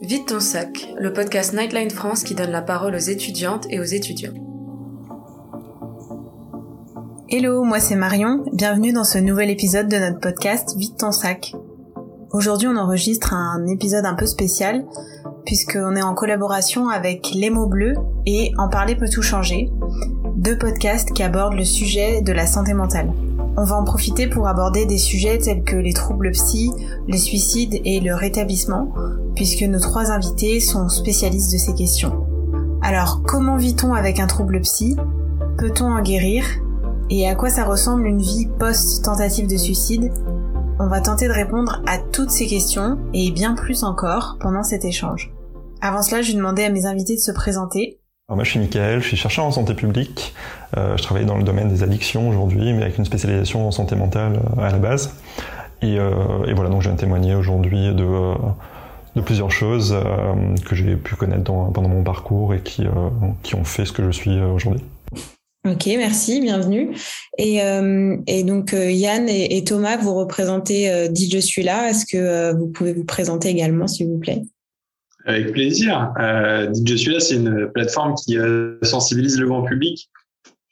Vite 0.00 0.28
ton 0.28 0.38
sac, 0.38 0.94
le 0.96 1.12
podcast 1.12 1.54
Nightline 1.54 1.90
France 1.90 2.22
qui 2.22 2.36
donne 2.36 2.52
la 2.52 2.62
parole 2.62 2.94
aux 2.94 2.98
étudiantes 2.98 3.66
et 3.68 3.80
aux 3.80 3.84
étudiants. 3.84 4.32
Hello, 7.28 7.64
moi 7.64 7.80
c'est 7.80 7.96
Marion, 7.96 8.44
bienvenue 8.52 8.92
dans 8.92 9.02
ce 9.02 9.18
nouvel 9.18 9.50
épisode 9.50 9.88
de 9.88 9.96
notre 9.96 10.20
podcast 10.20 10.76
Vite 10.76 10.98
ton 10.98 11.10
sac. 11.10 11.52
Aujourd'hui 12.30 12.68
on 12.68 12.76
enregistre 12.76 13.34
un 13.34 13.66
épisode 13.66 14.06
un 14.06 14.14
peu 14.14 14.26
spécial 14.26 14.86
puisqu'on 15.44 15.96
est 15.96 16.02
en 16.02 16.14
collaboration 16.14 16.88
avec 16.88 17.32
Les 17.34 17.50
mots 17.50 17.66
bleus 17.66 17.94
et 18.24 18.52
En 18.56 18.68
parler 18.68 18.94
peut 18.94 19.08
tout 19.08 19.22
changer, 19.22 19.68
deux 20.36 20.56
podcasts 20.56 21.12
qui 21.12 21.24
abordent 21.24 21.56
le 21.56 21.64
sujet 21.64 22.22
de 22.22 22.32
la 22.32 22.46
santé 22.46 22.72
mentale. 22.72 23.10
On 23.56 23.64
va 23.64 23.74
en 23.74 23.82
profiter 23.82 24.28
pour 24.28 24.46
aborder 24.46 24.86
des 24.86 24.98
sujets 24.98 25.38
tels 25.38 25.64
que 25.64 25.74
les 25.74 25.92
troubles 25.92 26.30
psy, 26.30 26.70
les 27.08 27.18
suicides 27.18 27.80
et 27.84 27.98
le 27.98 28.14
rétablissement, 28.14 28.92
puisque 29.38 29.62
nos 29.62 29.78
trois 29.78 30.10
invités 30.10 30.58
sont 30.58 30.88
spécialistes 30.88 31.52
de 31.52 31.58
ces 31.58 31.72
questions. 31.72 32.26
Alors, 32.82 33.22
comment 33.22 33.56
vit-on 33.56 33.94
avec 33.94 34.18
un 34.18 34.26
trouble 34.26 34.60
psy? 34.62 34.96
Peut-on 35.58 35.84
en 35.84 36.02
guérir? 36.02 36.44
Et 37.08 37.28
à 37.28 37.36
quoi 37.36 37.48
ça 37.48 37.62
ressemble 37.62 38.08
une 38.08 38.20
vie 38.20 38.48
post-tentative 38.58 39.46
de 39.46 39.56
suicide? 39.56 40.10
On 40.80 40.88
va 40.88 41.00
tenter 41.00 41.28
de 41.28 41.32
répondre 41.32 41.82
à 41.86 41.98
toutes 41.98 42.30
ces 42.30 42.48
questions 42.48 42.98
et 43.14 43.30
bien 43.30 43.54
plus 43.54 43.84
encore 43.84 44.38
pendant 44.40 44.64
cet 44.64 44.84
échange. 44.84 45.32
Avant 45.80 46.02
cela, 46.02 46.20
je 46.20 46.32
vais 46.32 46.36
demander 46.36 46.64
à 46.64 46.70
mes 46.70 46.86
invités 46.86 47.14
de 47.14 47.20
se 47.20 47.30
présenter. 47.30 48.00
Moi 48.28 48.42
je 48.42 48.50
suis 48.50 48.58
Michael, 48.58 49.00
je 49.00 49.06
suis 49.06 49.16
chercheur 49.16 49.44
en 49.44 49.52
santé 49.52 49.72
publique. 49.74 50.34
Euh, 50.76 50.96
je 50.96 51.02
travaille 51.04 51.26
dans 51.26 51.38
le 51.38 51.44
domaine 51.44 51.68
des 51.68 51.84
addictions 51.84 52.28
aujourd'hui, 52.28 52.72
mais 52.72 52.82
avec 52.82 52.98
une 52.98 53.04
spécialisation 53.04 53.68
en 53.68 53.70
santé 53.70 53.94
mentale 53.94 54.40
euh, 54.58 54.62
à 54.62 54.72
la 54.72 54.78
base. 54.78 55.14
Et, 55.80 55.96
euh, 55.96 56.44
et 56.48 56.54
voilà, 56.54 56.70
donc 56.70 56.82
je 56.82 56.88
viens 56.88 56.96
témoigner 56.96 57.36
aujourd'hui 57.36 57.94
de, 57.94 58.34
de 59.16 59.20
plusieurs 59.20 59.50
choses 59.50 59.92
euh, 59.92 60.54
que 60.66 60.74
j'ai 60.74 60.96
pu 60.96 61.16
connaître 61.16 61.44
dans, 61.44 61.70
pendant 61.72 61.88
mon 61.88 62.02
parcours 62.02 62.54
et 62.54 62.60
qui, 62.60 62.84
qui 63.42 63.54
ont 63.54 63.64
fait 63.64 63.84
ce 63.84 63.92
que 63.92 64.04
je 64.04 64.10
suis 64.10 64.40
aujourd'hui. 64.40 64.80
Ok, 65.66 65.86
merci, 65.86 66.40
bienvenue. 66.40 66.96
Et, 67.36 67.58
et 68.26 68.44
donc 68.44 68.72
Yann 68.72 69.28
et, 69.28 69.56
et, 69.56 69.64
Thomas, 69.64 69.96
vous 69.96 70.14
représentez 70.14 71.08
Dit 71.10 71.28
Je 71.30 71.38
suis 71.38 71.62
là. 71.62 71.90
Est-ce 71.90 72.06
que 72.06 72.56
vous 72.56 72.68
pouvez 72.68 72.94
vous 72.94 73.04
présenter 73.04 73.48
également, 73.48 73.86
s'il 73.86 74.06
vous 74.06 74.18
plaît? 74.18 74.42
Avec 75.28 75.52
plaisir. 75.52 76.14
Euh, 76.18 76.68
Dites 76.68 76.88
Je 76.88 76.96
suis 76.96 77.12
là, 77.12 77.20
c'est 77.20 77.34
une 77.34 77.70
plateforme 77.74 78.14
qui 78.14 78.38
euh, 78.38 78.78
sensibilise 78.82 79.38
le 79.38 79.46
grand 79.46 79.62
public 79.62 80.10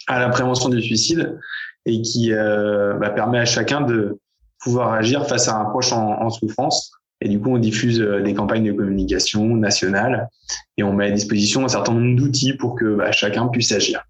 à 0.07 0.19
la 0.19 0.31
prévention 0.31 0.71
du 0.71 0.81
suicide 0.81 1.39
et 1.85 2.01
qui 2.01 2.33
euh, 2.33 2.95
bah, 2.95 3.11
permet 3.11 3.39
à 3.39 3.45
chacun 3.45 3.83
de 3.83 4.19
pouvoir 4.61 4.95
agir 4.95 5.27
face 5.29 5.47
à 5.49 5.59
un 5.59 5.67
proche 5.67 5.93
en, 5.93 6.23
en 6.23 6.31
souffrance. 6.31 6.91
Et 7.21 7.29
du 7.29 7.41
coup, 7.41 7.51
on 7.51 7.59
diffuse 7.59 8.01
euh, 8.01 8.21
des 8.21 8.35
campagnes 8.35 8.67
de 8.67 8.73
communication 8.73 9.57
nationales 9.57 10.29
et 10.77 10.83
on 10.83 10.93
met 10.93 11.07
à 11.07 11.11
disposition 11.11 11.65
un 11.65 11.69
certain 11.69 11.95
nombre 11.95 12.17
d'outils 12.17 12.55
pour 12.55 12.75
que 12.75 12.97
bah, 12.97 13.13
chacun 13.13 13.49
puisse 13.49 13.73
agir. 13.73 14.03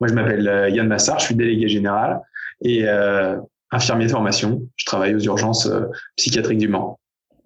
Moi, 0.00 0.08
je 0.08 0.14
m'appelle 0.14 0.48
euh, 0.48 0.68
Yann 0.70 0.88
Massard, 0.88 1.18
je 1.20 1.26
suis 1.26 1.34
délégué 1.34 1.68
général 1.68 2.20
et 2.62 2.88
euh, 2.88 3.36
infirmier 3.70 4.06
de 4.06 4.10
formation. 4.10 4.62
Je 4.76 4.86
travaille 4.86 5.14
aux 5.14 5.20
urgences 5.20 5.70
psychiatriques 6.16 6.58
du 6.58 6.68
Mans. 6.68 6.98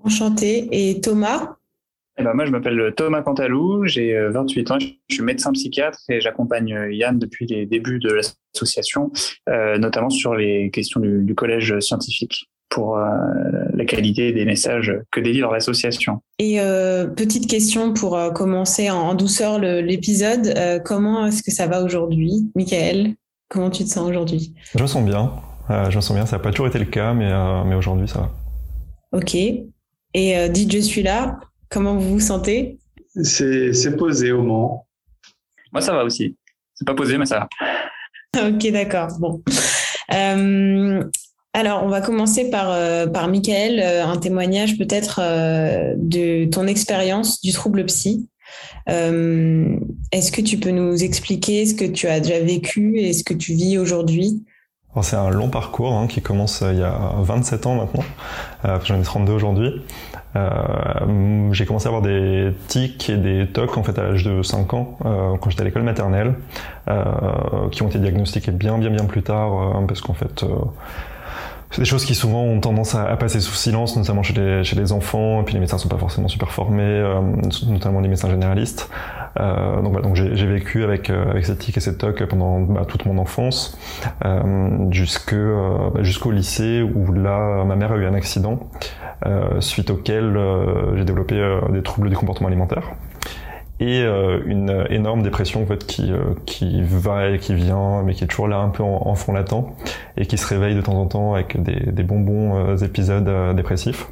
Enchanté. 0.05 0.69
Et 0.71 1.01
Thomas? 1.01 1.57
Eh 2.19 2.23
ben 2.23 2.33
moi, 2.33 2.47
je 2.47 2.51
m'appelle 2.51 2.95
Thomas 2.97 3.21
Cantalou, 3.21 3.85
j'ai 3.85 4.19
28 4.31 4.71
ans, 4.71 4.79
je 4.79 5.15
suis 5.15 5.23
médecin 5.23 5.53
psychiatre 5.53 5.99
et 6.09 6.19
j'accompagne 6.23 6.89
Yann 6.91 7.19
depuis 7.19 7.47
les 7.47 7.67
débuts 7.67 7.99
de 7.99 8.11
l'association, 8.11 9.13
euh, 9.51 9.77
notamment 9.77 10.09
sur 10.09 10.35
les 10.35 10.71
questions 10.71 10.99
du, 10.99 11.23
du 11.25 11.35
collège 11.35 11.79
scientifique 11.81 12.49
pour 12.69 12.99
euh, 12.99 13.05
la 13.75 13.85
qualité 13.85 14.33
des 14.33 14.45
messages 14.45 14.93
que 15.11 15.21
délivre 15.21 15.53
l'association. 15.53 16.21
Et 16.39 16.61
euh, 16.61 17.07
petite 17.07 17.49
question 17.49 17.93
pour 17.95 18.17
euh, 18.17 18.31
commencer 18.31 18.91
en, 18.91 18.99
en 18.99 19.15
douceur 19.15 19.59
l'épisode, 19.59 20.53
euh, 20.57 20.79
comment 20.79 21.27
est-ce 21.27 21.43
que 21.43 21.51
ça 21.51 21.67
va 21.67 21.83
aujourd'hui, 21.83 22.51
Michael? 22.55 23.15
Comment 23.49 23.71
tu 23.71 23.85
te 23.85 23.89
sens 23.89 24.09
aujourd'hui? 24.09 24.55
Je 24.75 24.83
me 24.83 24.87
sens 24.89 25.05
bien, 25.05 25.33
je 25.69 25.97
me 25.97 26.01
sens 26.01 26.15
bien, 26.15 26.27
ça 26.27 26.37
n'a 26.37 26.43
pas 26.43 26.51
toujours 26.51 26.67
été 26.67 26.81
le 26.81 26.85
cas, 26.85 27.15
mais, 27.15 27.31
mais 27.65 27.77
aujourd'hui 27.77 28.09
ça 28.09 28.19
va. 28.21 28.31
Ok. 29.13 29.37
Et 30.15 30.49
dites 30.49 30.73
je 30.73 30.81
suis 30.81 31.05
là, 31.05 31.39
Comment 31.69 31.97
vous 31.97 32.11
vous 32.11 32.21
sentez? 32.21 32.79
C'est 33.23 33.97
posé 33.97 34.33
au 34.33 34.43
Mans. 34.43 34.87
Moi, 35.73 35.81
ça 35.81 35.93
va 35.93 36.05
aussi. 36.05 36.37
C'est 36.75 36.87
pas 36.87 36.95
posé, 36.95 37.19
mais 37.19 37.27
ça 37.27 37.49
va. 38.35 38.49
ok, 38.49 38.71
d'accord. 38.71 39.09
Bon. 39.19 39.43
Euh, 40.13 41.03
alors, 41.57 41.83
on 41.83 41.89
va 41.89 42.03
commencer 42.03 42.51
par, 42.51 42.67
euh, 42.69 43.07
par 43.07 43.29
Michael, 43.29 43.81
euh, 43.81 44.05
un 44.05 44.19
témoignage 44.19 44.77
peut-être 44.77 45.21
euh, 45.23 45.95
de 45.97 46.45
ton 46.51 46.67
expérience 46.67 47.41
du 47.41 47.51
trouble 47.51 47.87
psy. 47.87 48.29
Euh, 48.91 49.75
est-ce 50.13 50.33
que 50.33 50.43
tu 50.43 50.59
peux 50.59 50.71
nous 50.71 51.03
expliquer 51.03 51.65
ce 51.65 51.75
que 51.75 51.87
tu 51.87 52.09
as 52.09 52.21
déjà 52.21 52.41
vécu 52.41 52.99
et 52.99 53.15
ce 53.15 53.25
que 53.25 53.33
tu 53.33 53.55
vis 53.55 53.79
aujourd'hui? 53.79 54.45
C'est 55.01 55.17
un 55.17 55.31
long 55.31 55.49
parcours 55.49 55.95
hein, 55.95 56.09
qui 56.09 56.21
commence 56.21 56.63
il 56.63 56.79
y 56.79 56.83
a 56.83 57.15
27 57.21 57.67
ans 57.67 57.75
maintenant, 57.75 58.05
j'en 58.85 59.01
ai 59.01 59.03
32 59.03 59.33
aujourd'hui. 59.33 59.83
J'ai 60.35 61.67
commencé 61.67 61.87
à 61.87 61.89
avoir 61.89 62.03
des 62.03 62.51
tics 62.69 63.09
et 63.11 63.17
des 63.17 63.47
tocs 63.47 63.77
en 63.77 63.83
fait 63.83 63.99
à 63.99 64.05
l'âge 64.05 64.25
de 64.25 64.43
5 64.43 64.73
ans 64.73 64.99
quand 65.03 65.51
j'étais 65.51 65.61
à 65.61 65.65
l'école 65.67 65.83
maternelle, 65.83 66.35
qui 67.73 67.83
ont 67.83 67.89
été 67.89 67.99
diagnostiqués 67.99 68.53
bien 68.53 68.79
bien 68.79 68.89
bien 68.89 69.05
plus 69.05 69.23
tard 69.23 69.85
parce 69.87 70.01
qu'en 70.01 70.15
fait 70.15 70.47
des 71.79 71.85
choses 71.85 72.05
qui 72.05 72.15
souvent 72.15 72.43
ont 72.43 72.61
tendance 72.61 72.95
à, 72.95 73.17
passer 73.17 73.41
sous 73.41 73.55
silence, 73.55 73.97
notamment 73.97 74.23
chez 74.23 74.35
les, 74.35 74.65
chez 74.65 74.77
les 74.77 74.93
enfants, 74.93 75.41
et 75.41 75.45
puis 75.45 75.55
les 75.55 75.61
médecins 75.61 75.79
sont 75.79 75.89
pas 75.89 75.99
forcément 75.99 76.29
super 76.29 76.51
formés, 76.51 76.83
euh, 76.83 77.21
notamment 77.67 78.01
les 78.01 78.09
médecins 78.09 78.31
généralistes. 78.31 78.91
Euh, 79.39 79.83
donc 79.83 79.93
voilà, 79.93 80.07
donc 80.07 80.15
j'ai 80.17 80.47
vécu 80.47 80.83
avec 80.83 81.11
euh, 81.11 81.31
avec 81.31 81.45
cette 81.45 81.59
tic 81.59 81.77
et 81.77 81.81
cette 81.81 81.99
toc 81.99 82.25
pendant 82.25 82.61
bah, 82.61 82.85
toute 82.87 83.05
mon 83.05 83.19
enfance, 83.19 83.79
jusque 84.91 85.35
bah, 85.35 86.03
jusqu'au 86.03 86.31
lycée 86.31 86.83
où 86.83 87.13
là 87.13 87.65
ma 87.65 87.77
mère 87.77 87.93
a 87.93 87.97
eu 87.97 88.07
un 88.07 88.15
accident 88.15 88.59
suite 89.61 89.91
auquel 89.91 90.39
j'ai 90.97 91.05
développé 91.05 91.61
des 91.73 91.83
troubles 91.83 92.11
du 92.11 92.17
comportement 92.17 92.49
alimentaire 92.49 92.93
et 93.79 94.03
euh, 94.03 94.41
une 94.47 94.87
énorme 94.89 95.23
dépression 95.23 95.63
en 95.63 95.67
fait 95.67 95.87
qui 95.87 96.11
euh, 96.11 96.35
qui 96.47 96.83
va 96.83 97.29
et 97.29 97.39
qui 97.39 97.55
vient 97.55 98.03
mais 98.03 98.15
qui 98.15 98.25
est 98.25 98.27
toujours 98.27 98.49
là 98.49 98.59
un 98.59 98.71
peu 98.71 98.83
en, 98.83 99.03
en, 99.07 99.15
fond 99.15 99.33
latent 99.33 99.67
et 100.17 100.27
qui 100.27 100.39
se 100.39 100.47
réveille 100.47 100.75
de 100.75 100.81
temps 100.81 100.99
en 100.99 101.07
temps 101.07 101.35
avec 101.35 101.63
des, 101.63 101.93
des 101.93 102.03
bonbons 102.03 102.57
euh, 102.57 102.77
épisodes 102.79 103.29
euh, 103.29 103.53
dépressifs 103.53 104.09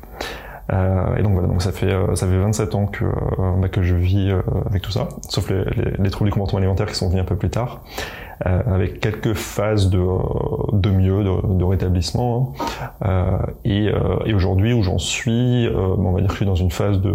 et 0.71 1.23
donc 1.23 1.35
voilà 1.35 1.47
donc 1.47 1.61
ça 1.61 1.73
fait 1.73 1.95
ça 2.15 2.27
fait 2.27 2.39
27 2.39 2.75
ans 2.75 2.87
que 2.87 3.05
bah, 3.61 3.69
que 3.69 3.83
je 3.83 3.95
vis 3.95 4.33
avec 4.65 4.81
tout 4.81 4.91
ça 4.91 5.11
sauf 5.29 5.51
les, 5.51 5.63
les, 5.77 5.91
les, 5.99 6.11
troubles 6.11 6.31
du 6.31 6.33
comportement 6.33 6.57
alimentaire 6.57 6.87
qui 6.87 6.95
sont 6.95 7.11
venus 7.11 7.21
un 7.21 7.27
peu 7.27 7.37
plus 7.37 7.51
tard 7.51 7.83
avec 8.41 8.99
quelques 8.99 9.35
phases 9.35 9.91
de 9.91 10.01
de 10.73 10.89
mieux 10.89 11.23
de, 11.23 11.59
de 11.59 11.65
rétablissement 11.65 12.55
hein. 13.03 13.41
et, 13.67 13.91
et 14.25 14.33
aujourd'hui 14.33 14.73
où 14.73 14.83
j'en 14.83 14.97
suis 14.97 15.69
on 15.77 16.13
va 16.13 16.21
dire 16.21 16.29
que 16.29 16.33
je 16.33 16.39
suis 16.39 16.47
dans 16.47 16.55
une 16.55 16.71
phase 16.71 16.99
de 17.03 17.13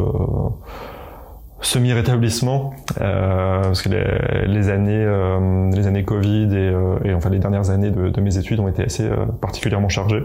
semi-rétablissement 1.62 2.74
euh, 3.02 3.62
parce 3.62 3.82
que 3.82 3.90
les, 3.90 4.48
les 4.48 4.70
années 4.70 5.04
euh, 5.06 5.70
les 5.72 5.88
années 5.88 6.04
Covid 6.04 6.46
et, 6.46 6.56
euh, 6.56 6.98
et, 7.04 7.14
enfin 7.14 7.30
les 7.30 7.40
dernières 7.40 7.70
années 7.70 7.92
de, 7.92 8.22
mes 8.22 8.38
études 8.38 8.60
ont 8.60 8.68
été 8.68 8.84
assez 8.84 9.04
euh, 9.04 9.26
particulièrement 9.42 9.90
chargées 9.90 10.24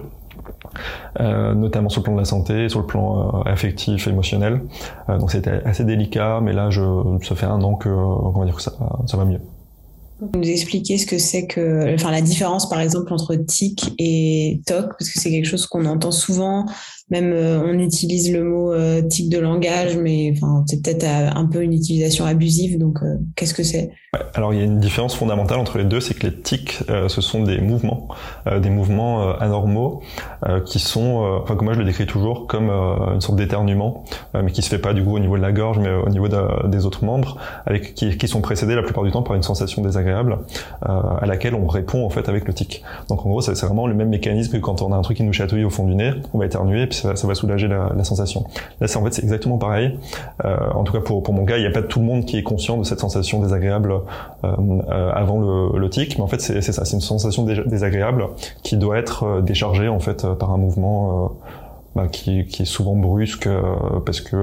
euh, 1.21 1.55
notamment 1.55 1.89
sur 1.89 2.01
le 2.01 2.05
plan 2.05 2.15
de 2.15 2.19
la 2.19 2.25
santé 2.25 2.69
sur 2.69 2.81
le 2.81 2.87
plan 2.87 3.43
affectif 3.43 4.07
émotionnel. 4.09 4.63
Donc 5.09 5.31
c'était 5.31 5.63
assez 5.65 5.85
délicat 5.85 6.41
mais 6.43 6.53
là 6.53 6.71
je 6.71 6.83
ça 7.23 7.35
fait 7.35 7.47
un 7.47 7.63
an 7.63 7.75
que 7.75 7.89
on 7.89 8.31
va 8.31 8.45
dire 8.45 8.57
que 8.57 8.63
ça 8.63 8.73
ça 9.07 9.17
va 9.17 9.25
mieux. 9.25 9.41
Nous 10.33 10.49
expliquer 10.49 10.97
ce 10.97 11.07
que 11.07 11.19
c'est 11.19 11.47
que, 11.47 11.93
enfin, 11.95 12.13
la 12.13 12.21
différence, 12.21 12.69
par 12.69 12.81
exemple, 12.81 13.13
entre 13.13 13.35
tic 13.35 13.93
et 13.99 14.61
toc, 14.65 14.91
parce 14.97 15.11
que 15.11 15.21
c'est 15.21 15.31
quelque 15.31 15.47
chose 15.47 15.67
qu'on 15.67 15.85
entend 15.87 16.13
souvent 16.13 16.67
même 17.11 17.33
euh, 17.35 17.63
on 17.63 17.79
utilise 17.79 18.33
le 18.33 18.43
mot 18.43 18.73
euh, 18.73 19.03
type 19.03 19.31
de 19.31 19.39
langage, 19.39 19.97
mais 19.97 20.33
enfin, 20.35 20.65
c'est 20.67 20.83
peut-être 20.83 21.05
euh, 21.05 21.31
un 21.35 21.45
peu 21.47 21.63
une 21.63 21.75
utilisation 21.75 22.25
abusive. 22.25 22.79
Donc, 22.79 22.99
qu'est-ce 23.37 23.53
que 23.53 23.63
c'est? 23.63 23.91
Alors, 24.35 24.55
il 24.55 24.59
y 24.59 24.63
a 24.63 24.65
une 24.65 24.81
différence 24.81 25.15
fondamentale 25.15 25.59
entre 25.59 25.77
les 25.77 25.85
deux, 25.85 26.01
c'est 26.01 26.15
que 26.15 26.27
les 26.27 26.35
tics, 26.35 26.79
ce 27.09 27.21
sont 27.21 27.43
des 27.43 27.61
mouvements, 27.61 28.09
des 28.63 28.71
mouvements 28.71 29.37
anormaux 29.39 30.03
qui 30.67 30.79
sont, 30.79 31.41
enfin, 31.43 31.57
que 31.57 31.65
moi 31.65 31.75
je 31.75 31.81
le 31.81 31.85
décris 31.85 32.07
toujours 32.07 32.47
comme 32.47 32.71
une 32.71 33.21
sorte 33.21 33.37
d'éternuement, 33.37 34.05
mais 34.35 34.53
qui 34.53 34.63
se 34.63 34.69
fait 34.69 34.79
pas 34.79 34.95
du 34.95 35.03
coup 35.03 35.17
au 35.17 35.19
niveau 35.19 35.37
de 35.37 35.43
la 35.43 35.51
gorge, 35.51 35.81
mais 35.81 35.91
au 35.91 36.09
niveau 36.11 36.29
de, 36.29 36.69
des 36.69 36.87
autres 36.87 37.05
membres, 37.05 37.39
avec 37.67 37.95
qui, 37.95 38.17
qui, 38.17 38.29
sont 38.29 38.41
précédés 38.41 38.77
la 38.77 38.85
plupart 38.85 39.03
du 39.03 39.11
temps 39.11 39.25
par 39.25 39.35
une 39.35 39.43
sensation 39.43 39.83
désagréable 39.83 40.39
à 40.83 41.27
laquelle 41.27 41.57
on 41.57 41.67
répond 41.67 42.07
en 42.07 42.11
fait 42.11 42.29
avec 42.29 42.47
le 42.47 42.55
tic. 42.55 42.85
Donc, 43.09 43.27
en 43.27 43.29
gros, 43.29 43.41
c'est 43.41 43.61
vraiment 43.67 43.89
le 43.89 43.95
même 43.95 44.11
mécanisme 44.11 44.53
que 44.53 44.59
quand 44.59 44.81
on 44.81 44.93
a 44.93 44.97
un 44.97 45.03
truc 45.03 45.17
qui 45.17 45.25
nous 45.25 45.33
chatouille 45.33 45.65
au 45.65 45.71
fond 45.71 45.87
du 45.87 45.97
nez, 45.97 46.13
on 46.33 46.39
va 46.39 46.47
éternuer 46.47 46.87
ça, 46.95 47.17
ça, 47.17 47.27
va 47.27 47.35
soulager 47.35 47.69
la, 47.69 47.93
la 47.97 48.05
sensation. 48.05 48.45
Là, 48.81 48.89
c'est 48.89 48.97
en 48.97 49.05
fait 49.05 49.13
c'est 49.13 49.23
exactement 49.23 49.59
pareil. 49.59 49.99
Euh, 50.45 50.57
en 50.75 50.85
tout 50.85 50.93
cas 50.93 51.01
pour, 51.01 51.23
pour 51.23 51.35
mon 51.35 51.45
cas, 51.45 51.57
il 51.57 51.61
n'y 51.61 51.67
a 51.67 51.71
pas 51.71 51.83
tout 51.83 52.01
le 52.01 52.07
monde 52.07 52.25
qui 52.25 52.39
est 52.39 52.43
conscient 52.43 52.77
de 52.79 52.85
cette 52.85 53.01
sensation 53.01 53.41
désagréable 53.41 53.93
euh, 53.93 54.01
euh, 54.89 55.11
avant 55.13 55.41
le, 55.41 55.79
le, 55.79 55.91
tic, 55.91 56.17
mais 56.17 56.25
en 56.25 56.27
fait 56.27 56.41
c'est 56.41 56.61
ça, 56.61 56.85
c'est 56.85 56.95
une 56.95 57.01
sensation 57.01 57.45
désagréable 57.45 58.29
qui 58.63 58.77
doit 58.77 58.99
être 58.99 59.25
euh, 59.25 59.41
déchargée 59.41 59.89
en 59.89 60.01
fait 60.01 60.27
par 60.35 60.51
un 60.51 60.59
mouvement 60.59 61.25
euh, 61.25 61.29
bah, 61.97 62.09
qui, 62.09 62.47
qui, 62.47 62.63
est 62.63 62.67
souvent 62.67 62.97
brusque 62.97 63.49
parce 64.05 64.21
que 64.21 64.37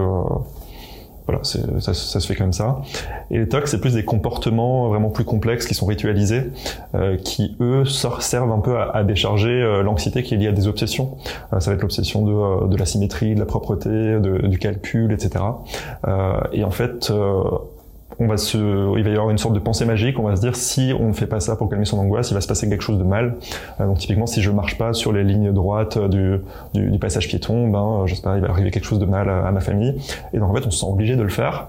voilà, 1.32 1.44
ça, 1.44 1.94
ça, 1.94 2.20
se 2.20 2.28
fait 2.28 2.36
comme 2.36 2.54
ça. 2.54 2.82
Et 3.30 3.40
les 3.40 3.48
TOC, 3.48 3.68
c'est 3.68 3.80
plus 3.80 3.94
des 3.94 4.04
comportements 4.04 4.90
vraiment 4.90 5.10
plus 5.10 5.24
complexes 5.24 5.66
qui 5.66 5.74
sont 5.74 5.86
ritualisés, 5.86 6.52
euh, 6.96 7.18
qui 7.18 7.56
eux 7.62 7.86
servent 7.86 8.52
un 8.52 8.60
peu 8.60 8.78
à, 8.78 8.92
à 8.92 9.04
décharger 9.04 9.50
euh, 9.50 9.82
l'anxiété 9.82 10.24
qui 10.24 10.34
est 10.34 10.38
liée 10.38 10.48
à 10.48 10.52
des 10.52 10.68
obsessions. 10.68 11.18
Euh, 11.54 11.60
ça 11.60 11.72
va 11.72 11.76
être 11.76 11.82
l'obsession 11.82 12.26
de, 12.26 12.68
de, 12.68 12.78
la 12.78 12.86
symétrie, 12.86 13.34
de 13.34 13.40
la 13.40 13.46
propreté, 13.46 13.90
de, 13.90 14.48
du 14.48 14.60
calcul, 14.60 15.12
etc. 15.14 15.44
et 16.52 16.64
en 16.64 16.72
fait, 16.72 17.12
on 18.22 18.28
va 18.28 18.38
se, 18.38 18.58
il 18.98 19.04
va 19.04 19.10
y 19.10 19.14
avoir 19.14 19.32
une 19.32 19.40
sorte 19.40 19.56
de 19.56 19.60
pensée 19.60 19.84
magique. 19.84 20.20
On 20.20 20.24
va 20.24 20.36
se 20.36 20.42
dire 20.42 20.56
si 20.56 20.94
on 20.98 21.08
ne 21.08 21.14
fait 21.14 21.26
pas 21.26 21.40
ça 21.40 21.56
pour 21.56 21.70
calmer 21.70 21.86
son 21.86 21.98
angoisse, 21.98 22.30
il 22.30 22.36
va 22.36 22.42
se 22.42 22.48
passer 22.48 22.70
quelque 22.70 22.84
chose 22.84 23.00
de 23.00 23.04
mal. 23.04 23.36
donc 23.80 23.98
typiquement, 23.98 24.28
si 24.28 24.42
je 24.42 24.52
marche 24.52 24.78
pas 24.78 24.94
sur 24.94 25.12
les 25.12 25.24
lignes 25.24 25.52
droites 25.52 25.98
du, 25.98 26.38
du, 26.74 26.92
du 26.92 27.00
passage 27.00 27.28
piéton, 27.28 27.68
ben, 27.70 28.04
je 28.06 28.14
sais 28.14 28.22
pas, 28.22 28.38
il 28.38 28.42
va 28.42 28.50
arriver 28.50 28.70
quelque 28.70 28.86
chose 28.86 29.00
de 29.00 29.06
mal 29.06 29.28
à, 29.28 29.48
à, 29.48 29.52
ma 29.52 29.60
famille. 29.60 30.00
Et 30.34 30.38
donc 30.38 30.52
en 30.52 30.54
fait, 30.54 30.68
on 30.68 30.72
se 30.72 30.80
sent 30.80 30.86
obligé 30.88 31.16
de 31.16 31.24
le 31.24 31.30
faire. 31.30 31.68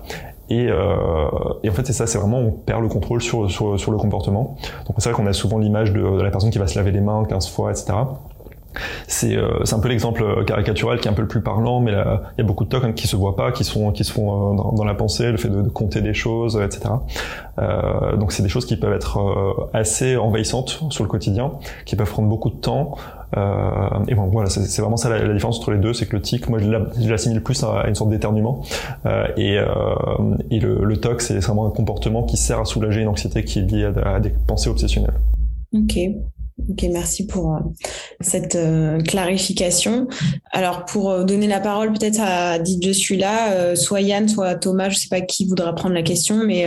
Et, 0.50 0.66
euh, 0.68 1.28
et, 1.62 1.70
en 1.70 1.72
fait, 1.72 1.86
c'est 1.86 1.94
ça, 1.94 2.06
c'est 2.06 2.18
vraiment 2.18 2.38
on 2.38 2.50
perd 2.50 2.82
le 2.82 2.88
contrôle 2.88 3.22
sur, 3.22 3.50
sur, 3.50 3.80
sur 3.80 3.90
le 3.90 3.96
comportement. 3.96 4.56
Donc 4.86 4.96
c'est 4.98 5.08
vrai 5.08 5.16
qu'on 5.16 5.26
a 5.26 5.32
souvent 5.32 5.58
l'image 5.58 5.92
de, 5.92 6.00
de, 6.00 6.22
la 6.22 6.30
personne 6.30 6.50
qui 6.50 6.58
va 6.58 6.66
se 6.66 6.78
laver 6.78 6.90
les 6.90 7.00
mains 7.00 7.24
15 7.24 7.48
fois, 7.48 7.70
etc. 7.70 7.94
C'est 9.12 9.36
euh, 9.36 9.62
un 9.70 9.78
peu 9.78 9.88
l'exemple 9.88 10.24
caricatural 10.46 10.98
qui 10.98 11.06
est 11.06 11.10
un 11.10 11.14
peu 11.14 11.20
le 11.20 11.28
plus 11.28 11.42
parlant, 11.42 11.80
mais 11.80 11.92
il 11.92 12.38
y 12.38 12.40
a 12.40 12.44
beaucoup 12.44 12.64
de 12.64 12.70
tocs 12.70 12.82
hein, 12.82 12.92
qui 12.92 13.06
se 13.06 13.14
voient 13.14 13.36
pas, 13.36 13.52
qui 13.52 13.62
sont 13.62 13.92
qui 13.92 14.04
se 14.04 14.12
font 14.12 14.52
euh, 14.52 14.56
dans, 14.56 14.72
dans, 14.72 14.84
la 14.84 14.94
pensée, 14.94 15.30
le 15.30 15.36
fait 15.36 15.50
de, 15.50 15.60
de 15.60 15.68
compter 15.68 16.00
des 16.00 16.14
choses, 16.14 16.56
etc. 16.56 16.94
Euh, 17.58 18.16
donc 18.16 18.32
c'est 18.32 18.42
des 18.42 18.48
choses 18.48 18.64
qui 18.64 18.76
peuvent 18.76 18.94
être 18.94 19.18
euh, 19.18 19.68
assez 19.74 20.16
envahissantes 20.16 20.82
sur 20.88 21.04
le 21.04 21.10
quotidien, 21.10 21.52
qui 21.84 21.94
peuvent 21.94 22.10
prendre 22.10 22.28
beaucoup 22.28 22.48
de 22.48 22.56
temps. 22.56 22.96
Euh, 23.36 24.04
et 24.08 24.14
bon, 24.14 24.26
voilà, 24.26 24.48
c'est 24.48 24.80
vraiment 24.80 24.96
ça 24.96 25.08
la, 25.08 25.22
la, 25.22 25.32
différence 25.32 25.58
entre 25.58 25.72
les 25.72 25.78
deux, 25.78 25.92
c'est 25.92 26.06
que 26.06 26.16
le 26.16 26.22
tic, 26.22 26.48
moi, 26.48 26.58
je 26.58 27.08
l'assimile 27.08 27.42
plus 27.42 27.62
à 27.64 27.86
une 27.88 27.94
sorte 27.94 28.10
d'éternuement, 28.10 28.62
euh, 29.06 29.26
et, 29.36 29.58
euh, 29.58 29.66
et, 30.50 30.58
le, 30.58 30.84
le 30.84 30.96
TOC, 30.98 31.22
c'est 31.22 31.38
vraiment 31.38 31.66
un 31.66 31.70
comportement 31.70 32.22
qui 32.24 32.36
sert 32.36 32.60
à 32.60 32.64
soulager 32.64 33.00
une 33.00 33.08
anxiété 33.08 33.44
qui 33.44 33.60
est 33.60 33.62
liée 33.62 33.90
à, 33.96 34.16
à 34.16 34.20
des 34.20 34.30
pensées 34.30 34.68
obsessionnelles. 34.68 35.18
Ok. 35.74 35.98
Ok, 36.58 36.84
merci 36.90 37.26
pour 37.26 37.54
euh, 37.54 37.58
cette 38.20 38.54
euh, 38.56 39.00
clarification. 39.00 40.06
Alors, 40.52 40.84
pour 40.84 41.10
euh, 41.10 41.24
donner 41.24 41.46
la 41.46 41.60
parole 41.60 41.92
peut-être 41.92 42.20
à 42.20 42.58
dit 42.58 42.78
je 42.82 42.90
suis 42.90 43.16
là, 43.16 43.74
soit 43.74 44.00
Yann, 44.00 44.28
soit 44.28 44.54
Thomas, 44.56 44.88
je 44.90 44.96
ne 44.96 45.00
sais 45.00 45.08
pas 45.08 45.20
qui 45.22 45.46
voudra 45.46 45.74
prendre 45.74 45.94
la 45.94 46.02
question, 46.02 46.44
mais 46.44 46.66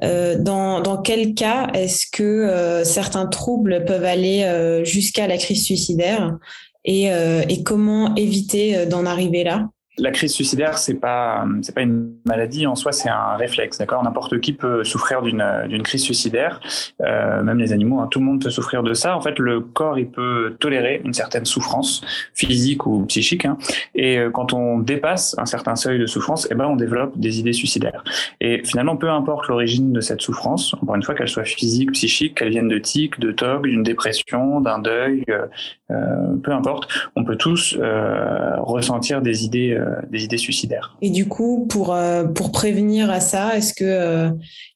dans, 0.00 0.80
dans 0.80 1.00
quel 1.00 1.34
cas 1.34 1.68
est-ce 1.74 2.06
que 2.10 2.82
certains 2.84 3.26
troubles 3.26 3.84
peuvent 3.84 4.04
aller 4.04 4.82
jusqu'à 4.84 5.26
la 5.26 5.36
crise 5.36 5.64
suicidaire 5.64 6.36
et, 6.84 7.04
et 7.48 7.62
comment 7.62 8.14
éviter 8.14 8.86
d'en 8.86 9.06
arriver 9.06 9.44
là? 9.44 9.68
La 9.98 10.10
crise 10.10 10.32
suicidaire, 10.32 10.78
c'est 10.78 10.94
pas 10.94 11.46
c'est 11.62 11.74
pas 11.74 11.82
une 11.82 12.14
maladie 12.24 12.66
en 12.66 12.74
soi, 12.74 12.92
c'est 12.92 13.08
un 13.08 13.36
réflexe, 13.36 13.78
d'accord? 13.78 14.02
N'importe 14.02 14.40
qui 14.40 14.52
peut 14.52 14.82
souffrir 14.84 15.22
d'une 15.22 15.44
d'une 15.68 15.82
crise 15.82 16.02
suicidaire, 16.02 16.60
euh, 17.02 17.42
même 17.42 17.58
les 17.58 17.72
animaux, 17.72 18.00
hein, 18.00 18.08
tout 18.10 18.18
le 18.18 18.24
monde 18.24 18.42
peut 18.42 18.50
souffrir 18.50 18.82
de 18.82 18.92
ça. 18.94 19.16
En 19.16 19.20
fait, 19.20 19.38
le 19.38 19.60
corps 19.60 19.98
il 19.98 20.08
peut 20.08 20.56
tolérer 20.58 21.00
une 21.04 21.14
certaine 21.14 21.44
souffrance 21.44 22.02
physique 22.34 22.86
ou 22.86 23.06
psychique, 23.06 23.44
hein, 23.44 23.56
et 23.94 24.18
euh, 24.18 24.30
quand 24.30 24.52
on 24.52 24.78
dépasse 24.78 25.36
un 25.38 25.46
certain 25.46 25.76
seuil 25.76 25.98
de 25.98 26.06
souffrance, 26.06 26.48
eh 26.50 26.54
ben 26.54 26.66
on 26.66 26.76
développe 26.76 27.16
des 27.16 27.38
idées 27.38 27.52
suicidaires. 27.52 28.02
Et 28.40 28.62
finalement, 28.64 28.96
peu 28.96 29.10
importe 29.10 29.48
l'origine 29.48 29.92
de 29.92 30.00
cette 30.00 30.20
souffrance, 30.20 30.74
encore 30.74 30.96
une 30.96 31.02
fois 31.02 31.14
qu'elle 31.14 31.28
soit 31.28 31.44
physique, 31.44 31.92
psychique, 31.92 32.36
qu'elle 32.38 32.50
vienne 32.50 32.68
de 32.68 32.78
tic, 32.78 33.20
de 33.20 33.30
TOG, 33.30 33.62
d'une 33.68 33.82
dépression, 33.82 34.60
d'un 34.60 34.80
deuil, 34.80 35.24
euh, 35.28 35.46
euh, 35.90 36.36
peu 36.42 36.52
importe, 36.52 36.88
on 37.14 37.24
peut 37.24 37.36
tous 37.36 37.76
euh, 37.78 38.56
ressentir 38.58 39.20
des 39.20 39.44
idées 39.44 39.72
euh, 39.72 39.83
des 40.10 40.24
idées 40.24 40.38
suicidaires. 40.38 40.96
Et 41.02 41.10
du 41.10 41.28
coup, 41.28 41.66
pour, 41.68 41.94
euh, 41.94 42.24
pour 42.24 42.52
prévenir 42.52 43.10
à 43.10 43.20
ça, 43.20 43.56
est-ce 43.56 43.74
que 43.74 43.84
euh, 43.84 44.30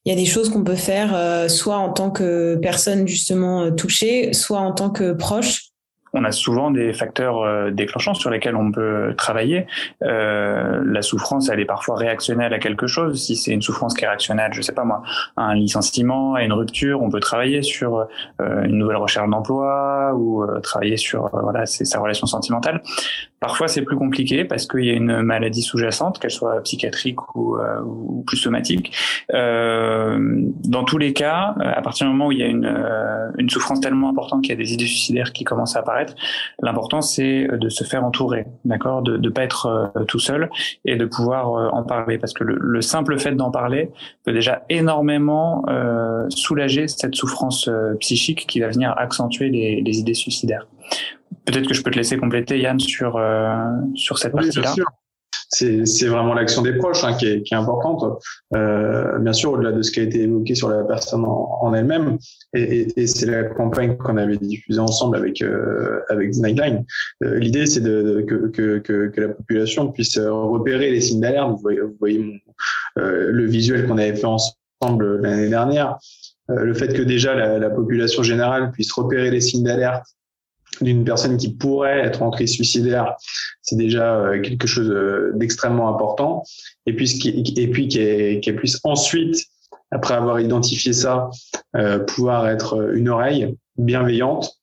il 0.05 0.09
y 0.09 0.11
a 0.13 0.15
des 0.15 0.25
choses 0.25 0.49
qu'on 0.49 0.63
peut 0.63 0.75
faire, 0.75 1.49
soit 1.49 1.77
en 1.77 1.89
tant 1.89 2.11
que 2.11 2.55
personne 2.55 3.07
justement 3.07 3.71
touchée, 3.71 4.33
soit 4.33 4.59
en 4.59 4.73
tant 4.73 4.89
que 4.89 5.13
proche? 5.13 5.69
On 6.13 6.23
a 6.23 6.31
souvent 6.31 6.71
des 6.71 6.91
facteurs 6.93 7.41
euh, 7.41 7.71
déclenchants 7.71 8.13
sur 8.13 8.29
lesquels 8.29 8.55
on 8.55 8.71
peut 8.71 9.13
travailler. 9.15 9.67
Euh, 10.03 10.81
la 10.85 11.01
souffrance, 11.01 11.49
elle 11.49 11.59
est 11.59 11.65
parfois 11.65 11.95
réactionnelle 11.97 12.53
à 12.53 12.59
quelque 12.59 12.87
chose. 12.87 13.23
Si 13.23 13.35
c'est 13.35 13.51
une 13.51 13.61
souffrance 13.61 13.93
qui 13.93 14.05
est 14.05 14.07
réactionnelle, 14.07 14.51
je 14.53 14.61
sais 14.61 14.73
pas 14.73 14.85
moi, 14.85 15.03
à 15.37 15.43
un 15.43 15.55
licenciement, 15.55 16.33
à 16.33 16.43
une 16.43 16.53
rupture, 16.53 17.01
on 17.01 17.09
peut 17.09 17.19
travailler 17.19 17.61
sur 17.61 18.07
euh, 18.41 18.63
une 18.63 18.77
nouvelle 18.77 18.97
recherche 18.97 19.29
d'emploi 19.29 20.13
ou 20.15 20.43
euh, 20.43 20.59
travailler 20.61 20.97
sur 20.97 21.25
euh, 21.25 21.41
voilà, 21.43 21.65
c'est 21.65 21.85
sa 21.85 21.99
relation 21.99 22.25
sentimentale. 22.25 22.81
Parfois, 23.39 23.67
c'est 23.67 23.81
plus 23.81 23.95
compliqué 23.95 24.45
parce 24.45 24.67
qu'il 24.67 24.85
y 24.85 24.89
a 24.89 24.93
une 24.93 25.21
maladie 25.21 25.61
sous-jacente, 25.61 26.19
qu'elle 26.19 26.31
soit 26.31 26.61
psychiatrique 26.61 27.35
ou, 27.35 27.57
ou 27.85 28.23
plus 28.25 28.37
somatique. 28.37 28.95
dans 29.29 30.83
tous 30.85 30.97
les 30.97 31.13
cas, 31.13 31.55
à 31.59 31.81
partir 31.81 32.07
du 32.07 32.11
moment 32.11 32.27
où 32.27 32.31
il 32.31 32.39
y 32.39 32.43
a 32.43 32.47
une, 32.47 32.71
une 33.37 33.49
souffrance 33.49 33.79
tellement 33.79 34.09
importante 34.09 34.43
qu'il 34.43 34.51
y 34.51 34.53
a 34.53 34.61
des 34.61 34.73
idées 34.73 34.85
suicidaires 34.85 35.33
qui 35.33 35.43
commencent 35.43 35.75
à 35.75 35.79
apparaître 35.79 36.15
L'important, 36.61 37.01
c'est 37.01 37.47
de 37.47 37.69
se 37.69 37.83
faire 37.83 38.03
entourer, 38.03 38.45
d'accord, 38.65 39.01
de 39.01 39.17
ne 39.17 39.29
pas 39.29 39.43
être 39.43 39.65
euh, 39.95 40.03
tout 40.05 40.19
seul 40.19 40.49
et 40.85 40.95
de 40.95 41.05
pouvoir 41.05 41.53
euh, 41.53 41.69
en 41.69 41.83
parler, 41.83 42.17
parce 42.17 42.33
que 42.33 42.43
le, 42.43 42.81
simple 42.81 43.19
fait 43.19 43.33
d'en 43.33 43.51
parler 43.51 43.91
peut 44.23 44.33
déjà 44.33 44.63
énormément 44.69 45.63
euh, 45.69 46.25
soulager 46.29 46.87
cette 46.87 47.15
souffrance 47.15 47.69
psychique 47.99 48.47
qui 48.47 48.61
va 48.61 48.69
venir 48.69 48.93
accentuer 48.97 49.49
les, 49.49 49.81
les 49.81 49.99
idées 49.99 50.13
suicidaires. 50.13 50.65
Peut-être 51.45 51.67
que 51.67 51.73
je 51.73 51.81
peux 51.81 51.91
te 51.91 51.97
laisser 51.97 52.17
compléter, 52.17 52.59
Yann, 52.59 52.79
sur 52.79 53.19
sur 53.95 54.17
cette 54.17 54.33
partie-là 54.33 54.73
c'est 55.51 56.07
vraiment 56.07 56.33
l'action 56.33 56.61
des 56.61 56.73
proches 56.73 57.03
hein, 57.03 57.13
qui, 57.13 57.25
est, 57.25 57.41
qui, 57.41 57.53
est, 57.53 57.57
importante. 57.57 58.21
Euh, 58.53 59.17
bien 59.19 59.33
sûr, 59.33 59.53
au-delà 59.53 59.71
de 59.71 59.81
ce 59.81 59.91
qui 59.91 59.99
a 59.99 60.03
été 60.03 60.21
évoqué 60.21 60.53
sur 60.53 60.69
la 60.69 60.83
personne 60.83 61.25
en, 61.25 61.59
en 61.61 61.73
elle-même, 61.73 62.17
et, 62.53 62.81
et, 62.81 62.99
et 63.01 63.07
c'est 63.07 63.25
la 63.25 63.43
campagne 63.43 63.97
qu'on 63.97 64.17
avait 64.17 64.37
diffusée 64.37 64.79
ensemble 64.79 65.17
avec 65.17 65.41
euh, 65.41 66.01
avec 66.09 66.35
Nightline. 66.35 66.85
Euh, 67.23 67.39
L'idée, 67.39 67.65
c'est 67.65 67.81
de, 67.81 68.23
que, 68.27 68.47
que, 68.49 68.77
que, 68.79 69.07
que, 69.07 69.21
la 69.21 69.29
population 69.29 69.91
puisse 69.91 70.17
repérer 70.19 70.91
les 70.91 71.01
signes 71.01 71.21
d'alerte. 71.21 71.49
Vous 71.49 71.61
voyez, 71.61 71.81
vous 71.81 71.97
voyez 71.99 72.19
mon, 72.19 72.33
euh, 72.99 73.31
le 73.31 73.45
visuel 73.45 73.87
qu'on 73.87 73.97
avait 73.97 74.15
fait 74.15 74.27
ensemble 74.27 75.21
l'année 75.21 75.49
dernière. 75.49 75.97
Euh, 76.51 76.63
le 76.63 76.73
fait 76.73 76.93
que 76.93 77.01
déjà 77.01 77.33
la, 77.33 77.57
la 77.59 77.69
population 77.69 78.23
générale 78.23 78.71
puisse 78.71 78.91
repérer 78.91 79.31
les 79.31 79.41
signes 79.41 79.63
d'alerte 79.63 80.05
d'une 80.81 81.03
personne 81.03 81.37
qui 81.37 81.53
pourrait 81.53 81.99
être 81.99 82.21
en 82.21 82.29
crise 82.31 82.51
suicidaire, 82.51 83.15
c'est 83.61 83.75
déjà 83.75 84.15
euh, 84.15 84.41
quelque 84.41 84.67
chose 84.67 84.89
euh, 84.89 85.31
d'extrêmement 85.35 85.89
important. 85.93 86.43
Et 86.85 86.95
puis, 86.95 87.19
et 87.57 87.67
puis 87.67 87.87
qu'elle 87.87 88.55
puisse 88.55 88.79
ensuite, 88.83 89.35
après 89.91 90.13
avoir 90.13 90.39
identifié 90.39 90.93
ça, 90.93 91.29
euh, 91.75 91.99
pouvoir 91.99 92.47
être 92.47 92.93
une 92.93 93.09
oreille 93.09 93.55
bienveillante, 93.77 94.59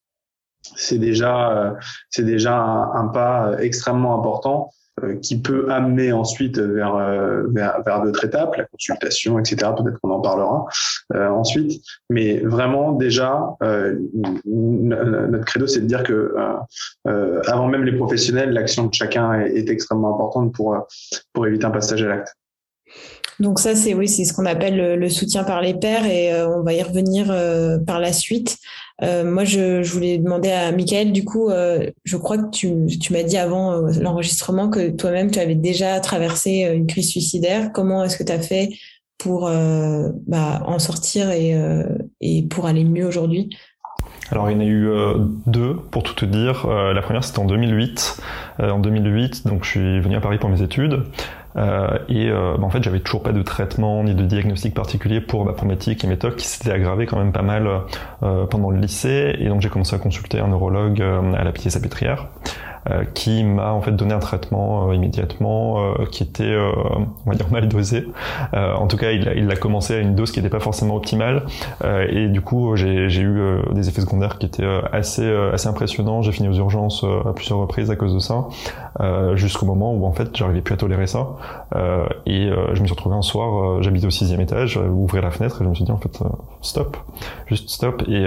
c'est 0.74 0.98
déjà, 0.98 1.76
c'est 2.10 2.24
déjà 2.24 2.56
un, 2.58 3.08
pas 3.08 3.56
extrêmement 3.60 4.18
important 4.18 4.70
qui 5.20 5.40
peut 5.40 5.70
amener 5.70 6.12
ensuite 6.12 6.58
vers, 6.58 6.96
euh, 6.96 7.44
vers, 7.50 7.82
vers 7.84 8.02
d'autres 8.02 8.24
étapes, 8.24 8.56
la 8.56 8.64
consultation, 8.64 9.38
etc. 9.38 9.56
Peut-être 9.76 10.00
qu'on 10.00 10.10
en 10.10 10.20
parlera 10.20 10.66
euh, 11.14 11.28
ensuite. 11.28 11.82
Mais 12.08 12.38
vraiment, 12.38 12.92
déjà, 12.92 13.56
euh, 13.62 13.98
notre 14.46 15.44
credo, 15.44 15.66
c'est 15.66 15.80
de 15.80 15.86
dire 15.86 16.02
que 16.02 16.34
euh, 17.06 17.40
avant 17.46 17.68
même 17.68 17.84
les 17.84 17.96
professionnels, 17.96 18.50
l'action 18.50 18.86
de 18.86 18.94
chacun 18.94 19.40
est, 19.40 19.66
extrêmement 19.68 20.14
importante 20.14 20.54
pour, 20.54 20.86
pour 21.32 21.46
éviter 21.46 21.66
un 21.66 21.70
passage 21.70 22.02
à 22.02 22.08
l'acte. 22.08 22.34
Donc 23.38 23.58
ça, 23.58 23.74
c'est 23.74 23.92
oui, 23.92 24.08
c'est 24.08 24.24
ce 24.24 24.32
qu'on 24.32 24.46
appelle 24.46 24.98
le, 24.98 25.08
soutien 25.10 25.44
par 25.44 25.60
les 25.60 25.74
pairs 25.74 26.06
et 26.06 26.32
on 26.44 26.62
va 26.62 26.72
y 26.72 26.82
revenir 26.82 27.26
par 27.84 28.00
la 28.00 28.12
suite. 28.12 28.56
Euh, 29.02 29.30
moi, 29.30 29.44
je, 29.44 29.82
voulais 29.90 30.18
demander 30.18 30.50
à 30.50 30.72
Michael, 30.72 31.12
du 31.12 31.24
coup, 31.24 31.50
euh, 31.50 31.90
je 32.04 32.16
crois 32.16 32.38
que 32.38 32.50
tu, 32.50 32.68
m'as 33.10 33.22
dit 33.22 33.36
avant 33.36 33.72
euh, 33.72 33.92
l'enregistrement 34.00 34.70
que 34.70 34.90
toi-même, 34.90 35.30
tu 35.30 35.38
avais 35.38 35.54
déjà 35.54 36.00
traversé 36.00 36.70
une 36.74 36.86
crise 36.86 37.10
suicidaire. 37.10 37.72
Comment 37.72 38.04
est-ce 38.04 38.16
que 38.16 38.24
tu 38.24 38.32
as 38.32 38.40
fait 38.40 38.70
pour 39.18 39.50
bah, 40.26 40.62
en 40.66 40.78
sortir 40.78 41.30
et, 41.30 41.58
et 42.20 42.42
pour 42.42 42.66
aller 42.66 42.84
mieux 42.84 43.06
aujourd'hui? 43.06 43.48
Alors 44.30 44.50
il 44.50 44.54
y 44.54 44.56
en 44.56 44.60
a 44.60 44.64
eu 44.64 44.90
deux 45.46 45.76
pour 45.90 46.02
tout 46.02 46.14
te 46.14 46.26
dire. 46.26 46.66
la 46.66 47.00
première 47.00 47.24
c'était 47.24 47.38
en 47.38 47.46
2008. 47.46 48.20
en 48.58 48.78
2008, 48.78 49.46
donc 49.46 49.64
je 49.64 49.70
suis 49.70 50.00
venu 50.00 50.16
à 50.16 50.20
Paris 50.20 50.36
pour 50.38 50.50
mes 50.50 50.60
études. 50.60 51.04
Euh, 51.56 51.98
et 52.08 52.28
euh, 52.28 52.56
bah, 52.58 52.64
en 52.64 52.70
fait, 52.70 52.82
j'avais 52.82 53.00
toujours 53.00 53.22
pas 53.22 53.32
de 53.32 53.42
traitement 53.42 54.04
ni 54.04 54.14
de 54.14 54.24
diagnostic 54.24 54.74
particulier 54.74 55.20
pour 55.20 55.44
ma 55.44 55.52
problématique 55.52 56.04
et 56.04 56.06
mes 56.06 56.18
TOC 56.18 56.36
qui 56.36 56.46
s'étaient 56.46 56.72
aggravés 56.72 57.06
quand 57.06 57.18
même 57.18 57.32
pas 57.32 57.42
mal 57.42 57.68
euh, 58.22 58.46
pendant 58.46 58.70
le 58.70 58.78
lycée. 58.78 59.34
Et 59.38 59.48
donc 59.48 59.62
j'ai 59.62 59.68
commencé 59.68 59.94
à 59.94 59.98
consulter 59.98 60.38
un 60.40 60.48
neurologue 60.48 61.02
à 61.02 61.44
la 61.44 61.52
Pitié-Salpêtrière. 61.52 62.28
Qui 63.14 63.42
m'a 63.44 63.72
en 63.72 63.80
fait 63.80 63.92
donné 63.92 64.14
un 64.14 64.18
traitement 64.18 64.92
immédiatement 64.92 65.94
qui 66.10 66.22
était, 66.22 66.56
on 66.56 67.30
va 67.30 67.34
dire, 67.34 67.50
mal 67.50 67.68
dosé. 67.68 68.06
en 68.52 68.86
tout 68.86 68.96
cas, 68.96 69.10
il 69.12 69.32
il 69.36 69.50
a 69.50 69.56
commencé 69.56 69.94
à 69.94 69.98
une 69.98 70.14
dose 70.14 70.30
qui 70.30 70.40
n'était 70.40 70.50
pas 70.50 70.60
forcément 70.60 70.96
optimale, 70.96 71.44
et 71.84 72.28
du 72.28 72.40
coup, 72.40 72.76
j'ai 72.76 73.20
eu 73.20 73.40
des 73.72 73.88
effets 73.88 74.00
secondaires 74.00 74.38
qui 74.38 74.46
étaient 74.46 74.66
assez 74.92 75.26
assez 75.52 75.68
impressionnants. 75.68 76.22
J'ai 76.22 76.32
fini 76.32 76.48
aux 76.48 76.54
urgences 76.54 77.04
à 77.04 77.32
plusieurs 77.32 77.58
reprises 77.58 77.90
à 77.90 77.96
cause 77.96 78.14
de 78.14 78.20
ça, 78.20 78.46
jusqu'au 79.34 79.66
moment 79.66 79.92
où 79.94 80.06
en 80.06 80.12
fait, 80.12 80.36
j'arrivais 80.36 80.62
plus 80.62 80.74
à 80.74 80.76
tolérer 80.76 81.06
ça, 81.06 81.26
et 82.26 82.50
je 82.72 82.80
me 82.80 82.86
suis 82.86 82.94
retrouvé 82.94 83.16
un 83.16 83.22
soir, 83.22 83.82
j'habitais 83.82 84.06
au 84.06 84.10
sixième 84.10 84.40
étage, 84.40 84.76
ouvrir 84.76 85.22
la 85.22 85.30
fenêtre, 85.30 85.60
et 85.60 85.64
je 85.64 85.68
me 85.68 85.74
suis 85.74 85.84
dit 85.84 85.92
en 85.92 85.98
fait, 85.98 86.18
stop, 86.62 86.96
juste 87.46 87.68
stop, 87.68 88.02
et 88.08 88.24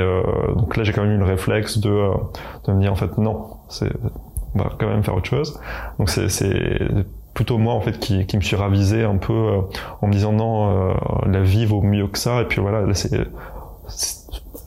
donc 0.55 0.75
là 0.77 0.83
j'ai 0.83 0.93
quand 0.93 1.03
même 1.03 1.13
eu 1.13 1.17
le 1.17 1.25
réflexe 1.25 1.77
de, 1.77 1.89
euh, 1.89 2.11
de 2.65 2.73
me 2.73 2.81
dire 2.81 2.91
en 2.91 2.95
fait 2.95 3.17
non, 3.17 3.47
c'est 3.67 3.91
on 4.55 4.59
va 4.59 4.71
quand 4.79 4.87
même 4.87 5.03
faire 5.03 5.15
autre 5.15 5.27
chose. 5.29 5.59
Donc 5.97 6.09
c'est 6.09 6.79
plutôt 7.33 7.57
moi 7.57 7.73
en 7.73 7.81
fait 7.81 7.99
qui, 7.99 8.25
qui 8.25 8.35
me 8.37 8.41
suis 8.41 8.55
ravisé 8.55 9.03
un 9.03 9.17
peu 9.17 9.33
euh, 9.33 9.61
en 10.01 10.07
me 10.07 10.11
disant 10.11 10.33
non, 10.33 10.89
euh, 10.89 10.93
la 11.25 11.41
vie 11.41 11.65
vaut 11.65 11.81
mieux 11.81 12.07
que 12.07 12.17
ça. 12.17 12.41
Et 12.41 12.45
puis 12.45 12.61
voilà, 12.61 12.81
là 12.81 12.93
c'est 12.93 13.17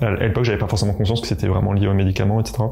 à 0.00 0.10
l'époque 0.10 0.44
j'avais 0.44 0.58
pas 0.58 0.68
forcément 0.68 0.94
conscience 0.94 1.20
que 1.20 1.26
c'était 1.26 1.48
vraiment 1.48 1.72
lié 1.72 1.86
aux 1.86 1.94
médicaments, 1.94 2.40
etc. 2.40 2.64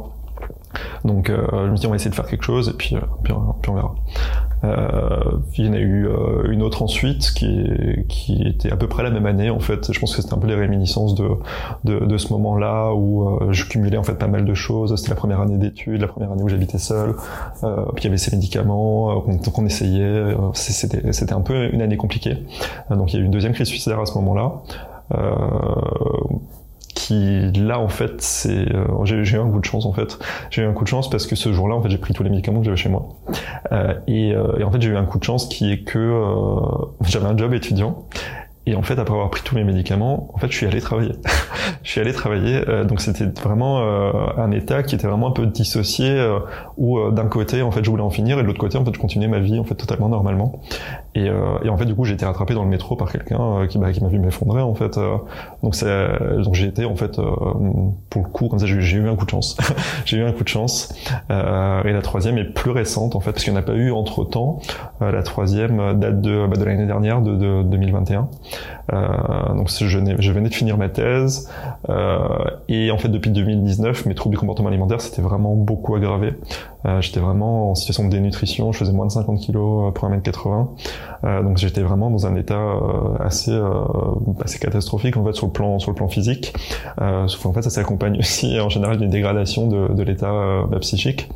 Donc 1.05 1.31
euh, 1.31 1.47
je 1.67 1.71
me 1.71 1.77
dis 1.77 1.87
on 1.87 1.91
va 1.91 1.97
essayer 1.97 2.11
de 2.11 2.15
faire 2.15 2.27
quelque 2.27 2.45
chose 2.45 2.69
et 2.69 2.73
puis, 2.73 2.97
euh, 2.97 3.01
puis, 3.23 3.33
on 3.33 3.75
verra. 3.75 3.95
Euh, 4.63 5.39
il 5.57 5.67
y 5.67 5.69
en 5.69 5.73
a 5.73 5.79
eu 5.79 6.07
euh, 6.07 6.51
une 6.51 6.63
autre 6.63 6.83
ensuite 6.83 7.33
qui, 7.33 7.67
qui 8.09 8.43
était 8.47 8.71
à 8.71 8.77
peu 8.77 8.89
près 8.89 9.03
la 9.03 9.11
même 9.11 9.27
année 9.27 9.49
en 9.51 9.61
fait. 9.61 9.93
Je 9.93 9.99
pense 9.99 10.15
que 10.15 10.21
c'était 10.21 10.35
un 10.35 10.39
peu 10.39 10.49
les 10.49 10.55
réminiscences 10.55 11.15
de, 11.15 11.29
de, 11.85 12.01
de 12.01 12.19
ce 12.19 12.33
moment-là 12.35 12.93
où 12.93 13.29
euh, 13.29 13.53
je 13.53 13.65
cumulais 13.65 13.97
en 13.97 14.03
fait 14.03 14.15
pas 14.15 14.27
mal 14.27 14.45
de 14.45 14.55
choses. 14.55 14.95
C'était 14.97 15.11
la 15.11 15.17
première 15.17 15.41
année 15.41 15.57
d'études, 15.57 16.01
la 16.01 16.09
première 16.09 16.33
année 16.33 16.43
où 16.43 16.49
j'habitais 16.49 16.79
seul. 16.79 17.15
Euh, 17.65 17.85
puis 17.95 18.03
il 18.03 18.05
y 18.05 18.09
avait 18.09 18.19
ces 18.19 18.37
médicaments 18.37 19.21
qu'on 19.21 19.67
essayait. 19.67 20.35
C'était 20.55 21.13
c'était 21.13 21.33
un 21.33 21.41
peu 21.41 21.73
une 21.73 21.83
année 21.83 21.97
compliquée. 21.97 22.45
donc 22.91 23.13
il 23.13 23.17
y 23.17 23.19
a 23.19 23.23
eu 23.23 23.25
une 23.25 23.31
deuxième 23.31 23.53
crise 23.53 23.69
suicidaire 23.69 24.01
à 24.01 24.07
ce 24.07 24.15
moment-là. 24.15 24.53
Euh, 25.15 25.29
qui 26.95 27.51
là 27.53 27.79
en 27.79 27.89
fait 27.89 28.21
c'est 28.21 28.75
euh, 28.75 29.05
j'ai 29.05 29.37
eu 29.37 29.39
un 29.39 29.51
coup 29.51 29.61
de 29.61 29.65
chance 29.65 29.87
en 29.87 29.93
fait. 29.93 30.19
J'ai 30.51 30.63
eu 30.63 30.67
un 30.67 30.73
coup 30.73 30.85
de 30.85 30.89
chance 30.89 31.09
parce 31.11 31.27
que 31.27 31.37
ce 31.37 31.53
jour-là 31.53 31.75
en 31.75 31.83
fait 31.83 31.91
j'ai 31.91 31.99
pris 31.99 32.15
tous 32.15 32.23
les 32.23 32.31
médicaments 32.31 32.61
que 32.61 32.65
j'avais 32.65 32.77
chez 32.77 32.89
moi. 32.89 33.09
Euh, 33.73 33.95
et, 34.07 34.35
euh, 34.35 34.59
et, 34.59 34.65
en 34.65 34.71
fait 34.71 34.81
j'ai 34.81 34.91
eu 34.91 34.97
un 34.97 35.05
coup 35.05 35.19
de 35.19 35.25
chance 35.25 35.49
qui 35.49 35.73
est 35.73 35.83
que 35.83 35.99
euh, 35.99 36.87
j'avais 37.07 37.27
un 37.27 37.37
job 37.37 37.55
étudiant 37.55 38.07
et 38.67 38.77
en 38.77 38.83
fait, 38.83 38.99
après 38.99 39.15
avoir 39.15 39.31
pris 39.31 39.43
tous 39.43 39.55
mes 39.55 39.65
médicaments, 39.65 40.29
en 40.35 40.39
fait, 40.39 40.51
je 40.51 40.57
suis 40.57 40.67
allé 40.67 40.81
travailler. 40.81 41.13
je 41.83 41.91
suis 41.91 42.01
allé 42.01 42.13
travailler. 42.13 42.61
Euh, 42.69 42.85
donc, 42.85 43.01
c'était 43.01 43.25
vraiment 43.25 43.81
euh, 43.81 44.13
un 44.37 44.51
état 44.51 44.83
qui 44.83 44.95
était 44.95 45.07
vraiment 45.07 45.29
un 45.29 45.33
peu 45.33 45.47
dissocié, 45.47 46.11
euh, 46.11 46.41
où 46.77 46.99
euh, 46.99 47.11
d'un 47.11 47.27
côté, 47.27 47.63
en 47.63 47.71
fait, 47.71 47.83
je 47.83 47.91
voulais 47.91 48.03
en 48.03 48.11
finir, 48.11 48.39
et 48.39 48.43
de 48.43 48.47
l'autre 48.47 48.61
côté, 48.61 48.77
en 48.77 48.85
fait, 48.85 48.95
je 48.95 49.01
continuais 49.01 49.29
ma 49.29 49.39
vie, 49.39 49.59
en 49.59 49.65
fait, 49.65 49.75
totalement 49.77 50.11
normalement. 50.11 50.61
Et, 51.17 51.25
et 51.25 51.69
en 51.69 51.77
fait, 51.77 51.87
du 51.87 51.95
coup, 51.97 52.05
j'ai 52.05 52.15
été 52.15 52.25
rattrapé 52.25 52.55
dans 52.55 52.63
le 52.63 52.69
métro 52.69 52.95
par 52.95 53.11
quelqu'un 53.11 53.67
qui, 53.67 53.79
bah, 53.79 53.91
qui 53.91 54.01
m'a 54.01 54.09
vu 54.09 54.21
m'effondrer, 54.21 54.63
en 54.63 54.77
fait. 54.77 54.97
donc, 55.65 55.75
donc 55.83 56.55
j'ai 56.55 56.67
été, 56.67 56.85
en 56.85 56.95
fait, 56.95 57.17
pour 57.17 58.23
le 58.23 58.29
coup, 58.29 58.47
comme 58.47 58.61
ça, 58.61 58.67
j'ai 58.67 58.97
eu 58.97 59.09
un 59.09 59.17
coup 59.17 59.25
de 59.25 59.31
chance. 59.31 59.57
j'ai 60.05 60.19
eu 60.19 60.23
un 60.23 60.31
coup 60.31 60.45
de 60.45 60.49
chance. 60.49 60.95
et 61.29 61.33
la 61.93 62.01
troisième 62.03 62.39
est 62.39 62.45
plus 62.45 62.71
récente, 62.71 63.17
en 63.17 63.21
fait, 63.21 63.33
parce 63.33 63.43
qu'il 63.43 63.53
n'y 63.53 63.59
en 63.59 63.63
a 63.63 63.65
pas 63.65 63.75
eu 63.75 63.91
entre 63.91 64.25
temps. 64.25 64.61
la 65.01 65.25
troisième 65.25 65.99
date 65.99 66.21
de, 66.21 66.47
bah, 66.47 66.57
de 66.57 66.65
l'année 66.65 66.87
dernière, 66.87 67.23
de, 67.23 67.35
de 67.35 67.63
2021. 67.65 68.29
Euh, 68.93 69.55
donc 69.55 69.71
je, 69.71 69.87
je, 69.87 70.33
venais 70.33 70.49
de 70.49 70.55
finir 70.55 70.77
ma 70.77 70.89
thèse 70.89 71.49
euh, 71.89 72.19
et 72.69 72.91
en 72.91 72.99
fait 72.99 73.09
depuis 73.09 73.31
2019 73.31 74.07
mes 74.07 74.15
troubles 74.15 74.35
du 74.35 74.39
comportement 74.39 74.69
alimentaire 74.69 75.01
s'étaient 75.01 75.23
vraiment 75.23 75.55
beaucoup 75.55 75.95
aggravés. 75.95 76.35
Euh, 76.87 77.01
j'étais 77.01 77.21
vraiment 77.21 77.71
en 77.71 77.75
situation 77.75 78.05
de 78.05 78.11
dénutrition, 78.11 78.73
je 78.73 78.79
faisais 78.79 78.93
moins 78.93 79.07
de 79.07 79.13
50 79.13 79.39
kilos 79.41 79.93
pour 79.95 80.09
1m80, 80.09 80.69
euh, 81.25 81.43
donc 81.43 81.59
j'étais 81.59 81.83
vraiment 81.83 82.11
dans 82.11 82.27
un 82.27 82.35
état 82.37 82.59
euh, 82.59 83.17
assez 83.21 83.59
assez 84.43 84.59
catastrophique 84.59 85.17
en 85.17 85.25
fait 85.25 85.35
sur 85.35 85.47
le 85.47 85.53
plan 85.53 85.79
sur 85.79 85.91
le 85.91 85.97
plan 85.97 86.09
physique. 86.09 86.55
sauf 87.27 87.47
en 87.47 87.53
fait 87.53 87.63
ça 87.63 87.71
s'accompagne 87.71 88.19
aussi 88.19 88.59
en 88.61 88.69
général 88.69 88.99
d'une 88.99 89.11
dégradation 89.11 89.67
de, 89.69 89.93
de 89.93 90.03
l'état 90.03 90.65
bah, 90.69 90.79
psychique. 90.81 91.29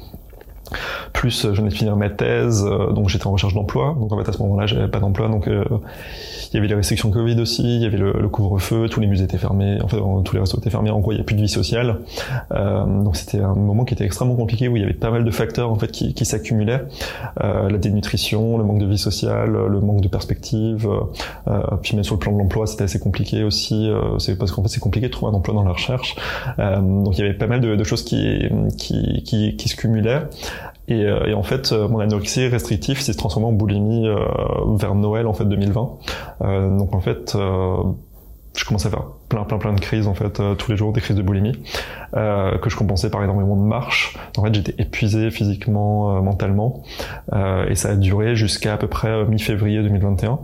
Plus 1.13 1.43
je 1.53 1.61
venais 1.61 1.71
de 1.71 1.75
finir 1.75 1.97
ma 1.97 2.11
thèse, 2.11 2.65
donc 2.65 3.09
j'étais 3.09 3.27
en 3.27 3.33
recherche 3.33 3.55
d'emploi. 3.55 3.97
Donc 3.99 4.13
en 4.13 4.23
fait 4.23 4.29
à 4.29 4.33
ce 4.33 4.39
moment-là 4.39 4.67
j'avais 4.67 4.89
pas 4.89 5.01
d'emploi, 5.01 5.29
donc 5.29 5.47
il 5.47 6.55
y 6.55 6.59
avait 6.59 6.69
les 6.69 6.75
restrictions 6.75 7.11
Covid 7.11 7.41
aussi, 7.41 7.63
il 7.63 7.83
y 7.83 7.87
avait 7.87 7.99
le, 7.99 8.13
le 8.13 8.29
couvre-feu, 8.29 8.89
tous 8.89 9.01
les 9.01 9.07
musées 9.07 9.25
étaient 9.25 9.39
fermés, 9.39 9.79
enfin 9.83 9.99
tous 10.25 10.35
les 10.35 10.41
restos 10.41 10.59
étaient 10.59 10.71
fermés. 10.71 10.91
En 10.91 11.01
gros, 11.01 11.13
il 11.13 11.17
n'y 11.17 11.21
a 11.21 11.25
plus 11.25 11.35
de 11.37 11.41
vie 11.41 11.49
sociale. 11.49 11.99
Euh, 12.53 12.85
donc 13.03 13.17
c'était 13.17 13.41
un 13.41 13.55
moment 13.55 13.85
qui 13.85 13.95
était 13.95 14.05
extrêmement 14.05 14.37
compliqué 14.37 14.69
où 14.69 14.77
il 14.77 14.81
y 14.81 14.85
avait 14.85 14.95
pas 14.95 15.11
mal 15.11 15.25
de 15.25 15.31
facteurs 15.31 15.71
en 15.71 15.77
fait 15.77 15.91
qui, 15.91 16.15
qui 16.15 16.25
s'accumulaient. 16.25 16.83
Euh, 17.43 17.69
la 17.69 17.79
dénutrition, 17.79 18.59
le 18.59 18.65
manque 18.65 18.79
de 18.79 18.87
vie 18.87 18.99
sociale, 18.99 19.51
le 19.53 19.81
manque 19.81 20.01
de 20.01 20.09
perspective. 20.09 20.89
Euh, 21.49 21.61
puis 21.83 21.97
même 21.97 22.05
sur 22.05 22.15
le 22.15 22.21
plan 22.21 22.33
de 22.33 22.39
l'emploi, 22.39 22.67
c'était 22.67 22.85
assez 22.85 22.99
compliqué 22.99 23.43
aussi. 23.43 23.89
Euh, 23.89 24.19
c'est 24.19 24.39
parce 24.39 24.53
qu'en 24.53 24.63
fait 24.63 24.69
c'est 24.69 24.81
compliqué 24.81 25.09
de 25.09 25.13
trouver 25.13 25.33
un 25.33 25.35
emploi 25.35 25.55
dans 25.55 25.65
la 25.65 25.73
recherche. 25.73 26.17
Euh, 26.59 26.81
donc 26.81 27.19
il 27.19 27.21
y 27.21 27.25
avait 27.25 27.35
pas 27.35 27.47
mal 27.47 27.61
de, 27.61 27.77
de 27.77 27.85
choses 27.85 28.05
qui, 28.05 28.49
qui, 28.79 29.23
qui, 29.25 29.57
qui 29.57 29.69
se 29.69 29.77
cumulaient. 29.77 30.23
Et, 30.89 31.01
et, 31.01 31.35
en 31.35 31.43
fait, 31.43 31.73
mon 31.73 31.99
anorexie 32.01 32.47
restrictif 32.47 33.01
s'est 33.01 33.15
transformé 33.15 33.49
en 33.49 33.53
boulimie 33.53 34.07
euh, 34.07 34.19
vers 34.77 34.95
Noël 34.95 35.27
en 35.27 35.33
fait 35.33 35.45
2020. 35.45 35.91
Euh, 36.43 36.79
donc 36.79 36.95
en 36.95 37.01
fait, 37.01 37.35
euh, 37.35 37.77
je 38.57 38.65
commençais 38.65 38.87
à 38.89 38.91
faire 38.91 39.05
plein 39.29 39.45
plein 39.45 39.59
plein 39.59 39.73
de 39.73 39.81
crises 39.81 40.07
en 40.07 40.15
fait 40.15 40.39
euh, 40.39 40.55
tous 40.55 40.71
les 40.71 40.77
jours 40.77 40.93
des 40.93 41.01
crises 41.01 41.17
de 41.17 41.23
boulimie 41.23 41.59
euh, 42.17 42.57
que 42.59 42.71
je 42.71 42.77
compensais 42.77 43.11
par 43.11 43.23
énormément 43.25 43.57
de 43.57 43.63
marche 43.63 44.17
en 44.37 44.45
fait 44.45 44.55
j'étais 44.55 44.81
épuisé 44.81 45.31
physiquement 45.31 46.17
euh, 46.17 46.21
mentalement. 46.21 46.83
Et 47.69 47.75
ça 47.75 47.91
a 47.91 47.97
duré 47.97 48.37
jusqu'à 48.37 48.75
à 48.75 48.77
peu 48.77 48.87
près 48.87 49.25
mi-février 49.27 49.83
2021 49.83 50.39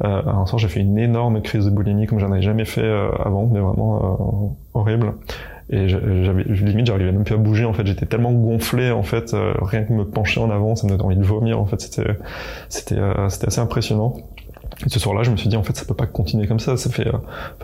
à 0.00 0.08
un. 0.08 0.46
Soir 0.46 0.58
j'ai 0.58 0.68
fait 0.68 0.80
une 0.80 0.98
énorme 0.98 1.40
crise 1.40 1.64
de 1.64 1.70
boulimie 1.70 2.06
comme 2.06 2.18
j'en 2.18 2.30
avais 2.30 2.42
jamais 2.42 2.64
fait 2.64 2.88
avant 3.24 3.48
mais 3.50 3.60
vraiment 3.60 4.56
horrible 4.74 5.14
et 5.70 5.88
j'avais 5.88 6.44
limite 6.44 6.86
j'arrivais 6.86 7.10
même 7.10 7.24
plus 7.24 7.34
à 7.34 7.38
bouger 7.38 7.64
en 7.64 7.72
fait 7.72 7.86
j'étais 7.86 8.06
tellement 8.06 8.32
gonflé 8.32 8.90
en 8.92 9.02
fait 9.02 9.34
rien 9.62 9.82
que 9.82 9.92
me 9.92 10.04
pencher 10.04 10.40
en 10.40 10.50
avant 10.50 10.76
ça 10.76 10.86
me 10.86 10.92
donnait 10.92 11.02
envie 11.02 11.16
de 11.16 11.24
vomir 11.24 11.58
en 11.58 11.66
fait 11.66 11.80
c'était 11.80 12.16
c'était 12.68 13.00
c'était 13.28 13.48
assez 13.48 13.60
impressionnant 13.60 14.14
et 14.84 14.90
ce 14.90 15.00
soir-là, 15.00 15.22
je 15.22 15.30
me 15.30 15.36
suis 15.36 15.48
dit 15.48 15.56
en 15.56 15.62
fait, 15.62 15.74
ça 15.74 15.84
peut 15.84 15.94
pas 15.94 16.06
continuer 16.06 16.46
comme 16.46 16.60
ça. 16.60 16.76
Ça 16.76 16.90
fait, 16.90 17.06
euh, 17.06 17.12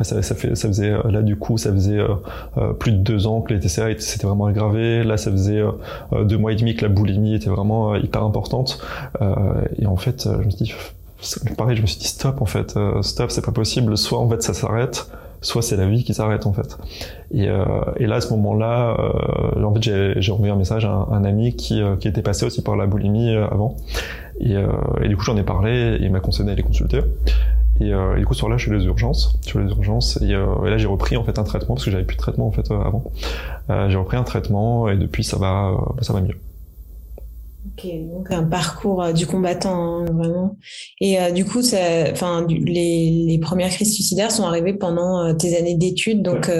ça, 0.00 0.22
ça, 0.22 0.34
fait, 0.34 0.54
ça 0.54 0.68
faisait 0.68 0.90
euh, 0.90 1.10
là 1.10 1.22
du 1.22 1.36
coup, 1.36 1.58
ça 1.58 1.70
faisait 1.70 1.98
euh, 1.98 2.72
plus 2.72 2.92
de 2.92 2.98
deux 2.98 3.26
ans 3.26 3.42
que 3.42 3.52
les 3.52 3.60
TCA 3.60 3.98
s'était 3.98 4.26
vraiment 4.26 4.46
aggravé. 4.46 5.04
Là, 5.04 5.16
ça 5.16 5.30
faisait 5.30 5.62
deux 6.22 6.38
mois 6.38 6.52
et 6.52 6.56
demi 6.56 6.74
que 6.74 6.82
la 6.82 6.88
boulimie 6.88 7.34
était 7.34 7.50
vraiment 7.50 7.94
hyper 7.96 8.22
importante. 8.22 8.80
et 9.78 9.86
en 9.86 9.96
fait, 9.96 10.24
je 10.24 10.44
me 10.44 10.50
suis 10.50 10.64
dit, 10.64 11.54
pareil, 11.56 11.76
je 11.76 11.82
me 11.82 11.86
suis 11.86 11.98
dit 11.98 12.08
stop 12.08 12.40
en 12.40 12.46
fait, 12.46 12.78
stop, 13.02 13.30
c'est 13.30 13.44
pas 13.44 13.52
possible. 13.52 13.96
Soit 13.96 14.18
en 14.18 14.28
fait 14.28 14.42
ça 14.42 14.54
s'arrête, 14.54 15.10
soit 15.42 15.60
c'est 15.60 15.76
la 15.76 15.86
vie 15.86 16.04
qui 16.04 16.14
s'arrête 16.14 16.46
en 16.46 16.52
fait. 16.52 16.78
Et, 17.32 17.48
euh, 17.48 17.64
et, 17.96 18.06
là 18.06 18.16
à 18.16 18.20
ce 18.20 18.30
moment-là, 18.30 18.96
euh, 18.98 19.62
en 19.62 19.74
fait 19.74 20.20
j'ai 20.20 20.32
envoyé 20.32 20.52
un 20.52 20.56
message 20.56 20.84
à 20.84 20.90
un, 20.90 21.08
un 21.10 21.24
ami 21.24 21.54
qui, 21.54 21.82
qui 22.00 22.08
était 22.08 22.22
passé 22.22 22.46
aussi 22.46 22.62
par 22.62 22.76
la 22.76 22.86
boulimie 22.86 23.34
avant 23.34 23.76
et, 24.40 24.56
euh, 24.56 24.66
et 25.02 25.08
du 25.08 25.16
coup, 25.16 25.24
j'en 25.24 25.36
ai 25.36 25.42
parlé 25.42 25.98
et 26.00 26.04
il 26.04 26.10
m'a 26.10 26.20
conseillé 26.20 26.48
d'aller 26.48 26.62
consulter. 26.62 27.00
Et, 27.80 27.92
euh, 27.92 28.16
et, 28.16 28.20
du 28.20 28.26
coup, 28.26 28.34
sur 28.34 28.48
là, 28.48 28.56
je 28.56 28.68
suis 28.68 28.76
les 28.76 28.84
urgences, 28.84 29.38
sur 29.42 29.60
les 29.60 29.70
urgences, 29.70 30.20
et, 30.20 30.34
euh, 30.34 30.64
et 30.66 30.70
là, 30.70 30.78
j'ai 30.78 30.86
repris 30.86 31.16
en 31.16 31.24
fait 31.24 31.38
un 31.38 31.44
traitement 31.44 31.74
parce 31.74 31.84
que 31.84 31.90
j'avais 31.90 32.04
plus 32.04 32.16
de 32.16 32.22
traitement 32.22 32.46
en 32.46 32.52
fait 32.52 32.70
euh, 32.70 32.80
avant. 32.80 33.04
Euh, 33.70 33.88
j'ai 33.88 33.96
repris 33.96 34.16
un 34.16 34.24
traitement 34.24 34.88
et 34.88 34.96
depuis, 34.96 35.24
ça 35.24 35.38
va, 35.38 35.70
euh, 35.70 36.02
ça 36.02 36.12
va 36.12 36.20
mieux. 36.20 36.36
Ok, 37.72 37.86
donc 38.12 38.30
un 38.30 38.44
parcours 38.44 39.12
du 39.12 39.26
combattant 39.26 40.00
hein, 40.00 40.04
vraiment. 40.12 40.56
Et 41.00 41.16
du 41.32 41.44
coup, 41.44 41.60
enfin, 41.60 42.46
les, 42.48 43.24
les, 43.26 43.38
premières 43.38 43.70
crises 43.70 43.94
suicidaires 43.94 44.30
sont 44.30 44.44
arrivées 44.44 44.74
pendant 44.74 45.34
tes 45.34 45.56
années 45.56 45.76
d'études, 45.76 46.22
donc 46.22 46.50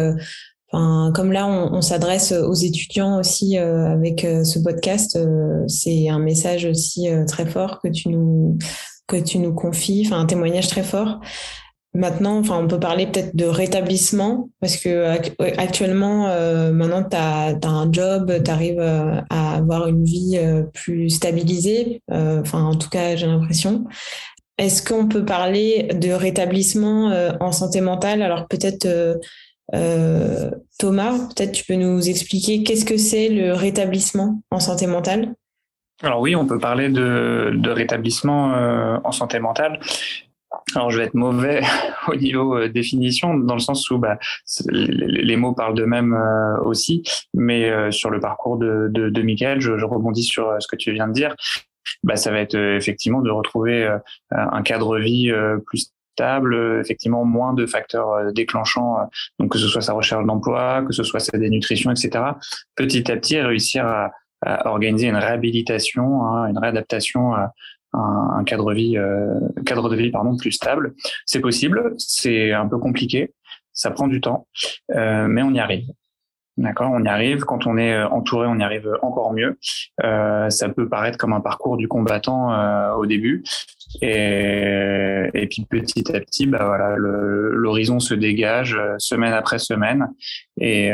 comme 0.73 1.33
là, 1.33 1.47
on, 1.47 1.75
on 1.75 1.83
s'adresse 1.83 2.33
aux 2.33 2.54
étudiants 2.54 3.19
aussi 3.19 3.59
euh, 3.59 3.92
avec 3.92 4.25
euh, 4.25 4.45
ce 4.45 4.59
podcast, 4.59 5.16
euh, 5.16 5.64
c'est 5.69 6.09
un 6.09 6.19
message 6.19 6.64
aussi 6.64 7.09
très 7.26 7.47
fort 7.47 7.81
que 7.81 7.88
tu 7.88 8.09
nous 8.09 8.59
que 9.09 9.16
tu 9.16 9.38
nous 9.38 9.52
confies, 9.52 10.04
enfin 10.07 10.21
un 10.21 10.26
témoignage 10.26 10.69
très 10.69 10.83
fort. 10.83 11.21
Maintenant, 11.95 12.39
enfin, 12.39 12.59
on 12.59 12.69
peut 12.69 12.81
parler 12.81 13.07
peut-être 13.07 13.37
de 13.37 13.45
rétablissement 13.45 14.49
parce 14.61 14.79
que 14.79 15.07
actuellement, 15.59 16.27
maintenant, 16.73 17.03
tu 17.03 17.17
as, 17.17 17.69
un 17.69 17.93
job, 17.93 18.33
tu 18.43 18.51
arrives 18.51 18.81
à 18.81 19.57
avoir 19.57 19.89
une 19.89 20.03
vie 20.03 20.41
plus 20.73 21.11
stabilisée. 21.11 22.01
Enfin, 22.11 22.65
en 22.65 22.77
tout 22.77 22.89
cas, 22.89 23.15
j'ai 23.17 23.27
l'impression. 23.27 23.85
Est-ce 24.57 24.83
qu'on 24.83 25.07
peut 25.07 25.27
parler 25.27 25.91
de 25.93 26.13
rétablissement 26.13 27.13
en 27.41 27.53
santé 27.53 27.83
mentale? 27.83 28.23
Alors 28.23 28.49
peut-être 28.49 28.87
euh, 29.75 30.51
Thomas, 30.79 31.29
peut-être 31.29 31.53
tu 31.53 31.65
peux 31.65 31.75
nous 31.75 32.09
expliquer 32.09 32.63
qu'est-ce 32.63 32.85
que 32.85 32.97
c'est 32.97 33.29
le 33.29 33.53
rétablissement 33.53 34.43
en 34.51 34.61
santé 34.61 34.87
mentale? 34.87 35.35
Alors 36.03 36.21
oui, 36.21 36.35
on 36.35 36.47
peut 36.47 36.59
parler 36.59 36.89
de, 36.89 37.71
rétablissement 37.71 38.55
euh, 38.55 38.99
en 39.05 39.13
santé 39.13 39.39
mentale. 39.39 39.81
Alors 40.75 40.90
je 40.90 40.99
vais 40.99 41.04
être 41.04 41.14
mauvais 41.14 41.62
au 42.09 42.14
niveau 42.14 42.57
euh, 42.57 42.69
définition 42.69 43.35
dans 43.35 43.54
le 43.54 43.61
sens 43.61 43.90
où 43.90 43.99
bah, 43.99 44.19
les, 44.69 45.37
mots 45.37 45.52
parlent 45.52 45.75
d'eux-mêmes 45.75 46.14
euh, 46.14 46.61
aussi, 46.62 47.02
mais 47.35 47.71
euh, 47.71 47.90
sur 47.90 48.11
le 48.11 48.21
parcours 48.21 48.59
de, 48.59 48.88
de, 48.90 49.09
de 49.09 49.23
Michael, 49.23 49.61
je, 49.61 49.78
je, 49.78 49.85
rebondis 49.85 50.25
sur 50.25 50.54
ce 50.59 50.66
que 50.66 50.76
tu 50.76 50.92
viens 50.92 51.09
de 51.09 51.12
dire. 51.12 51.35
Bah, 52.02 52.16
ça 52.16 52.31
va 52.31 52.38
être 52.38 52.57
effectivement 52.57 53.21
de 53.21 53.31
retrouver 53.31 53.99
un 54.31 54.62
cadre 54.62 54.99
vie 54.99 55.33
plus 55.66 55.92
stable, 56.14 56.78
effectivement 56.81 57.25
moins 57.25 57.54
de 57.54 57.66
facteurs 57.66 58.33
déclenchants, 58.33 58.99
donc 59.38 59.52
que 59.52 59.59
ce 59.59 59.66
soit 59.69 59.83
sa 59.83 59.92
recherche 59.92 60.25
d'emploi, 60.25 60.85
que 60.87 60.92
ce 60.92 61.02
soit 61.02 61.21
sa 61.21 61.37
dénutrition, 61.38 61.90
etc. 61.90 62.25
Petit 62.76 63.11
à 63.11 63.16
petit, 63.16 63.40
réussir 63.40 63.87
à, 63.87 64.11
à 64.42 64.69
organiser 64.69 65.09
une 65.09 65.16
réhabilitation, 65.16 66.25
hein, 66.25 66.49
une 66.49 66.59
réadaptation 66.59 67.35
à, 67.35 67.52
un, 67.93 68.45
cadre 68.45 68.73
vie, 68.73 68.97
euh, 68.97 69.39
cadre 69.67 69.89
de 69.89 69.97
vie 69.97 70.11
pardon 70.11 70.37
plus 70.37 70.53
stable. 70.53 70.95
C'est 71.27 71.41
possible, 71.41 71.95
c'est 71.99 72.53
un 72.53 72.67
peu 72.67 72.79
compliqué, 72.79 73.33
ça 73.73 73.91
prend 73.91 74.09
du 74.09 74.21
temps, 74.21 74.47
euh, 74.95 75.27
mais 75.29 75.43
on 75.43 75.53
y 75.53 75.61
arrive. 75.61 75.87
D'accord, 76.59 76.91
on 76.93 77.03
y 77.03 77.09
arrive. 77.09 77.45
Quand 77.45 77.67
on 77.67 77.79
est 77.79 77.95
euh, 77.95 78.09
entouré, 78.09 78.47
on 78.47 78.59
y 78.59 78.63
arrive 78.63 78.89
encore 79.01 79.33
mieux. 79.33 79.59
Euh, 80.05 80.51
ça 80.51 80.69
peut 80.69 80.87
paraître 80.87 81.17
comme 81.17 81.33
un 81.33 81.41
parcours 81.41 81.79
du 81.79 81.89
combattant 81.89 82.53
euh, 82.53 82.93
au 82.93 83.07
début, 83.07 83.43
et, 84.01 85.29
et, 85.35 85.47
puis 85.49 85.67
petit 85.69 86.05
à 86.15 86.21
petit, 86.21 86.47
bah 86.47 86.65
voilà, 86.65 86.97
l'horizon 86.97 88.01
se 88.01 88.15
dégage 88.15 88.79
semaine 88.99 89.33
après 89.33 89.59
semaine, 89.59 90.09
et 90.61 90.93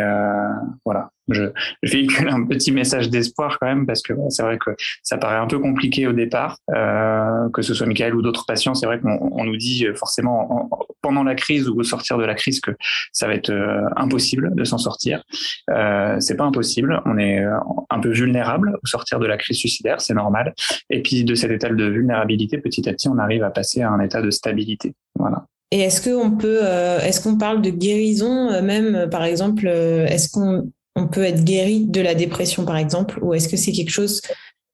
voilà, 0.84 1.10
je, 1.28 1.50
je, 1.82 1.92
véhicule 1.92 2.28
un 2.28 2.44
petit 2.44 2.72
message 2.72 3.10
d'espoir 3.10 3.58
quand 3.58 3.66
même 3.66 3.86
parce 3.86 4.02
que 4.02 4.12
c'est 4.30 4.42
vrai 4.42 4.58
que 4.58 4.70
ça 5.02 5.18
paraît 5.18 5.36
un 5.36 5.46
peu 5.46 5.58
compliqué 5.58 6.06
au 6.06 6.12
départ, 6.12 6.58
euh, 6.74 7.48
que 7.52 7.62
ce 7.62 7.74
soit 7.74 7.86
Michael 7.86 8.14
ou 8.14 8.22
d'autres 8.22 8.44
patients. 8.46 8.74
C'est 8.74 8.86
vrai 8.86 9.00
qu'on 9.00 9.18
on 9.20 9.44
nous 9.44 9.56
dit 9.56 9.86
forcément 9.94 10.68
pendant 11.02 11.24
la 11.24 11.34
crise 11.34 11.68
ou 11.68 11.78
au 11.78 11.82
sortir 11.82 12.18
de 12.18 12.24
la 12.24 12.34
crise 12.34 12.60
que 12.60 12.72
ça 13.12 13.26
va 13.26 13.34
être 13.34 13.50
euh, 13.50 13.82
impossible 13.96 14.54
de 14.54 14.64
s'en 14.64 14.78
sortir. 14.78 15.22
Euh, 15.70 16.18
c'est 16.20 16.36
pas 16.36 16.44
impossible. 16.44 17.00
On 17.04 17.18
est 17.18 17.40
euh, 17.40 17.56
un 17.90 18.00
peu 18.00 18.10
vulnérable 18.10 18.78
au 18.82 18.86
sortir 18.86 19.18
de 19.18 19.26
la 19.26 19.36
crise 19.36 19.58
suicidaire, 19.58 20.00
c'est 20.00 20.14
normal. 20.14 20.54
Et 20.90 21.02
puis 21.02 21.24
de 21.24 21.34
cet 21.34 21.50
état 21.50 21.68
de 21.68 21.84
vulnérabilité, 21.84 22.58
petit 22.58 22.87
à 22.88 22.92
petit, 22.92 23.08
on 23.08 23.18
arrive 23.18 23.42
à 23.44 23.50
passer 23.50 23.82
à 23.82 23.90
un 23.90 24.00
état 24.00 24.22
de 24.22 24.30
stabilité. 24.30 24.94
Voilà. 25.18 25.46
Et 25.70 25.80
est-ce 25.80 26.00
qu'on 26.02 26.30
peut, 26.30 26.60
euh, 26.62 27.00
est-ce 27.00 27.20
qu'on 27.20 27.36
parle 27.36 27.60
de 27.60 27.70
guérison 27.70 28.62
même, 28.62 29.08
par 29.10 29.24
exemple, 29.24 29.66
est-ce 29.66 30.30
qu'on 30.30 30.70
on 30.98 31.06
peut 31.06 31.22
être 31.22 31.44
guéri 31.44 31.86
de 31.86 32.00
la 32.00 32.14
dépression, 32.14 32.64
par 32.64 32.76
exemple, 32.76 33.18
ou 33.22 33.34
est-ce 33.34 33.48
que 33.48 33.56
c'est 33.56 33.72
quelque 33.72 33.90
chose 33.90 34.20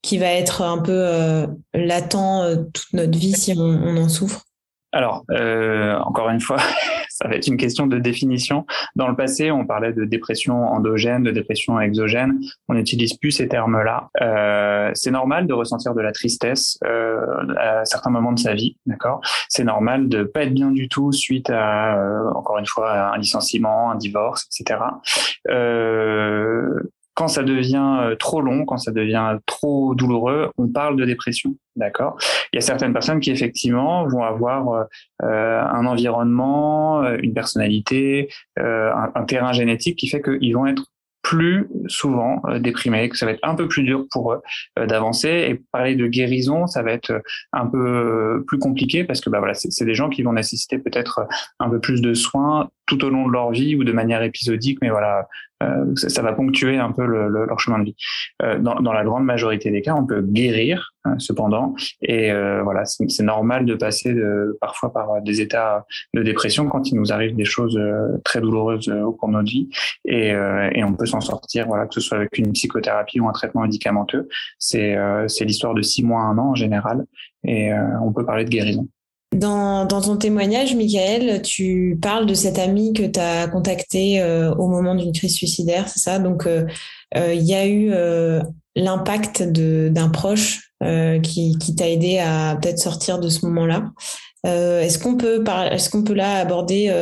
qui 0.01 0.17
va 0.17 0.31
être 0.31 0.61
un 0.61 0.79
peu 0.79 0.91
euh, 0.91 1.47
latent 1.73 2.43
euh, 2.43 2.57
toute 2.73 2.93
notre 2.93 3.17
vie 3.17 3.33
si 3.33 3.53
on 3.57 3.97
en 3.97 4.09
souffre? 4.09 4.44
Alors, 4.95 5.25
euh, 5.29 5.99
encore 5.99 6.29
une 6.29 6.39
fois, 6.39 6.55
ça 7.09 7.27
va 7.27 7.35
être 7.35 7.47
une 7.47 7.57
question 7.57 7.85
de 7.85 7.99
définition. 7.99 8.65
Dans 8.95 9.09
le 9.09 9.15
passé, 9.15 9.51
on 9.51 9.65
parlait 9.65 9.91
de 9.91 10.05
dépression 10.05 10.63
endogène, 10.63 11.21
de 11.21 11.31
dépression 11.31 11.77
exogène. 11.81 12.39
On 12.69 12.75
n'utilise 12.75 13.13
plus 13.17 13.31
ces 13.31 13.49
termes-là. 13.49 14.09
Euh, 14.21 14.91
c'est 14.93 15.11
normal 15.11 15.47
de 15.47 15.53
ressentir 15.53 15.95
de 15.95 16.01
la 16.01 16.13
tristesse 16.13 16.79
euh, 16.85 17.19
à 17.57 17.83
certains 17.83 18.09
moments 18.09 18.31
de 18.31 18.39
sa 18.39 18.53
vie, 18.53 18.77
d'accord? 18.85 19.19
C'est 19.49 19.65
normal 19.65 20.07
de 20.07 20.23
pas 20.23 20.43
être 20.43 20.53
bien 20.53 20.71
du 20.71 20.87
tout 20.87 21.11
suite 21.11 21.49
à, 21.49 21.97
euh, 21.97 22.31
encore 22.33 22.57
une 22.57 22.65
fois, 22.65 23.13
un 23.13 23.17
licenciement, 23.17 23.91
un 23.91 23.95
divorce, 23.95 24.47
etc. 24.57 24.79
Quand 27.15 27.27
ça 27.27 27.43
devient 27.43 27.97
euh, 28.01 28.15
trop 28.15 28.41
long, 28.41 28.65
quand 28.65 28.77
ça 28.77 28.91
devient 28.91 29.39
trop 29.45 29.95
douloureux, 29.95 30.51
on 30.57 30.67
parle 30.67 30.97
de 30.97 31.05
dépression. 31.05 31.55
D'accord? 31.75 32.17
Il 32.53 32.55
y 32.55 32.59
a 32.59 32.61
certaines 32.61 32.93
personnes 32.93 33.19
qui 33.19 33.31
effectivement 33.31 34.07
vont 34.07 34.23
avoir 34.23 34.69
euh, 34.69 34.83
euh 35.23 35.61
un 35.61 35.85
environnement, 35.85 37.03
euh, 37.03 37.17
une 37.21 37.33
personnalité, 37.33 38.29
euh, 38.59 38.91
un, 38.93 39.23
terrain 39.23 39.51
génétique 39.51 39.97
qui 39.97 40.07
fait 40.07 40.21
qu'ils 40.21 40.53
vont 40.53 40.65
être 40.65 40.85
plus 41.21 41.67
souvent 41.87 42.43
déprimés, 42.59 43.09
que 43.09 43.17
ça 43.17 43.25
va 43.25 43.31
être 43.31 43.39
un 43.41 43.55
peu 43.55 43.67
plus 43.67 43.81
dur 43.81 44.05
pour 44.11 44.31
eux 44.31 44.41
d'avancer. 44.77 45.47
Et 45.49 45.55
parler 45.71 45.95
de 45.95 46.05
guérison, 46.05 46.67
ça 46.67 46.83
va 46.83 46.91
être 46.91 47.19
un 47.51 47.65
peu 47.65 48.43
plus 48.45 48.59
compliqué 48.59 49.03
parce 49.03 49.21
que 49.21 49.31
bah 49.31 49.39
voilà, 49.39 49.55
c'est 49.55 49.85
des 49.85 49.95
gens 49.95 50.09
qui 50.09 50.21
vont 50.21 50.33
nécessiter 50.33 50.77
peut-être 50.77 51.27
un 51.59 51.67
peu 51.67 51.79
plus 51.79 51.99
de 51.99 52.13
soins 52.13 52.69
tout 52.85 53.03
au 53.03 53.09
long 53.09 53.25
de 53.25 53.33
leur 53.33 53.49
vie 53.49 53.75
ou 53.75 53.83
de 53.83 53.91
manière 53.91 54.21
épisodique, 54.21 54.77
mais 54.83 54.91
voilà, 54.91 55.27
ça, 55.95 56.09
ça, 56.09 56.21
va 56.21 56.33
ponctuer 56.33 56.77
un 56.77 56.91
peu 56.91 57.05
le, 57.05 57.27
le, 57.29 57.45
leur 57.45 57.59
chemin 57.59 57.79
de 57.79 57.85
vie. 57.85 57.95
Euh, 58.41 58.59
dans, 58.59 58.75
dans, 58.75 58.93
la 58.93 59.03
grande 59.03 59.23
majorité 59.23 59.71
des 59.71 59.81
cas, 59.81 59.95
on 59.95 60.05
peut 60.05 60.21
guérir 60.21 60.93
hein, 61.05 61.15
cependant, 61.19 61.75
et 62.01 62.31
euh, 62.31 62.61
voilà, 62.63 62.83
c'est 62.85 63.23
normal 63.23 63.65
de 63.65 63.75
passer 63.75 64.13
de, 64.13 64.57
parfois 64.59 64.91
par 64.91 65.21
des 65.21 65.41
états 65.41 65.85
de 66.13 66.23
dépression 66.23 66.67
quand 66.67 66.89
il 66.89 66.95
nous 66.95 67.13
arrive 67.13 67.35
des 67.35 67.45
choses 67.45 67.77
euh, 67.77 68.17
très 68.23 68.41
douloureuses 68.41 68.89
euh, 68.89 69.03
au 69.03 69.13
cours 69.13 69.29
de 69.29 69.33
notre 69.33 69.49
vie, 69.49 69.69
et, 70.05 70.29
et 70.73 70.83
on 70.83 70.93
peut 70.93 71.05
s'en 71.05 71.21
sortir, 71.21 71.67
voilà, 71.67 71.85
que 71.85 71.93
ce 71.93 72.01
soit 72.01 72.17
avec 72.17 72.37
une 72.37 72.51
psychothérapie 72.51 73.19
ou 73.19 73.27
un 73.27 73.31
traitement 73.31 73.61
médicamenteux. 73.61 74.27
C'est 74.59 74.95
l'histoire 75.41 75.73
de 75.73 75.81
six 75.81 76.03
mois, 76.03 76.21
un 76.21 76.37
an 76.37 76.51
en 76.51 76.55
général, 76.55 77.05
et 77.43 77.71
on 78.01 78.11
peut 78.11 78.25
parler 78.25 78.45
de 78.45 78.49
guérison. 78.49 78.87
Dans, 79.35 79.85
ton 79.87 80.15
témoignage, 80.15 80.75
Michael, 80.75 81.41
tu 81.41 81.99
parles 82.01 82.25
de 82.25 82.33
cet 82.33 82.57
ami 82.57 82.93
que 82.93 83.03
tu 83.03 83.19
as 83.19 83.47
contacté 83.47 84.21
euh, 84.21 84.53
au 84.55 84.67
moment 84.67 84.95
d'une 84.95 85.11
crise 85.11 85.35
suicidaire, 85.35 85.89
c'est 85.89 85.99
ça? 85.99 86.19
Donc, 86.19 86.47
euh, 86.47 86.65
euh, 87.17 87.33
il 87.33 87.41
euh, 87.41 87.43
y 87.43 87.53
a 87.53 87.67
eu 87.67 87.89
euh, 87.91 88.41
l'impact 88.75 89.43
d'un 89.43 90.09
proche 90.09 90.71
qui, 91.23 91.75
t'a 91.75 91.89
aidé 91.89 92.19
à 92.19 92.57
peut-être 92.61 92.79
sortir 92.79 93.19
de 93.19 93.27
ce 93.27 93.45
moment-là. 93.45 93.91
est-ce 94.43 94.99
qu'on 94.99 95.17
peut, 95.17 95.43
est-ce 95.71 95.89
qu'on 95.89 96.03
peut 96.03 96.13
là 96.13 96.37
aborder 96.37 96.93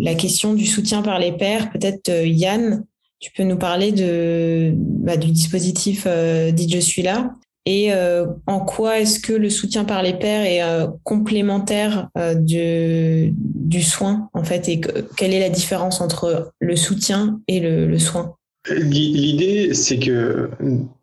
la 0.00 0.14
question 0.14 0.52
du 0.52 0.66
soutien 0.66 1.00
par 1.00 1.18
les 1.18 1.32
pairs? 1.32 1.70
Peut-être 1.70 2.10
Yann, 2.26 2.84
tu 3.20 3.30
peux 3.32 3.44
nous 3.44 3.56
parler 3.56 3.92
de, 3.92 4.72
bah, 4.76 5.16
du 5.16 5.30
dispositif 5.30 6.06
Dit 6.52 6.68
Je 6.68 6.78
suis 6.78 7.02
là 7.02 7.30
et 7.70 7.92
euh, 7.92 8.24
en 8.46 8.60
quoi 8.60 8.98
est-ce 8.98 9.20
que 9.20 9.34
le 9.34 9.50
soutien 9.50 9.84
par 9.84 10.02
les 10.02 10.14
pairs 10.14 10.46
est 10.46 10.62
euh, 10.62 10.86
complémentaire 11.04 12.08
euh, 12.16 12.32
du, 12.34 13.82
soin 13.82 14.30
en 14.32 14.42
fait 14.42 14.70
et 14.70 14.80
quelle 15.18 15.34
est 15.34 15.40
la 15.40 15.50
différence 15.50 16.00
entre 16.00 16.50
le 16.60 16.76
soutien 16.76 17.40
et 17.46 17.60
le, 17.60 17.98
soin? 17.98 18.36
L'idée, 18.70 19.74
c'est 19.74 19.98
que 19.98 20.48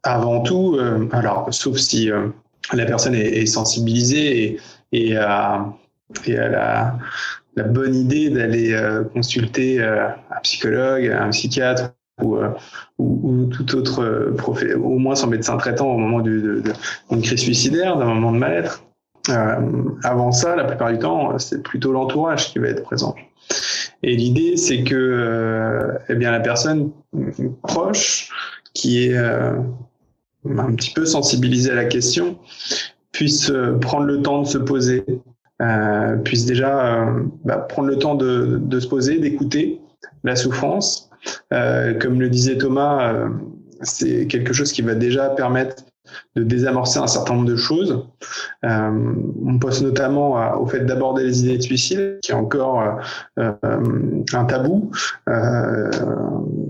avant 0.01 0.41
tout, 0.41 0.79
alors 1.11 1.53
sauf 1.53 1.77
si 1.77 2.09
la 2.73 2.85
personne 2.85 3.13
est, 3.13 3.45
sensibilisée 3.45 4.59
et, 4.91 5.11
et, 5.11 5.13
la 5.13 5.77
bonne 7.69 7.95
idée 7.95 8.31
d'aller 8.31 8.75
consulter 9.13 9.83
un 9.83 10.41
psychologue, 10.41 11.07
un 11.07 11.29
psychiatre 11.29 11.91
ou, 12.21 12.37
euh, 12.37 12.49
ou, 12.97 13.19
ou, 13.23 13.45
tout 13.45 13.75
autre 13.75 14.03
euh, 14.03 14.33
profil, 14.35 14.75
au 14.75 14.97
moins 14.97 15.15
son 15.15 15.27
médecin 15.27 15.57
traitant 15.57 15.87
au 15.87 15.97
moment 15.97 16.21
d'une 16.21 16.63
crise 17.21 17.39
suicidaire, 17.39 17.97
d'un 17.97 18.05
moment 18.05 18.31
de 18.31 18.37
mal-être. 18.37 18.83
Euh, 19.29 19.59
avant 20.03 20.31
ça, 20.31 20.55
la 20.55 20.65
plupart 20.65 20.91
du 20.91 20.99
temps, 20.99 21.37
c'est 21.39 21.63
plutôt 21.63 21.91
l'entourage 21.91 22.51
qui 22.51 22.59
va 22.59 22.67
être 22.67 22.83
présent. 22.83 23.15
Et 24.03 24.15
l'idée, 24.15 24.55
c'est 24.55 24.83
que 24.83 25.97
eh 26.09 26.15
bien 26.15 26.31
la 26.31 26.39
personne 26.39 26.91
proche 27.63 28.29
qui 28.73 29.03
est 29.03 29.17
un 29.17 30.73
petit 30.75 30.93
peu 30.93 31.05
sensibilisée 31.05 31.71
à 31.71 31.75
la 31.75 31.85
question 31.85 32.37
puisse 33.11 33.51
prendre 33.81 34.05
le 34.05 34.21
temps 34.21 34.41
de 34.41 34.47
se 34.47 34.57
poser, 34.59 35.05
puisse 36.23 36.45
déjà 36.45 37.07
bah, 37.45 37.57
prendre 37.57 37.87
le 37.87 37.97
temps 37.97 38.15
de, 38.15 38.79
se 38.79 38.87
poser, 38.87 39.17
d'écouter 39.19 39.79
la 40.23 40.35
souffrance, 40.35 41.09
comme 41.99 42.19
le 42.19 42.29
disait 42.29 42.57
Thomas, 42.57 43.13
euh, 43.13 43.29
c'est 43.81 44.27
quelque 44.27 44.53
chose 44.53 44.71
qui 44.71 44.81
va 44.81 44.95
déjà 44.95 45.29
permettre 45.29 45.84
de 46.35 46.43
désamorcer 46.43 46.99
un 46.99 47.07
certain 47.07 47.35
nombre 47.35 47.47
de 47.47 47.55
choses. 47.55 48.05
Euh, 48.63 49.13
on 49.45 49.59
pense 49.59 49.81
notamment 49.81 50.59
au 50.59 50.65
fait 50.65 50.81
d'aborder 50.81 51.23
les 51.23 51.43
idées 51.43 51.57
de 51.57 51.63
suicide, 51.63 52.19
qui 52.21 52.31
est 52.31 52.35
encore 52.35 52.99
euh, 53.39 53.51
un 54.33 54.45
tabou. 54.45 54.91
Euh, 55.29 55.89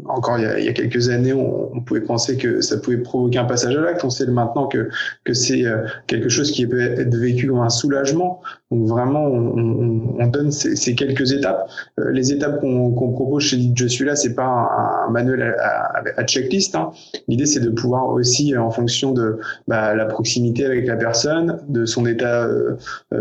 encore 0.06 0.38
il 0.38 0.63
y, 0.63 0.69
a, 0.69 0.74
quelques 0.74 1.10
années, 1.10 1.34
on, 1.34 1.82
pouvait 1.82 2.02
penser 2.02 2.38
que 2.38 2.62
ça 2.62 2.78
pouvait 2.78 2.98
provoquer 2.98 3.39
un 3.39 3.45
passage 3.45 3.76
à 3.76 3.82
l'acte. 3.82 4.04
On 4.04 4.10
sait 4.10 4.26
maintenant 4.28 4.67
que, 4.67 4.89
que 5.24 5.34
c'est 5.34 5.63
quelque 6.08 6.30
chose 6.30 6.52
qui 6.52 6.65
peut 6.65 6.82
être 6.82 7.15
vécu 7.15 7.48
comme 7.48 7.60
un 7.60 7.69
soulagement. 7.69 8.41
Donc 8.71 8.88
vraiment, 8.88 9.24
on, 9.26 10.15
on 10.19 10.28
donne 10.28 10.52
ces, 10.52 10.95
quelques 10.95 11.32
étapes. 11.32 11.69
les 11.98 12.32
étapes 12.32 12.62
qu'on 12.62 12.91
qu 12.91 13.13
propose 13.13 13.43
chez 13.43 13.71
Je 13.76 13.88
suis 13.88 14.06
là, 14.06 14.15
c'est 14.15 14.34
pas 14.34 14.45
un, 14.45 15.08
un 15.08 15.10
manuel 15.12 15.56
à, 15.60 16.00
à, 16.00 16.04
à 16.17 16.24
checklist. 16.26 16.76
Hein. 16.76 16.91
L'idée, 17.28 17.45
c'est 17.45 17.60
de 17.60 17.69
pouvoir 17.69 18.08
aussi, 18.10 18.58
en 18.58 18.69
fonction 18.69 19.12
de 19.12 19.24
bah, 19.67 19.95
la 19.95 20.05
proximité 20.05 20.65
avec 20.65 20.88
la 20.88 20.95
personne, 20.95 21.59
de 21.67 21.85
son 21.85 22.05
état 22.05 22.45
euh, 22.45 22.75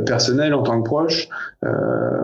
personnel 0.06 0.54
en 0.54 0.62
tant 0.62 0.80
que 0.80 0.86
proche, 0.86 1.28
euh, 1.64 2.22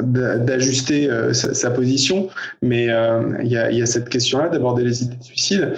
d'ajuster 0.00 1.08
euh, 1.10 1.32
sa, 1.32 1.54
sa, 1.54 1.70
position. 1.70 2.28
Mais 2.60 2.84
il 2.84 3.48
y 3.48 3.56
a, 3.56 3.70
y, 3.70 3.82
a, 3.82 3.86
cette 3.86 4.08
question-là 4.08 4.48
d'aborder 4.48 4.84
les 4.84 5.04
idées 5.04 5.16
de 5.16 5.22
suicide. 5.22 5.74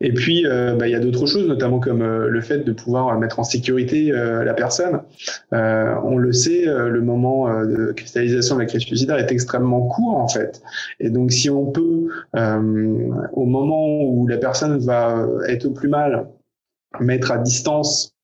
Et 0.00 0.12
puis, 0.12 0.44
bah, 0.44 0.86
il 0.86 0.90
y 0.90 0.94
a 0.94 1.00
d'autres 1.00 1.26
choses, 1.26 1.46
notamment 1.46 1.80
comme 1.80 2.02
le 2.02 2.40
fait 2.40 2.60
de 2.60 2.72
pouvoir 2.72 3.18
mettre 3.18 3.38
en 3.38 3.44
sécurité 3.44 4.10
la 4.10 4.54
personne. 4.54 5.00
on 5.52 6.16
le 6.16 6.32
sait, 6.32 6.64
le 6.64 7.00
moment 7.00 7.64
de 7.64 7.92
cristallisation 7.92 8.56
de 8.56 8.60
la 8.60 8.66
crise 8.66 8.82
suicidaire 8.82 9.18
est 9.18 9.30
extrêmement 9.30 9.82
court, 9.82 10.16
en 10.16 10.28
fait. 10.28 10.62
Et 11.00 11.10
donc, 11.10 11.32
si 11.32 11.50
on 11.50 11.66
peut, 11.66 12.08
au 12.34 13.44
moment 13.44 14.02
où 14.02 14.26
la 14.26 14.38
personne 14.38 14.78
va 14.78 15.26
être 15.48 15.66
au 15.66 15.70
plus 15.70 15.88
mal, 15.88 16.26
mettre 17.00 17.30
à 17.32 17.38
distance 17.38 18.16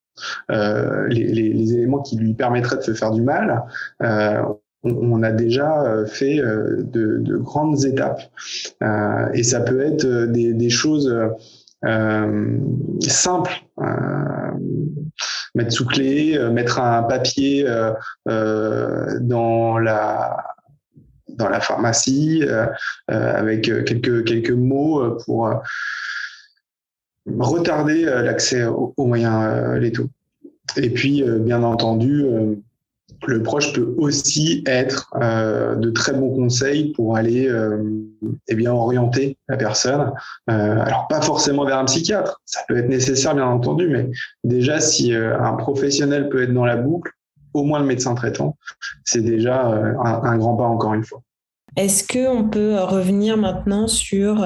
euh, 0.51 1.09
les, 1.09 1.25
les, 1.25 1.53
les, 1.53 1.75
éléments 1.75 2.03
qui 2.03 2.17
lui 2.17 2.35
permettraient 2.35 2.77
de 2.77 2.83
se 2.83 2.95
faire 2.95 3.13
du 3.13 3.23
mal, 3.23 3.65
euh, 4.03 4.43
on, 4.85 5.23
a 5.23 5.31
déjà 5.31 5.83
euh, 5.83 6.07
fait 6.07 6.39
euh, 6.39 6.83
de, 6.83 7.19
de, 7.19 7.37
grandes 7.37 7.85
étapes. 7.85 8.23
Euh, 8.83 9.29
et 9.33 9.43
ça 9.43 9.61
peut 9.61 9.81
être 9.81 10.07
des, 10.27 10.71
choses 10.71 11.15
simples. 13.01 13.53
mettre 15.55 15.73
sous 15.73 15.87
clé, 15.87 16.39
mettre 16.51 16.81
un 16.81 17.03
papier 17.03 17.67
dans 18.27 19.79
la 19.79 20.45
dans 21.29 21.49
la 21.49 21.61
pharmacie 21.61 22.43
avec 23.09 23.63
quelques 23.63 24.25
quelques 24.25 24.51
mots 24.51 25.17
pour 25.25 25.51
retarder 27.39 28.05
l'accès 28.05 28.65
aux, 28.65 28.95
moyens 28.99 29.79
létaux. 29.79 30.09
Et 30.77 30.91
puis, 30.91 31.23
bien 31.41 31.63
entendu, 31.63 32.25
le 33.27 33.43
proche 33.43 33.73
peut 33.73 33.95
aussi 33.99 34.63
être 34.67 35.11
de 35.21 35.91
très 35.91 36.13
bons 36.13 36.35
conseils 36.35 36.93
pour 36.93 37.17
aller 37.17 37.51
eh 38.49 38.55
bien 38.55 38.73
orienter 38.73 39.37
la 39.49 39.57
personne. 39.57 40.13
alors 40.47 41.07
pas 41.09 41.21
forcément 41.21 41.65
vers 41.65 41.79
un 41.79 41.85
psychiatre, 41.85 42.41
ça 42.45 42.61
peut 42.69 42.77
être 42.77 42.89
nécessaire 42.89 43.35
bien 43.35 43.47
entendu, 43.47 43.89
mais 43.89 44.11
déjà 44.45 44.81
si 44.81 45.15
un 45.15 45.55
professionnel 45.55 46.29
peut 46.29 46.43
être 46.43 46.55
dans 46.55 46.67
la 46.67 46.77
boucle, 46.77 47.13
au 47.55 47.65
moins 47.65 47.81
le 47.81 47.87
médecin 47.87 48.15
traitant, 48.15 48.57
c'est 49.05 49.23
déjà 49.23 49.67
un, 49.67 50.39
grand 50.39 50.57
pas 50.57 50.65
encore 50.65 50.95
une 50.95 51.05
fois. 51.05 51.23
Est-ce 51.77 52.07
qu'on 52.07 52.49
peut 52.49 52.77
revenir 52.81 53.37
maintenant 53.37 53.87
sur 53.89 54.45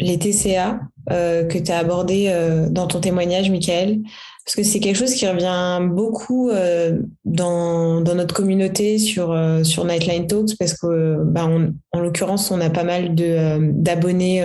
les 0.00 0.18
TCA 0.18 0.80
euh, 1.10 1.44
que 1.44 1.58
tu 1.58 1.70
as 1.70 1.78
abordé 1.78 2.26
euh, 2.28 2.68
dans 2.70 2.86
ton 2.86 3.00
témoignage, 3.00 3.50
Michael, 3.50 4.00
parce 4.44 4.56
que 4.56 4.62
c'est 4.62 4.80
quelque 4.80 4.96
chose 4.96 5.12
qui 5.12 5.26
revient 5.26 5.86
beaucoup 5.86 6.48
euh, 6.48 6.98
dans, 7.26 8.00
notre 8.00 8.34
communauté 8.34 8.98
sur, 8.98 9.36
sur 9.64 9.84
Nightline 9.84 10.26
Talks, 10.26 10.56
parce 10.58 10.74
que 10.74 11.22
bah, 11.24 11.48
en 11.92 12.00
l'occurrence, 12.00 12.50
on 12.50 12.60
a 12.60 12.70
pas 12.70 12.84
mal 12.84 13.14
d'abonnés 13.14 14.42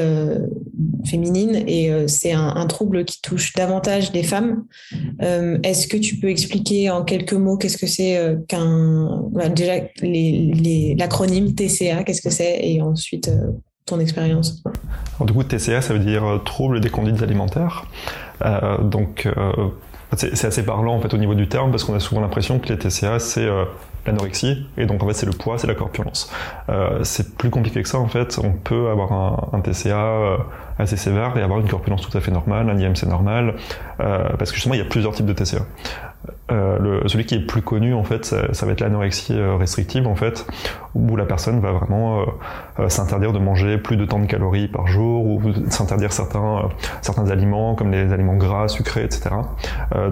féminines 1.05 1.63
et 1.67 1.91
c'est 2.07 2.31
un, 2.31 2.65
trouble 2.67 3.03
qui 3.03 3.21
touche 3.21 3.53
davantage 3.53 4.13
les 4.13 4.23
femmes. 4.23 4.63
Est-ce 5.19 5.87
que 5.87 5.97
tu 5.97 6.15
peux 6.15 6.29
expliquer 6.29 6.89
en 6.89 7.03
quelques 7.03 7.33
mots 7.33 7.57
qu'est-ce 7.57 7.77
que 7.77 7.87
c'est 7.87 8.37
qu'un 8.47 9.23
bah, 9.31 9.49
déjà 9.49 9.75
l'acronyme 10.97 11.53
les, 11.57 11.67
TCA, 11.67 12.03
qu'est-ce 12.03 12.21
que 12.21 12.29
c'est 12.29 12.59
et 12.63 12.81
ensuite 12.81 13.29
expérience 13.97 14.61
Du 15.21 15.33
coup, 15.33 15.43
TCA, 15.43 15.81
ça 15.81 15.93
veut 15.93 15.99
dire 15.99 16.23
euh, 16.23 16.37
trouble 16.37 16.79
des 16.79 16.89
conduites 16.89 17.21
alimentaires. 17.23 17.85
Euh, 18.45 18.77
donc, 18.79 19.25
euh, 19.25 19.51
c'est 20.15 20.45
assez 20.45 20.65
parlant 20.65 20.95
en 20.95 21.01
fait 21.01 21.13
au 21.13 21.17
niveau 21.17 21.35
du 21.35 21.47
terme 21.47 21.71
parce 21.71 21.83
qu'on 21.83 21.93
a 21.93 21.99
souvent 21.99 22.21
l'impression 22.21 22.59
que 22.59 22.69
les 22.69 22.77
TCA, 22.77 23.19
c'est 23.19 23.47
l'anorexie 24.07 24.65
et 24.75 24.87
donc 24.87 25.03
en 25.03 25.07
fait 25.07 25.13
c'est 25.13 25.27
le 25.27 25.33
poids, 25.33 25.59
c'est 25.59 25.67
la 25.67 25.75
corpulence. 25.75 26.31
c'est 27.03 27.35
plus 27.37 27.51
compliqué 27.51 27.83
que 27.83 27.87
ça 27.87 27.99
en 27.99 28.07
fait. 28.07 28.39
On 28.43 28.53
peut 28.53 28.89
avoir 28.89 29.11
un, 29.13 29.49
un 29.55 29.61
TCA 29.61 30.39
assez 30.79 30.97
sévère 30.97 31.37
et 31.37 31.43
avoir 31.43 31.59
une 31.59 31.69
corpulence 31.69 32.01
tout 32.01 32.17
à 32.17 32.21
fait 32.21 32.31
normale, 32.31 32.71
un 32.71 32.79
IMC 32.79 33.03
normal, 33.03 33.53
parce 33.99 34.49
que 34.49 34.55
justement 34.55 34.73
il 34.73 34.79
y 34.79 34.81
a 34.81 34.89
plusieurs 34.89 35.13
types 35.13 35.27
de 35.27 35.33
TCA. 35.33 35.59
Euh, 36.51 36.79
le, 36.79 37.07
celui 37.07 37.25
qui 37.25 37.35
est 37.35 37.39
plus 37.39 37.61
connu 37.61 37.93
en 37.93 38.03
fait, 38.03 38.25
ça, 38.25 38.53
ça 38.53 38.65
va 38.65 38.71
être 38.71 38.81
l'anorexie 38.81 39.33
euh, 39.33 39.55
restrictive 39.55 40.07
en 40.07 40.15
fait, 40.15 40.47
où 40.95 41.15
la 41.15 41.25
personne 41.25 41.59
va 41.59 41.71
vraiment 41.71 42.25
euh, 42.79 42.89
s'interdire 42.89 43.33
de 43.33 43.39
manger 43.39 43.77
plus 43.77 43.97
de 43.97 44.05
tant 44.05 44.19
de 44.19 44.25
calories 44.25 44.67
par 44.67 44.87
jour 44.87 45.25
ou 45.25 45.41
s'interdire 45.69 46.11
certains 46.11 46.69
certains 47.01 47.29
aliments 47.29 47.75
comme 47.75 47.91
les 47.91 48.11
aliments 48.13 48.35
gras, 48.35 48.67
sucrés, 48.67 49.03
etc. 49.03 49.29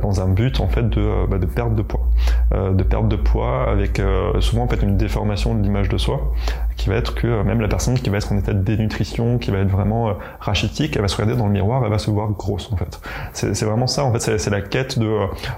dans 0.02 0.22
un 0.22 0.28
but 0.28 0.60
en 0.60 0.68
fait 0.68 0.88
de, 0.90 1.26
bah, 1.28 1.38
de 1.38 1.46
perte 1.46 1.76
de 1.76 1.82
poids, 1.82 2.08
de 2.52 2.84
perte 2.84 3.08
de 3.08 3.16
poids 3.16 3.70
avec 3.70 4.02
souvent 4.40 4.64
en 4.64 4.68
fait 4.68 4.82
une 4.84 4.98
déformation 4.98 5.56
de 5.56 5.64
l'image 5.64 5.90
de 5.90 5.98
soi 5.98 6.34
qui 6.78 6.90
va 6.90 6.96
être 6.96 7.16
que 7.16 7.42
même 7.44 7.60
la 7.60 7.68
personne 7.68 7.96
qui 7.96 8.10
va 8.10 8.18
être 8.18 8.32
en 8.32 8.38
état 8.38 8.54
de 8.54 8.62
dénutrition, 8.62 9.38
qui 9.38 9.52
va 9.52 9.60
être 9.60 9.70
vraiment 9.70 10.14
rachitique, 10.40 10.96
elle 10.96 11.02
va 11.02 11.08
se 11.08 11.16
regarder 11.16 11.38
dans 11.38 11.48
le 11.48 11.52
miroir, 11.52 11.84
elle 11.84 11.90
va 11.90 11.98
se 11.98 12.10
voir 12.12 12.30
grosse 12.30 12.72
en 12.72 12.78
fait. 12.78 13.00
C'est 13.34 13.66
vraiment 13.66 13.88
ça 13.88 14.04
en 14.04 14.14
fait, 14.14 14.38
c'est 14.38 14.50
la 14.50 14.62
quête 14.62 15.00
de, 15.00 15.18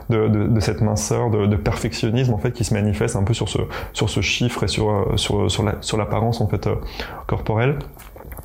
de, 0.09 0.27
de, 0.27 0.47
de 0.47 0.59
cette 0.59 0.81
minceur, 0.81 1.29
de, 1.29 1.45
de, 1.45 1.55
perfectionnisme 1.55 2.33
en 2.33 2.37
fait 2.37 2.51
qui 2.51 2.63
se 2.63 2.73
manifeste 2.73 3.15
un 3.15 3.23
peu 3.23 3.33
sur 3.33 3.49
ce 3.49 3.59
sur 3.93 4.09
ce 4.09 4.21
chiffre 4.21 4.63
et 4.63 4.67
sur 4.67 4.89
euh, 4.89 5.17
sur 5.17 5.51
sur 5.51 5.63
la 5.63 5.75
sur 5.81 5.97
l'apparence 5.97 6.41
en 6.41 6.47
fait 6.47 6.67
euh, 6.67 6.75
corporelle. 7.27 7.77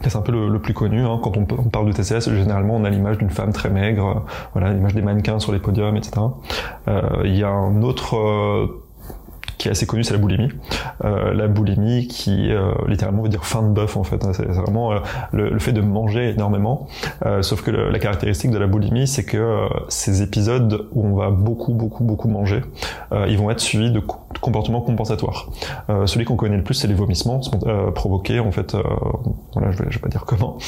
C'est 0.03 0.17
un 0.17 0.23
peu 0.23 0.33
le, 0.33 0.59
plus 0.59 0.75
connu. 0.75 1.01
Hein. 1.01 1.19
Quand 1.23 1.37
on, 1.37 1.45
parle 1.45 1.87
de 1.87 1.93
TCS, 1.93 2.31
généralement, 2.35 2.77
on 2.77 2.85
a 2.85 2.91
l'image 2.91 3.19
d'une 3.19 3.31
femme 3.31 3.53
très 3.53 3.71
maigre, 3.71 4.07
euh, 4.07 4.31
voilà, 4.53 4.73
l'image 4.73 4.95
des 4.95 5.03
mannequins 5.03 5.39
sur 5.39 5.53
les 5.53 5.59
podiums, 5.59 5.97
etc. 5.97 6.21
Euh, 6.89 7.01
il 7.25 7.37
y 7.37 7.43
a 7.43 7.49
un 7.49 7.83
autre 7.83 8.84
qui 9.65 9.69
est 9.69 9.73
assez 9.73 9.87
connu, 9.87 10.05
c'est 10.05 10.13
la 10.13 10.21
boulimie. 10.21 10.51
Euh, 11.07 11.33
la 11.33 11.49
boulimie 11.49 12.07
qui 12.07 12.53
euh, 12.53 12.73
littéralement 12.87 13.23
veut 13.23 13.31
dire 13.31 13.47
fin 13.47 13.63
de 13.63 13.69
bœuf 13.69 13.97
en 13.97 14.05
fait. 14.05 14.23
C'est 14.35 14.47
vraiment 14.47 14.93
euh, 14.93 14.99
le, 15.33 15.59
fait 15.59 15.73
de 15.73 15.81
manger 15.81 16.31
énormément. 16.31 16.87
Sauf 17.41 17.63
que 17.63 17.71
la 17.71 17.99
caractéristique 17.99 18.51
de 18.51 18.59
la 18.59 18.67
boulimie, 18.67 19.07
c'est 19.07 19.25
que 19.25 19.67
ces 19.89 20.23
épisodes 20.23 20.87
où 20.93 21.07
on 21.07 21.15
va 21.15 21.31
beaucoup, 21.31 21.73
beaucoup, 21.73 22.05
beaucoup 22.05 22.29
manger, 22.29 22.61
ils 23.27 23.39
vont 23.39 23.51
être 23.51 23.61
suivis 23.61 23.91
de 23.91 24.01
comportements 24.41 24.83
compensatoires. 24.83 25.49
celui 26.05 26.27
qu'on 26.27 26.37
connaît 26.37 26.57
le 26.57 26.63
plus, 26.63 26.75
c'est 26.75 26.89
les 26.89 26.95
vomissements 26.95 27.41
provoqués 27.95 28.41
en 28.41 28.53
fait. 28.53 28.77
voilà, 29.55 29.71
je 29.71 29.83
vais, 29.83 29.99
pas 29.99 30.09
dire 30.09 30.25
comment, 30.27 30.59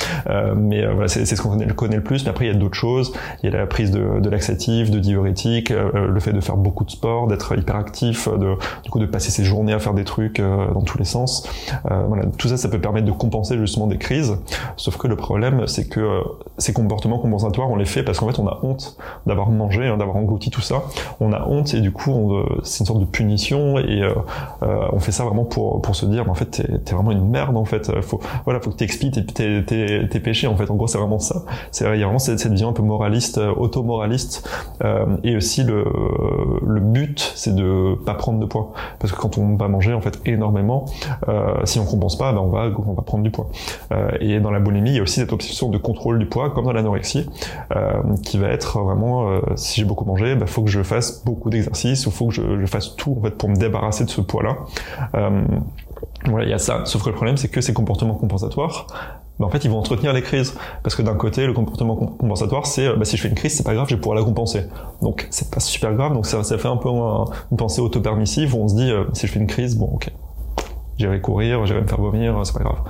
mais 0.56 0.86
voilà, 0.86 1.08
c'est 1.08 1.26
ce 1.26 1.42
qu'on 1.42 1.50
connaît, 1.50 1.66
connaît, 1.66 1.96
le 1.96 2.02
plus. 2.02 2.24
Mais 2.24 2.30
après, 2.30 2.46
il 2.46 2.52
y 2.52 2.56
a 2.56 2.58
d'autres 2.58 2.78
choses. 2.78 3.12
Il 3.42 3.50
y 3.50 3.54
a 3.54 3.58
la 3.58 3.66
prise 3.66 3.90
de, 3.90 4.20
de 4.20 4.30
laxatifs, 4.30 4.90
de 4.90 4.98
diurétiques, 4.98 5.70
le 5.70 6.20
fait 6.20 6.32
de 6.32 6.40
faire 6.40 6.56
beaucoup 6.56 6.84
de 6.84 6.90
sport, 6.90 7.26
d'être 7.26 7.56
hyperactif, 7.58 8.28
de 8.28 8.56
du 8.86 8.90
coup 8.90 9.00
de 9.00 9.06
passer 9.06 9.32
ses 9.32 9.42
journées 9.42 9.72
à 9.72 9.80
faire 9.80 9.94
des 9.94 10.04
trucs 10.04 10.38
euh, 10.38 10.70
dans 10.72 10.80
tous 10.80 10.96
les 10.96 11.04
sens. 11.04 11.48
Euh, 11.90 12.04
voilà, 12.06 12.22
tout 12.38 12.46
ça, 12.46 12.56
ça 12.56 12.68
peut 12.68 12.80
permettre 12.80 13.04
de 13.04 13.10
compenser 13.10 13.58
justement 13.58 13.88
des 13.88 13.98
crises. 13.98 14.38
Sauf 14.76 14.96
que 14.96 15.08
le 15.08 15.16
problème, 15.16 15.66
c'est 15.66 15.88
que 15.88 15.98
euh, 15.98 16.20
ces 16.56 16.72
comportements 16.72 17.18
compensatoires, 17.18 17.68
on 17.68 17.74
les 17.74 17.84
fait 17.84 18.04
parce 18.04 18.20
qu'en 18.20 18.28
fait, 18.28 18.38
on 18.38 18.46
a 18.46 18.60
honte 18.62 18.96
d'avoir 19.26 19.50
mangé, 19.50 19.88
hein, 19.88 19.96
d'avoir 19.96 20.16
englouti 20.16 20.50
tout 20.50 20.60
ça. 20.60 20.84
On 21.18 21.32
a 21.32 21.48
honte 21.48 21.74
et 21.74 21.80
du 21.80 21.90
coup, 21.90 22.32
c'est 22.62 22.80
une 22.80 22.86
sorte 22.86 23.00
de 23.00 23.06
punition 23.06 23.76
et 23.78 24.08
on 24.62 25.00
fait 25.00 25.10
ça 25.10 25.24
vraiment 25.24 25.44
pour 25.44 25.82
pour 25.82 25.96
se 25.96 26.06
dire, 26.06 26.30
en 26.30 26.34
fait, 26.34 26.46
t'es 26.46 26.62
es 26.62 26.94
vraiment 26.94 27.10
une 27.10 27.28
merde 27.28 27.56
en 27.56 27.64
fait. 27.64 27.90
Faut 28.02 28.20
voilà, 28.44 28.60
faut 28.60 28.70
que 28.70 28.76
t'expliques 28.76 29.14
tes, 29.34 29.64
tes, 29.64 30.08
tes, 30.08 30.20
péchés 30.20 30.46
en 30.46 30.56
fait. 30.56 30.70
En 30.70 30.76
gros, 30.76 30.86
c'est 30.86 30.98
vraiment 30.98 31.18
ça. 31.18 31.42
C'est 31.72 31.84
il 31.92 31.98
y 31.98 32.02
a 32.02 32.06
vraiment 32.06 32.20
cette, 32.20 32.46
vision 32.46 32.68
un 32.68 32.72
peu 32.72 32.82
moraliste, 32.82 33.38
auto-moraliste 33.38 34.48
et 35.24 35.36
aussi 35.36 35.64
le 35.64 35.84
le 36.64 36.80
but, 36.80 37.32
c'est 37.34 37.54
de 37.54 37.96
pas 38.04 38.14
prendre 38.14 38.38
de 38.38 38.46
poids 38.46 38.65
parce 38.98 39.12
que 39.12 39.18
quand 39.18 39.38
on 39.38 39.56
va 39.56 39.68
manger 39.68 39.92
en 39.92 40.00
fait 40.00 40.20
énormément, 40.24 40.86
euh, 41.28 41.54
si 41.64 41.78
on 41.78 41.84
compense 41.84 42.16
pas, 42.16 42.32
ben 42.32 42.40
on 42.40 42.48
va 42.48 42.70
on 42.86 42.92
va 42.92 43.02
prendre 43.02 43.24
du 43.24 43.30
poids. 43.30 43.48
Euh, 43.92 44.10
et 44.20 44.40
dans 44.40 44.50
la 44.50 44.60
boulimie, 44.60 44.90
il 44.90 44.96
y 44.96 44.98
a 44.98 45.02
aussi 45.02 45.20
cette 45.20 45.32
obsession 45.32 45.68
de 45.68 45.78
contrôle 45.78 46.18
du 46.18 46.26
poids, 46.26 46.50
comme 46.50 46.64
dans 46.64 46.72
l'anorexie, 46.72 47.28
euh, 47.74 48.02
qui 48.22 48.38
va 48.38 48.48
être 48.48 48.78
vraiment 48.80 49.40
si 49.56 49.80
j'ai 49.80 49.86
beaucoup 49.86 50.04
mangé, 50.04 50.32
il 50.32 50.38
ben, 50.38 50.46
faut 50.46 50.62
que 50.62 50.70
je 50.70 50.82
fasse 50.82 51.24
beaucoup 51.24 51.50
d'exercices 51.50 52.06
ou 52.06 52.10
faut 52.10 52.28
que 52.28 52.34
je, 52.34 52.60
je, 52.60 52.66
fasse 52.66 52.96
tout 52.96 53.16
en 53.18 53.22
fait 53.22 53.30
pour 53.30 53.48
me 53.48 53.56
débarrasser 53.56 54.04
de 54.04 54.10
ce 54.10 54.20
poids-là. 54.20 54.56
Voilà, 56.24 56.44
il 56.44 56.50
y 56.50 56.54
a 56.54 56.58
ça. 56.58 56.82
Sauf 56.84 57.02
que 57.02 57.08
le 57.08 57.14
problème, 57.14 57.36
c'est 57.36 57.48
que 57.48 57.60
ces 57.60 57.72
comportements 57.72 58.14
compensatoires, 58.14 58.86
en 59.44 59.50
fait, 59.50 59.64
ils 59.64 59.70
vont 59.70 59.78
entretenir 59.78 60.12
les 60.12 60.22
crises. 60.22 60.54
Parce 60.82 60.94
que 60.94 61.02
d'un 61.02 61.14
côté, 61.14 61.46
le 61.46 61.52
comportement 61.52 61.96
compensatoire, 61.96 62.66
c'est 62.66 62.94
bah, 62.96 63.04
si 63.04 63.16
je 63.16 63.22
fais 63.22 63.28
une 63.28 63.34
crise, 63.34 63.56
c'est 63.56 63.64
pas 63.64 63.74
grave, 63.74 63.86
je 63.88 63.94
vais 63.94 64.00
pouvoir 64.00 64.18
la 64.18 64.24
compenser. 64.24 64.64
Donc, 65.02 65.26
c'est 65.30 65.50
pas 65.50 65.60
super 65.60 65.94
grave. 65.94 66.12
Donc, 66.14 66.26
ça, 66.26 66.42
ça 66.42 66.58
fait 66.58 66.68
un 66.68 66.76
peu 66.76 66.88
une 66.88 67.56
pensée 67.56 67.80
auto-permissive 67.80 68.54
où 68.54 68.58
on 68.58 68.68
se 68.68 68.74
dit, 68.74 68.90
euh, 68.90 69.04
si 69.12 69.26
je 69.26 69.32
fais 69.32 69.40
une 69.40 69.46
crise, 69.46 69.76
bon, 69.76 69.90
ok, 69.94 70.10
j'irai 70.98 71.20
courir, 71.20 71.66
j'irai 71.66 71.82
me 71.82 71.86
faire 71.86 72.00
vomir, 72.00 72.40
c'est 72.44 72.54
pas 72.54 72.64
grave. 72.64 72.80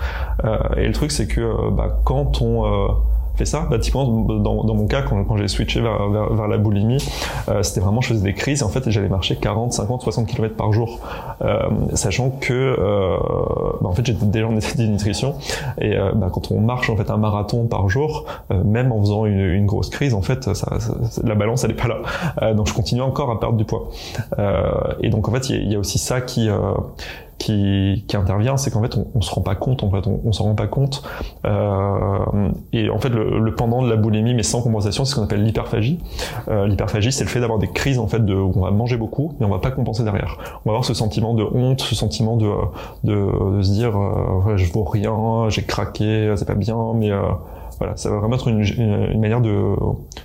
Euh, 0.44 0.80
et 0.80 0.86
le 0.86 0.92
truc, 0.92 1.10
c'est 1.10 1.26
que 1.26 1.70
bah, 1.70 1.98
quand 2.04 2.42
on 2.42 2.96
fait 3.36 3.44
ça. 3.44 3.66
Bah, 3.70 3.78
dans, 3.78 4.64
dans 4.64 4.74
mon 4.74 4.86
cas, 4.86 5.02
quand, 5.02 5.22
quand 5.24 5.36
j'ai 5.36 5.48
switché 5.48 5.80
vers, 5.80 6.08
vers, 6.08 6.48
la 6.48 6.58
boulimie, 6.58 7.04
euh, 7.48 7.62
c'était 7.62 7.80
vraiment, 7.80 8.00
je 8.00 8.08
faisais 8.08 8.22
des 8.22 8.34
crises 8.34 8.62
en 8.62 8.68
fait, 8.68 8.88
j'allais 8.90 9.08
marcher 9.08 9.36
40, 9.36 9.72
50, 9.72 10.02
60 10.02 10.26
km 10.26 10.54
par 10.54 10.72
jour, 10.72 11.00
euh, 11.42 11.58
sachant 11.94 12.30
que, 12.30 12.52
euh, 12.52 13.16
bah, 13.80 13.88
en 13.88 13.92
fait, 13.92 14.06
j'étais 14.06 14.24
déjà 14.26 14.46
en 14.46 14.56
état 14.56 14.74
de 14.76 14.86
nutrition 14.86 15.34
et 15.80 15.96
euh, 15.96 16.12
bah, 16.14 16.28
quand 16.32 16.50
on 16.50 16.60
marche 16.60 16.90
en 16.90 16.96
fait 16.96 17.10
un 17.10 17.16
marathon 17.16 17.66
par 17.66 17.88
jour, 17.88 18.24
euh, 18.50 18.62
même 18.64 18.92
en 18.92 19.00
faisant 19.00 19.26
une, 19.26 19.66
grosse 19.66 19.90
crise, 19.90 20.14
en 20.14 20.22
fait, 20.22 20.48
la 21.24 21.34
balance 21.34 21.64
elle 21.64 21.72
est 21.72 21.74
pas 21.74 21.88
là. 21.88 22.52
Donc, 22.52 22.68
je 22.68 22.74
continue 22.74 23.02
encore 23.02 23.30
à 23.32 23.40
perdre 23.40 23.56
du 23.56 23.64
poids. 23.64 23.90
et 25.00 25.10
donc, 25.10 25.28
en 25.28 25.32
fait, 25.32 25.50
il 25.50 25.64
y, 25.64 25.72
y, 25.72 25.74
a 25.74 25.78
aussi 25.78 25.98
ça 25.98 26.20
qui 26.20 26.48
qui, 27.38 28.04
qui 28.08 28.16
intervient, 28.16 28.56
c'est 28.56 28.70
qu'en 28.70 28.82
fait 28.82 28.96
on, 28.96 29.06
on 29.14 29.20
se 29.20 29.30
rend 29.30 29.42
pas 29.42 29.54
compte, 29.54 29.82
en 29.82 29.90
fait 29.90 30.06
on, 30.06 30.20
on 30.24 30.32
s'en 30.32 30.44
rend 30.44 30.54
pas 30.54 30.66
compte. 30.66 31.02
Euh, 31.44 32.48
et 32.72 32.90
en 32.90 32.98
fait 32.98 33.10
le, 33.10 33.38
le, 33.38 33.54
pendant 33.54 33.82
de 33.82 33.90
la 33.90 33.96
boulimie, 33.96 34.34
mais 34.34 34.42
sans 34.42 34.62
compensation, 34.62 35.04
c'est 35.04 35.12
ce 35.12 35.16
qu'on 35.16 35.24
appelle 35.24 35.44
l'hyperphagie. 35.44 35.98
Euh, 36.48 36.66
l'hyperphagie, 36.66 37.12
c'est 37.12 37.24
le 37.24 37.30
fait 37.30 37.40
d'avoir 37.40 37.58
des 37.58 37.68
crises 37.68 37.98
en 37.98 38.06
fait 38.06 38.24
de 38.24 38.34
où 38.34 38.52
on 38.56 38.60
va 38.62 38.70
manger 38.70 38.96
beaucoup, 38.96 39.34
mais 39.38 39.46
on 39.46 39.50
va 39.50 39.58
pas 39.58 39.70
compenser 39.70 40.02
derrière. 40.02 40.38
On 40.64 40.70
va 40.70 40.72
avoir 40.72 40.84
ce 40.84 40.94
sentiment 40.94 41.34
de 41.34 41.44
honte, 41.44 41.80
ce 41.80 41.94
sentiment 41.94 42.36
de 42.36 42.50
de, 43.04 43.56
de 43.56 43.62
se 43.62 43.72
dire 43.72 43.96
euh, 43.96 44.56
je 44.56 44.72
vaux 44.72 44.84
rien, 44.84 45.48
j'ai 45.48 45.62
craqué, 45.62 46.32
c'est 46.36 46.46
pas 46.46 46.54
bien, 46.54 46.92
mais 46.94 47.10
euh, 47.10 47.20
voilà, 47.78 47.96
ça 47.96 48.10
va 48.10 48.18
vraiment 48.18 48.36
être 48.36 48.48
une, 48.48 48.60
une, 48.60 49.20
manière 49.20 49.40
de 49.40 49.74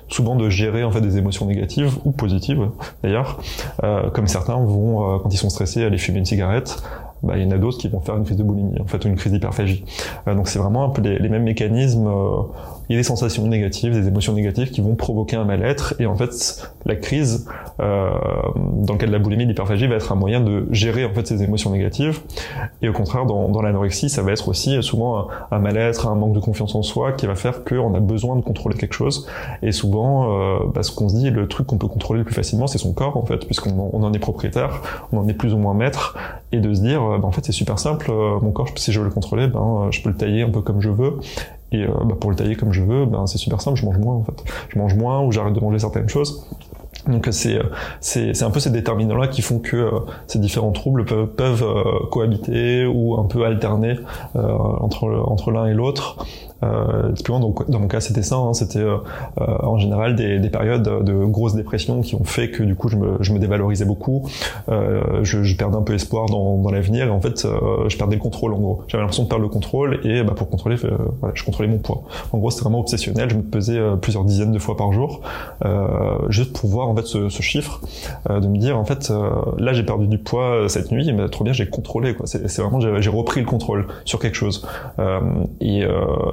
souvent 0.07 0.35
de 0.35 0.49
gérer 0.49 0.83
en 0.83 0.91
fait 0.91 1.01
des 1.01 1.17
émotions 1.17 1.45
négatives 1.45 1.97
ou 2.05 2.11
positives 2.11 2.69
d'ailleurs, 3.03 3.39
euh, 3.83 4.09
comme 4.09 4.27
certains 4.27 4.55
vont 4.55 5.15
euh, 5.15 5.19
quand 5.19 5.33
ils 5.33 5.37
sont 5.37 5.49
stressés 5.49 5.83
aller 5.83 5.97
fumer 5.97 6.19
une 6.19 6.25
cigarette. 6.25 6.81
Bah, 7.23 7.37
il 7.37 7.43
y 7.43 7.45
en 7.45 7.51
a 7.51 7.57
d'autres 7.57 7.77
qui 7.77 7.87
vont 7.87 7.99
faire 7.99 8.17
une 8.17 8.23
crise 8.23 8.37
de 8.37 8.43
boulimie, 8.43 8.79
en 8.81 8.87
fait, 8.87 9.05
une 9.05 9.15
crise 9.15 9.31
d'hyperphagie. 9.31 9.85
Euh, 10.27 10.33
donc 10.33 10.47
c'est 10.47 10.57
vraiment 10.57 10.85
un 10.85 10.89
peu 10.89 11.01
les, 11.01 11.19
les 11.19 11.29
mêmes 11.29 11.43
mécanismes 11.43 12.07
euh, 12.07 12.41
il 12.91 12.95
y 12.95 12.97
a 12.97 12.99
des 12.99 13.08
sensations 13.08 13.47
négatives, 13.47 13.93
des 13.93 14.06
émotions 14.06 14.34
négatives 14.34 14.69
qui 14.69 14.82
vont 14.82 14.95
provoquer 14.95 15.38
un 15.38 15.45
mal-être. 15.45 15.93
Et 15.99 16.06
en 16.06 16.15
fait, 16.17 16.62
la 16.86 16.97
crise, 16.97 17.47
euh, 17.80 18.10
dans 18.84 18.91
le 18.91 18.99
cas 18.99 19.08
de 19.08 19.13
la 19.13 19.19
boulimie, 19.19 19.45
l'hyperphagie 19.45 19.88
va 19.88 19.95
être 19.95 20.12
un 20.12 20.15
moyen 20.15 20.41
de 20.41 20.67
gérer 20.71 21.06
en 21.06 21.13
fait 21.13 21.25
ces 21.25 21.41
émotions 21.41 21.71
négatives. 21.71 22.19
Et 22.82 22.89
au 22.89 22.93
contraire, 22.93 23.25
dans, 23.25 23.47
dans 23.47 23.62
l'anorexie, 23.62 24.10
ça 24.10 24.23
va 24.23 24.34
être 24.34 24.49
aussi 24.49 24.84
souvent 24.84 25.19
un, 25.19 25.27
un 25.51 25.60
mal-être, 25.60 26.06
un 26.06 26.15
manque 26.15 26.34
de 26.34 26.41
confiance 26.41 26.75
en 26.75 26.82
soi 26.82 27.13
qui 27.13 27.27
va 27.27 27.36
faire 27.36 27.63
qu'on 27.63 27.93
a 27.95 28.01
besoin 28.01 28.36
de 28.36 28.41
contrôler 28.41 28.75
quelque 28.75 28.93
chose. 28.93 29.25
Et 29.62 29.71
souvent, 29.71 30.27
euh, 30.30 30.60
bah, 30.75 30.84
ce 30.84 30.91
qu'on 30.91 31.08
se 31.08 31.15
dit, 31.15 31.30
le 31.30 31.47
truc 31.47 31.67
qu'on 31.67 31.77
peut 31.77 31.88
contrôler 31.88 32.19
le 32.19 32.25
plus 32.25 32.36
facilement, 32.36 32.67
c'est 32.67 32.77
son 32.77 32.91
corps 32.91 33.15
en 33.15 33.25
fait, 33.25 33.45
puisqu'on 33.45 33.89
on 33.93 34.04
en 34.04 34.12
est 34.12 34.19
propriétaire, 34.19 34.82
on 35.13 35.19
en 35.19 35.27
est 35.30 35.34
plus 35.34 35.54
ou 35.54 35.58
moins 35.58 35.73
maître, 35.73 36.17
et 36.51 36.60
de 36.60 36.73
se 36.73 36.82
dire, 36.82 37.01
bah, 37.01 37.25
en 37.27 37.32
fait, 37.32 37.45
c'est 37.45 37.54
super 37.54 37.80
simple, 37.80 38.12
euh, 38.12 38.38
mon 38.41 38.51
corps, 38.51 38.67
si 38.75 38.91
je 38.91 38.99
veux 38.99 39.06
le 39.06 39.12
contrôler, 39.12 39.47
ben, 39.47 39.88
je 39.91 40.01
peux 40.01 40.10
le 40.10 40.17
tailler 40.17 40.41
un 40.41 40.49
peu 40.49 40.62
comme 40.62 40.82
je 40.82 40.89
veux, 40.89 41.19
et 41.71 41.84
euh, 41.84 41.91
bah, 42.05 42.15
pour 42.19 42.29
le 42.29 42.36
tailler 42.36 42.55
comme 42.55 42.73
je 42.73 42.84
veux, 42.84 43.05
ben, 43.05 43.27
c'est 43.27 43.38
super 43.38 43.62
simple, 43.62 43.79
je 43.79 43.86
mange 43.86 43.97
moins 43.97 44.15
en 44.15 44.23
fait. 44.23 44.43
Je 44.69 44.77
mange 44.77 44.95
moins 44.95 45.21
ou 45.23 45.31
j'arrête 45.31 45.53
de 45.53 45.60
manger 45.60 45.79
certaines 45.79 46.10
choses. 46.10 46.45
Donc 47.07 47.27
c'est 47.31 47.60
c'est 47.99 48.34
c'est 48.34 48.45
un 48.45 48.51
peu 48.51 48.60
ces 48.60 48.69
déterminants 48.69 49.17
là 49.17 49.27
qui 49.27 49.41
font 49.41 49.60
que 49.60 49.75
euh, 49.75 49.99
ces 50.27 50.39
différents 50.39 50.71
troubles 50.71 51.05
peuvent, 51.05 51.27
peuvent 51.27 51.63
euh, 51.63 52.07
cohabiter 52.12 52.86
ou 52.86 53.19
un 53.19 53.25
peu 53.25 53.43
alterner 53.43 53.95
euh, 54.36 54.41
entre 54.41 55.05
entre 55.25 55.51
l'un 55.51 55.65
et 55.65 55.73
l'autre 55.73 56.25
euh, 56.63 57.12
typiquement, 57.13 57.39
donc, 57.39 57.69
dans 57.69 57.80
mon 57.80 57.88
cas, 57.88 58.00
c'était 58.00 58.21
ça. 58.24 58.36
Hein, 58.36 58.54
c'était 58.54 58.80
euh, 58.80 58.97
euh, 59.39 59.58
en 59.63 59.78
général 59.78 60.15
des, 60.15 60.39
des, 60.39 60.50
périodes 60.50 61.04
de 61.04 61.26
grosse 61.26 61.56
dépression 61.56 62.02
qui 62.02 62.15
ont 62.15 62.24
fait 62.24 62.52
que 62.52 62.63
du 62.63 62.76
coup, 62.76 62.89
je 62.89 62.97
me, 62.97 63.17
je 63.21 63.34
me 63.34 63.39
dévalorisais 63.39 63.86
beaucoup. 63.86 64.28
Euh, 64.69 65.24
je, 65.24 65.43
je, 65.43 65.56
perdais 65.56 65.78
un 65.78 65.82
peu 65.82 65.93
espoir 65.93 66.28
dans, 66.28 66.58
dans 66.58 66.71
l'avenir. 66.71 67.08
Et 67.08 67.10
en 67.10 67.21
fait, 67.21 67.45
euh, 67.45 67.88
je 67.88 67.97
perdais 67.97 68.15
le 68.15 68.21
contrôle. 68.21 68.54
En 68.54 68.60
gros, 68.60 68.82
j'avais 68.88 69.02
l'impression 69.02 69.24
de 69.24 69.30
perdre 69.30 69.43
le 69.43 69.50
contrôle. 69.50 70.00
Et 70.04 70.24
bah, 70.24 70.34
pour 70.36 70.50
contrôler, 70.50 70.76
voilà, 70.76 71.34
je 71.34 71.43
contrôlais 71.43 71.69
mon 71.69 71.80
poids. 71.80 72.04
En 72.32 72.38
gros, 72.38 72.52
c'était 72.52 72.63
vraiment 72.63 72.80
obsessionnel. 72.80 73.30
Je 73.30 73.36
me 73.36 73.41
pesais 73.41 73.80
plusieurs 74.02 74.24
dizaines 74.24 74.52
de 74.52 74.60
fois 74.60 74.78
par 74.78 74.91
jour, 74.91 75.21
juste 76.30 76.54
pour 76.54 76.69
voir 76.69 76.89
en 76.89 76.95
fait 76.95 77.06
ce, 77.06 77.30
ce 77.30 77.41
chiffre, 77.41 77.82
de 78.30 78.47
me 78.47 78.58
dire 78.58 78.78
en 78.78 78.86
fait, 78.86 79.12
là, 79.58 79.74
j'ai 79.74 79.84
perdu 79.84 80.08
du 80.08 80.17
poids 80.17 80.65
cette 80.67 80.91
nuit. 80.91 81.12
Mais 81.13 81.28
trop 81.30 81.43
bien, 81.43 81.54
j'ai 81.54 81.67
contrôlé. 81.67 82.13
Quoi. 82.13 82.28
C'est, 82.28 82.60
vraiment, 82.60 82.80
j'ai, 82.80 83.10
repris 83.10 83.41
le 83.41 83.47
contrôle 83.47 83.88
sur 84.06 84.19
quelque 84.19 84.36
chose. 84.36 84.67
et, 85.60 85.86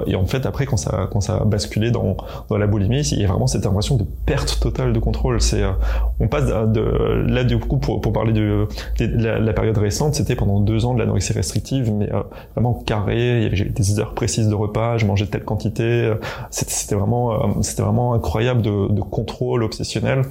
et 0.07 0.15
en 0.19 0.25
fait, 0.25 0.45
après, 0.45 0.65
quand 0.65 0.77
ça, 0.77 1.07
quand 1.11 1.21
ça 1.21 1.37
a 1.37 1.45
basculé 1.45 1.91
dans, 1.91 2.17
dans 2.49 2.57
la 2.57 2.67
boulimie, 2.67 3.01
il 3.01 3.21
y 3.21 3.25
a 3.25 3.27
vraiment 3.27 3.47
cette 3.47 3.65
impression 3.65 3.95
de 3.95 4.05
perte 4.25 4.59
totale 4.59 4.93
de 4.93 4.99
contrôle. 4.99 5.41
C'est, 5.41 5.63
euh, 5.63 5.71
on 6.19 6.27
passe 6.27 6.45
de, 6.45 7.25
là, 7.27 7.43
du 7.43 7.57
coup, 7.59 7.77
pour, 7.77 8.01
pour 8.01 8.13
parler 8.13 8.33
de, 8.33 8.67
de 8.99 9.23
la, 9.23 9.39
la, 9.39 9.53
période 9.53 9.77
récente, 9.77 10.15
c'était 10.15 10.35
pendant 10.35 10.59
deux 10.59 10.85
ans 10.85 10.93
de 10.93 10.99
l'anorexie 10.99 11.33
restrictive, 11.33 11.91
mais 11.93 12.11
euh, 12.13 12.21
vraiment 12.55 12.73
carré. 12.73 13.45
Avait 13.45 13.65
des 13.65 13.99
heures 13.99 14.13
précises 14.13 14.47
de 14.49 14.55
repas, 14.55 14.97
je 14.97 15.05
mangeais 15.05 15.25
telle 15.25 15.43
quantité. 15.43 16.13
C'était 16.51 16.95
vraiment, 16.95 17.33
euh, 17.33 17.61
vraiment 17.77 18.13
incroyable 18.13 18.61
de, 18.61 18.91
de 18.91 19.01
contrôle 19.01 19.63
obsessionnel. 19.63 20.23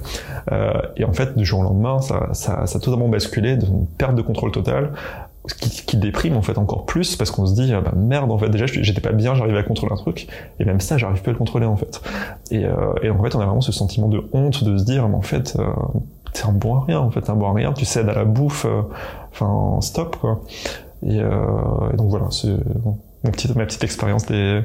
Euh, 0.51 0.73
et 0.97 1.05
en 1.05 1.13
fait, 1.13 1.37
du 1.37 1.45
jour 1.45 1.59
au 1.59 1.63
lendemain, 1.63 2.01
ça, 2.01 2.29
ça, 2.33 2.65
ça 2.65 2.77
a 2.77 2.81
totalement 2.81 3.09
basculé 3.09 3.57
d'une 3.57 3.85
perte 3.85 4.15
de 4.15 4.21
contrôle 4.21 4.51
totale 4.51 4.91
qui, 5.47 5.85
qui, 5.85 5.97
déprime 5.97 6.35
en 6.37 6.41
fait 6.41 6.57
encore 6.57 6.85
plus 6.85 7.15
parce 7.15 7.31
qu'on 7.31 7.45
se 7.45 7.53
dit 7.53 7.73
ah 7.73 7.81
bah 7.81 7.93
merde 7.95 8.31
en 8.31 8.37
fait 8.37 8.49
déjà 8.49 8.65
j'étais 8.65 9.01
pas 9.01 9.11
bien 9.11 9.35
j'arrivais 9.35 9.59
à 9.59 9.63
contrôler 9.63 9.93
un 9.93 9.97
truc 9.97 10.27
et 10.59 10.65
même 10.65 10.79
ça 10.79 10.97
j'arrive 10.97 11.21
plus 11.21 11.29
à 11.29 11.33
le 11.33 11.37
contrôler 11.37 11.65
en 11.65 11.77
fait. 11.77 12.01
Et, 12.51 12.65
euh, 12.65 12.93
et 13.01 13.09
en 13.09 13.21
fait 13.23 13.35
on 13.35 13.39
a 13.39 13.45
vraiment 13.45 13.61
ce 13.61 13.71
sentiment 13.71 14.09
de 14.09 14.21
honte 14.33 14.63
de 14.63 14.77
se 14.77 14.83
dire 14.83 15.07
mais 15.07 15.15
en 15.15 15.21
fait 15.21 15.55
euh, 15.57 15.65
t'es 16.33 16.45
un 16.45 16.51
bon 16.51 16.75
à 16.75 16.85
rien 16.85 16.99
en 16.99 17.09
fait 17.09 17.21
t'es 17.21 17.29
un 17.29 17.35
bon 17.35 17.49
à 17.49 17.53
rien 17.53 17.73
tu 17.73 17.85
cèdes 17.85 18.09
à 18.09 18.13
la 18.13 18.25
bouffe 18.25 18.65
euh, 18.65 18.81
enfin 19.31 19.79
stop 19.81 20.17
quoi. 20.17 20.41
Et, 21.05 21.21
euh, 21.21 21.29
et 21.93 21.95
donc 21.95 22.09
voilà 22.09 22.27
c'est 22.31 22.53
petit, 23.23 23.49
ma 23.55 23.65
petite 23.65 23.83
expérience 23.83 24.25
des 24.25 24.61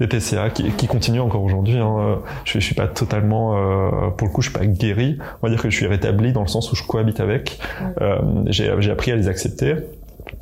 des 0.00 0.08
TCA 0.08 0.50
qui, 0.50 0.70
qui 0.72 0.86
continuent 0.86 1.20
encore 1.20 1.42
aujourd'hui. 1.42 1.78
Hein. 1.78 2.18
Je, 2.44 2.58
je 2.58 2.64
suis 2.64 2.74
pas 2.74 2.88
totalement, 2.88 3.56
euh, 3.56 4.10
pour 4.10 4.26
le 4.26 4.32
coup, 4.32 4.42
je 4.42 4.50
suis 4.50 4.58
pas 4.58 4.66
guéri. 4.66 5.18
On 5.42 5.46
va 5.46 5.50
dire 5.50 5.62
que 5.62 5.70
je 5.70 5.76
suis 5.76 5.86
rétabli 5.86 6.32
dans 6.32 6.42
le 6.42 6.48
sens 6.48 6.72
où 6.72 6.76
je 6.76 6.82
cohabite 6.82 7.20
avec. 7.20 7.58
Euh, 8.00 8.18
j'ai 8.46 8.90
appris 8.90 9.12
à 9.12 9.16
les 9.16 9.28
accepter, 9.28 9.76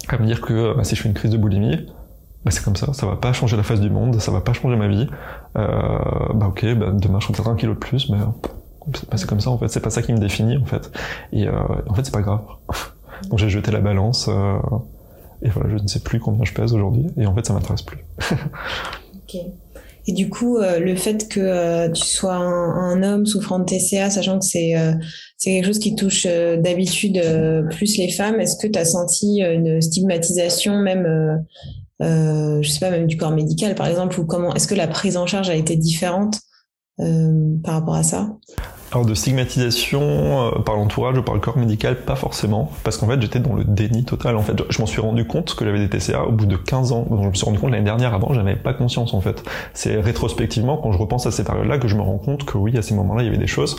à 0.08 0.18
me 0.18 0.26
dire 0.26 0.40
que 0.40 0.74
bah, 0.76 0.84
si 0.84 0.96
je 0.96 1.02
fais 1.02 1.08
une 1.08 1.14
crise 1.14 1.30
de 1.30 1.36
boulimie, 1.36 1.86
bah, 2.44 2.50
c'est 2.50 2.64
comme 2.64 2.76
ça, 2.76 2.92
ça 2.94 3.06
va 3.06 3.16
pas 3.16 3.32
changer 3.32 3.56
la 3.56 3.62
face 3.62 3.80
du 3.80 3.90
monde, 3.90 4.18
ça 4.20 4.32
va 4.32 4.40
pas 4.40 4.52
changer 4.52 4.76
ma 4.76 4.88
vie. 4.88 5.06
Euh, 5.56 5.98
bah 6.34 6.46
ok, 6.48 6.74
bah, 6.74 6.90
demain 6.92 7.20
je 7.20 7.26
peut-être 7.26 7.48
un 7.48 7.56
kilo 7.56 7.74
de 7.74 7.78
plus, 7.78 8.08
mais 8.08 8.18
bah, 8.18 9.16
c'est 9.16 9.28
comme 9.28 9.40
ça 9.40 9.50
en 9.50 9.58
fait, 9.58 9.68
c'est 9.68 9.80
pas 9.80 9.90
ça 9.90 10.00
qui 10.00 10.12
me 10.12 10.18
définit 10.18 10.56
en 10.56 10.64
fait. 10.64 10.90
Et 11.32 11.46
euh, 11.46 11.52
en 11.86 11.94
fait 11.94 12.04
c'est 12.04 12.14
pas 12.14 12.22
grave. 12.22 12.42
Donc 13.28 13.38
j'ai 13.38 13.50
jeté 13.50 13.70
la 13.70 13.80
balance 13.80 14.28
euh, 14.30 14.58
et 15.42 15.50
voilà, 15.50 15.76
je 15.76 15.82
ne 15.82 15.86
sais 15.86 16.00
plus 16.00 16.18
combien 16.18 16.44
je 16.44 16.54
pèse 16.54 16.72
aujourd'hui 16.72 17.06
et 17.18 17.26
en 17.26 17.34
fait 17.34 17.44
ça 17.44 17.52
m'intéresse 17.52 17.82
plus. 17.82 17.98
Et 20.06 20.12
du 20.12 20.28
coup, 20.28 20.56
euh, 20.56 20.80
le 20.80 20.96
fait 20.96 21.28
que 21.28 21.40
euh, 21.40 21.90
tu 21.90 22.04
sois 22.04 22.34
un, 22.34 23.02
homme 23.02 23.26
souffrant 23.26 23.58
de 23.58 23.64
TCA, 23.64 24.10
sachant 24.10 24.38
que 24.38 24.44
c'est 24.44 24.76
euh, 24.76 24.92
c'est 25.36 25.52
quelque 25.52 25.66
chose 25.66 25.78
qui 25.78 25.94
touche 25.94 26.26
d'habitude 26.26 27.22
plus 27.70 27.96
les 27.96 28.10
femmes, 28.10 28.40
est-ce 28.40 28.56
que 28.56 28.66
tu 28.66 28.78
as 28.78 28.84
senti 28.84 29.40
une 29.40 29.80
stigmatisation 29.80 30.76
même, 30.76 31.44
je 32.00 32.68
sais 32.68 32.80
pas, 32.80 32.90
même 32.90 33.06
du 33.06 33.16
corps 33.16 33.30
médical 33.30 33.74
par 33.74 33.86
exemple, 33.86 34.20
ou 34.20 34.26
comment 34.26 34.54
Est-ce 34.54 34.68
que 34.68 34.74
la 34.74 34.86
prise 34.86 35.16
en 35.16 35.26
charge 35.26 35.48
a 35.48 35.54
été 35.54 35.76
différente 35.76 36.40
par 36.98 37.74
rapport 37.74 37.94
à 37.94 38.02
ça? 38.02 38.36
Alors 38.92 39.07
de 39.07 39.14
stigmatisation 39.14 40.00
euh, 40.03 40.59
par 40.61 40.76
l'entourage 40.76 41.18
ou 41.18 41.22
par 41.22 41.35
le 41.35 41.40
corps 41.40 41.57
médical, 41.57 41.96
pas 41.96 42.16
forcément, 42.16 42.70
parce 42.85 42.96
qu'en 42.96 43.07
fait 43.07 43.20
j'étais 43.20 43.38
dans 43.38 43.55
le 43.55 43.64
déni 43.64 44.05
total. 44.05 44.37
En 44.37 44.42
fait, 44.42 44.57
je, 44.68 44.81
m'en 44.81 44.87
suis 44.87 45.00
rendu 45.00 45.26
compte 45.26 45.55
que 45.55 45.64
j'avais 45.64 45.87
des 45.87 45.88
TCA 45.88 46.24
au 46.24 46.33
bout 46.33 46.46
de 46.46 46.57
15 46.57 46.92
ans. 46.92 47.07
Donc 47.09 47.22
je 47.22 47.29
me 47.29 47.35
suis 47.35 47.44
rendu 47.44 47.59
compte 47.59 47.70
l'année 47.70 47.85
dernière. 47.85 48.14
Avant, 48.14 48.33
j'avais 48.33 48.57
pas 48.57 48.72
conscience 48.72 49.14
en 49.14 49.20
fait. 49.20 49.42
C'est 49.74 50.00
rétrospectivement 50.00 50.76
quand 50.76 50.92
je 50.92 50.98
repense 50.98 51.26
à 51.26 51.31
ces 51.31 51.44
périodes-là 51.44 51.79
que 51.79 51.88
je 51.88 51.96
me 51.96 52.03
rends 52.03 52.18
compte 52.18 52.44
que 52.44 52.59
oui, 52.59 52.76
à 52.76 52.83
ces 52.83 52.94
moments-là, 52.94 53.22
il 53.22 53.26
y 53.26 53.29
avait 53.29 53.38
des 53.38 53.46
choses. 53.46 53.76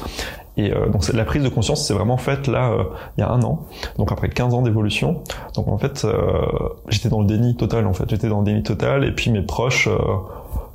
Et 0.58 0.74
euh, 0.74 0.90
donc 0.90 1.08
la 1.14 1.24
prise 1.24 1.44
de 1.44 1.50
conscience, 1.50 1.88
c'est 1.88 1.94
vraiment 1.94 2.18
faite 2.18 2.48
là 2.48 2.72
euh, 2.72 2.84
il 3.18 3.22
y 3.22 3.24
a 3.24 3.30
un 3.30 3.42
an. 3.42 3.66
Donc 3.98 4.12
après 4.12 4.30
15 4.30 4.54
ans 4.54 4.62
d'évolution. 4.62 5.24
Donc 5.56 5.68
en 5.68 5.78
fait, 5.78 6.04
euh, 6.06 6.42
j'étais 6.90 7.10
dans 7.10 7.22
le 7.22 7.28
déni 7.28 7.56
total. 7.56 7.88
En 7.88 7.94
fait, 7.94 8.10
j'étais 8.10 8.28
dans 8.28 8.40
le 8.40 8.46
déni 8.46 8.64
total. 8.64 9.06
Et 9.06 9.12
puis 9.12 9.32
mes 9.32 9.42
proches 9.42 9.88
euh, 9.88 9.98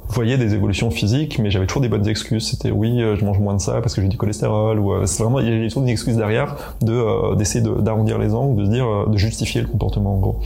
voyais 0.08 0.38
des 0.38 0.54
évolutions 0.54 0.90
physiques, 0.90 1.38
mais 1.38 1.50
j'avais 1.50 1.66
toujours 1.66 1.82
des 1.82 1.88
bonnes 1.88 2.06
excuses. 2.08 2.48
C'était 2.48 2.70
oui, 2.70 3.02
euh, 3.02 3.16
je 3.16 3.24
mange 3.24 3.38
moins 3.38 3.54
de 3.54 3.60
ça 3.60 3.80
parce 3.80 3.94
que 3.94 4.02
j'ai 4.02 4.08
du 4.08 4.16
cholestérol, 4.16 4.78
ou 4.78 4.92
euh, 4.92 5.06
c'est 5.06 5.22
vraiment 5.22 5.40
il 5.40 5.48
y 5.48 5.64
a 5.64 5.68
toujours 5.68 5.82
une 5.82 5.88
excuse 5.88 6.16
derrière 6.16 6.56
de 6.82 6.92
euh, 6.92 7.34
d'essayer 7.34 7.64
d'arrondir 7.64 8.18
les 8.18 8.34
angles, 8.34 8.60
de 8.60 8.66
se 8.66 8.70
dire 8.70 9.06
de 9.06 9.16
justifier 9.16 9.60
le 9.60 9.66
comportement 9.66 10.14
en 10.14 10.18
gros. 10.18 10.40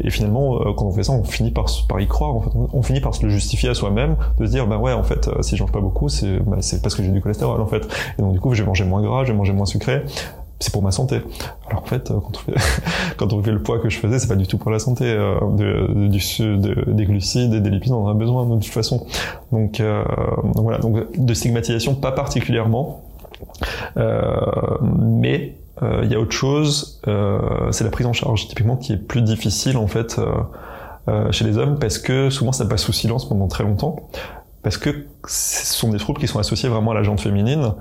et 0.00 0.10
finalement, 0.10 0.58
quand 0.74 0.86
on 0.86 0.92
fait 0.92 1.02
ça, 1.02 1.12
on 1.12 1.24
finit 1.24 1.50
par 1.50 1.66
par 1.88 2.00
y 2.00 2.06
croire. 2.06 2.34
En 2.34 2.40
fait, 2.40 2.50
on 2.72 2.82
finit 2.82 3.00
par 3.00 3.14
se 3.14 3.22
le 3.24 3.30
justifier 3.30 3.68
à 3.68 3.74
soi-même, 3.74 4.16
de 4.38 4.46
se 4.46 4.50
dire 4.50 4.66
bah 4.66 4.78
ouais, 4.78 4.92
en 4.92 5.02
fait, 5.02 5.28
si 5.42 5.56
je 5.56 5.62
mange 5.62 5.72
pas 5.72 5.80
beaucoup, 5.80 6.08
c'est 6.08 6.38
bah, 6.38 6.58
c'est 6.60 6.82
parce 6.82 6.94
que 6.94 7.02
j'ai 7.02 7.10
du 7.10 7.20
cholestérol 7.20 7.60
en 7.60 7.66
fait. 7.66 7.86
Et 8.18 8.22
donc 8.22 8.32
du 8.32 8.40
coup, 8.40 8.54
je 8.54 8.62
vais 8.62 8.66
manger 8.66 8.84
moins 8.84 9.02
gras, 9.02 9.24
je 9.24 9.32
vais 9.32 9.38
manger 9.38 9.52
moins 9.52 9.66
sucré 9.66 10.02
c'est 10.60 10.72
pour 10.72 10.82
ma 10.82 10.90
santé. 10.90 11.20
Alors 11.68 11.82
en 11.82 11.86
fait, 11.86 12.08
quand 12.08 13.28
on 13.32 13.42
fait, 13.42 13.44
fait 13.44 13.52
le 13.52 13.62
poids 13.62 13.78
que 13.78 13.88
je 13.88 13.98
faisais, 13.98 14.18
c'est 14.18 14.28
pas 14.28 14.36
du 14.36 14.46
tout 14.46 14.58
pour 14.58 14.70
la 14.70 14.78
santé. 14.78 15.04
Euh, 15.06 15.38
de, 15.56 16.08
du, 16.08 16.18
de, 16.38 16.90
des 16.90 17.04
glucides 17.04 17.54
et 17.54 17.60
des 17.60 17.70
lipides, 17.70 17.92
on 17.92 18.06
en 18.06 18.08
a 18.08 18.14
besoin 18.14 18.44
de 18.46 18.54
toute 18.54 18.72
façon. 18.72 19.06
Donc, 19.52 19.80
euh, 19.80 20.02
donc 20.54 20.62
voilà, 20.62 20.78
donc 20.78 21.16
de 21.16 21.34
stigmatisation 21.34 21.94
pas 21.94 22.12
particulièrement, 22.12 23.02
euh, 23.96 24.36
mais 24.82 25.56
euh, 25.82 26.00
il 26.04 26.10
y 26.10 26.14
a 26.14 26.20
autre 26.20 26.32
chose, 26.32 27.00
euh, 27.06 27.70
c'est 27.70 27.84
la 27.84 27.90
prise 27.90 28.06
en 28.06 28.12
charge 28.12 28.48
typiquement 28.48 28.76
qui 28.76 28.92
est 28.92 28.96
plus 28.96 29.22
difficile 29.22 29.76
en 29.76 29.86
fait. 29.86 30.20
chez 31.30 31.46
les 31.46 31.56
hommes 31.56 31.78
parce 31.78 31.96
que 31.96 32.28
souvent 32.28 32.52
ça 32.52 32.66
passe 32.66 32.82
sous 32.82 32.92
silence 32.92 33.26
pendant 33.26 33.48
très 33.48 33.64
longtemps 33.64 33.96
parce 34.62 34.76
que 34.76 35.06
ce 35.26 35.74
sont 35.74 35.90
des 35.90 35.98
troubles 35.98 36.20
qui 36.20 36.26
sont 36.26 36.38
associés 36.38 36.68
vraiment 36.68 36.90
à 36.90 36.94
la 36.94 37.02
jante 37.02 37.20
féminine. 37.20 37.74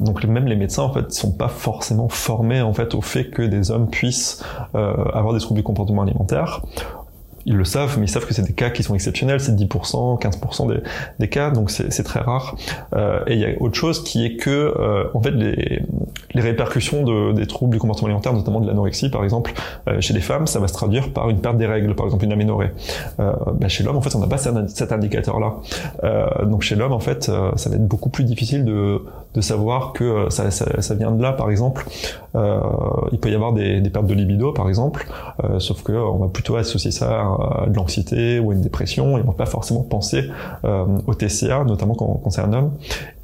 Donc 0.00 0.24
même 0.24 0.46
les 0.46 0.56
médecins 0.56 0.82
en 0.82 0.92
fait 0.92 1.12
sont 1.12 1.32
pas 1.32 1.48
forcément 1.48 2.08
formés 2.08 2.60
en 2.60 2.72
fait 2.72 2.94
au 2.94 3.00
fait 3.00 3.30
que 3.30 3.42
des 3.42 3.70
hommes 3.70 3.88
puissent 3.88 4.44
euh, 4.74 5.04
avoir 5.12 5.32
des 5.34 5.40
troubles 5.40 5.58
du 5.58 5.64
comportement 5.64 6.02
alimentaire. 6.02 6.62
Ils 7.46 7.56
le 7.56 7.64
savent, 7.64 7.98
mais 7.98 8.06
ils 8.06 8.08
savent 8.08 8.26
que 8.26 8.34
c'est 8.34 8.46
des 8.46 8.52
cas 8.52 8.70
qui 8.70 8.82
sont 8.82 8.94
exceptionnels, 8.94 9.40
c'est 9.40 9.54
10%, 9.54 10.20
15% 10.20 10.68
des, 10.68 10.80
des, 11.18 11.28
cas, 11.28 11.50
donc 11.50 11.70
c'est 11.70 12.02
très 12.02 12.20
rare. 12.20 12.56
Euh, 12.94 13.20
et 13.26 13.34
il 13.34 13.40
y 13.40 13.44
a 13.44 13.50
autre 13.60 13.74
chose 13.74 14.02
qui 14.02 14.24
est 14.24 14.36
que, 14.36 14.50
euh, 14.50 15.04
en 15.14 15.22
fait, 15.22 15.32
les, 15.32 15.82
les 16.34 16.40
répercussions 16.40 17.04
de, 17.04 17.32
des 17.32 17.46
troubles 17.46 17.72
du 17.72 17.78
comportement 17.78 18.06
alimentaire, 18.06 18.32
notamment 18.32 18.60
de 18.60 18.66
l'anorexie, 18.66 19.08
par 19.08 19.24
exemple, 19.24 19.52
euh, 19.88 20.00
chez 20.00 20.14
les 20.14 20.20
femmes, 20.20 20.46
ça 20.46 20.58
va 20.58 20.68
se 20.68 20.72
traduire 20.72 21.12
par 21.12 21.30
une 21.30 21.38
perte 21.38 21.56
des 21.56 21.66
règles, 21.66 21.94
par 21.94 22.06
exemple 22.06 22.24
une 22.24 22.32
aménorrhée. 22.32 22.72
Euh, 23.20 23.32
bah 23.54 23.68
chez 23.68 23.84
l'homme, 23.84 23.96
en 23.96 24.00
fait, 24.00 24.14
on 24.16 24.18
n'a 24.18 24.26
pas 24.26 24.38
cet 24.38 24.92
indicateur-là. 24.92 25.56
Euh, 26.02 26.44
donc 26.44 26.62
chez 26.62 26.74
l'homme, 26.74 26.92
en 26.92 27.00
fait, 27.00 27.24
ça 27.24 27.70
va 27.70 27.76
être 27.76 27.86
beaucoup 27.86 28.10
plus 28.10 28.24
difficile 28.24 28.64
de, 28.64 29.02
de 29.34 29.40
savoir 29.40 29.92
que 29.92 30.26
ça, 30.30 30.50
ça, 30.50 30.82
ça, 30.82 30.94
vient 30.94 31.12
de 31.12 31.22
là, 31.22 31.32
par 31.32 31.50
exemple. 31.50 31.86
il 32.34 33.18
peut 33.20 33.30
y 33.30 33.34
avoir 33.34 33.52
des, 33.52 33.80
des 33.80 33.90
pertes 33.90 34.06
de 34.06 34.14
libido, 34.14 34.52
par 34.52 34.68
exemple, 34.68 35.06
sauf 35.58 35.82
que 35.82 35.92
on 35.92 36.18
va 36.18 36.28
plutôt 36.28 36.56
associer 36.56 36.90
ça 36.90 37.20
à 37.20 37.33
de 37.66 37.74
l'anxiété 37.74 38.38
ou 38.38 38.50
à 38.50 38.54
une 38.54 38.60
dépression, 38.60 39.14
on 39.14 39.22
va 39.22 39.32
pas 39.32 39.46
forcément 39.46 39.82
penser 39.82 40.30
au 40.62 41.14
TCA, 41.14 41.64
notamment 41.64 41.94
quand, 41.94 42.20
quand 42.22 42.30
c'est 42.30 42.40
un 42.40 42.52
homme. 42.52 42.72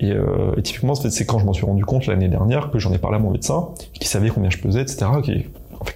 Et, 0.00 0.10
et 0.10 0.62
typiquement, 0.62 0.94
c'est 0.94 1.24
quand 1.26 1.38
je 1.38 1.44
m'en 1.44 1.52
suis 1.52 1.66
rendu 1.66 1.84
compte 1.84 2.06
l'année 2.06 2.28
dernière 2.28 2.70
que 2.70 2.78
j'en 2.78 2.92
ai 2.92 2.98
parlé 2.98 3.16
à 3.16 3.20
mon 3.20 3.30
médecin, 3.30 3.68
qui 3.94 4.08
savait 4.08 4.30
combien 4.30 4.50
je 4.50 4.58
pesais, 4.58 4.82
etc., 4.82 5.06
qui 5.22 5.46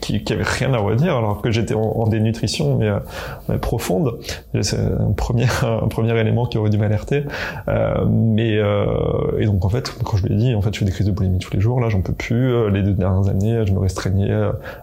qui, 0.01 0.25
qui 0.25 0.33
avait 0.33 0.45
rien 0.45 0.73
à 0.75 0.79
redire 0.79 1.17
alors 1.17 1.43
que 1.43 1.51
j'étais 1.51 1.75
en, 1.75 2.07
dénutrition 2.07 2.77
mais, 2.77 2.89
euh, 2.89 3.59
profonde. 3.59 4.19
C'est 4.63 4.79
un 4.79 5.13
premier, 5.13 6.19
élément 6.19 6.47
qui 6.47 6.59
aurait 6.59 6.71
dû 6.71 6.79
m'alerter. 6.79 7.25
Euh, 7.69 8.05
mais 8.09 8.57
euh, 8.57 9.39
et 9.39 9.47
donc 9.47 9.65
en 9.65 9.69
fait, 9.69 9.95
quand 10.05 10.17
je 10.17 10.27
lui 10.27 10.35
ai 10.35 10.37
dit, 10.37 10.55
en 10.55 10.63
fait, 10.63 10.73
je 10.73 10.79
fais 10.79 10.85
des 10.85 10.93
crises 10.93 11.07
de 11.07 11.13
boulimie 11.13 11.39
tous 11.39 11.53
les 11.53 11.61
jours. 11.61 11.81
Là, 11.81 11.89
j'en 11.89 12.01
peux 12.01 12.13
plus. 12.13 12.53
Euh, 12.53 12.71
les 12.71 12.83
deux 12.83 12.93
dernières 12.93 13.29
années, 13.29 13.65
je 13.67 13.73
me 13.73 13.79
restreignais 13.79 14.35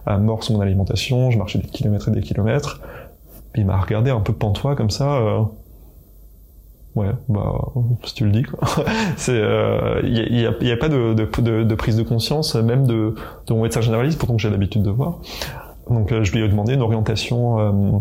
à 0.06 0.18
mort 0.18 0.44
sur 0.44 0.54
mon 0.54 0.60
alimentation. 0.60 1.30
Je 1.30 1.38
marchais 1.38 1.58
des 1.58 1.68
kilomètres 1.68 2.08
et 2.08 2.12
des 2.12 2.22
kilomètres. 2.22 2.80
Il 3.56 3.66
m'a 3.66 3.80
regardé 3.80 4.10
un 4.10 4.20
peu 4.20 4.32
pantois 4.32 4.76
comme 4.76 4.90
ça. 4.90 5.16
Euh, 5.16 5.42
Ouais, 6.94 7.08
bah 7.28 7.58
si 8.04 8.14
tu 8.14 8.24
le 8.26 8.32
dis 8.32 8.42
quoi. 8.42 8.68
C'est, 9.16 9.32
il 9.32 9.40
euh, 9.40 10.00
y, 10.04 10.46
a, 10.46 10.52
y, 10.60 10.72
a, 10.72 10.76
pas 10.76 10.90
de, 10.90 11.14
de, 11.14 11.64
de, 11.64 11.74
prise 11.74 11.96
de 11.96 12.02
conscience, 12.02 12.54
même 12.54 12.86
de, 12.86 13.14
de 13.46 13.54
mon 13.54 13.62
médecin 13.62 13.80
généraliste, 13.80 14.18
pourtant 14.18 14.36
que 14.36 14.42
j'ai 14.42 14.50
l'habitude 14.50 14.82
de 14.82 14.90
voir. 14.90 15.18
Donc 15.88 16.12
euh, 16.12 16.22
je 16.22 16.32
lui 16.32 16.44
ai 16.44 16.48
demandé 16.48 16.74
une 16.74 16.82
orientation 16.82 17.60
euh, 17.60 17.98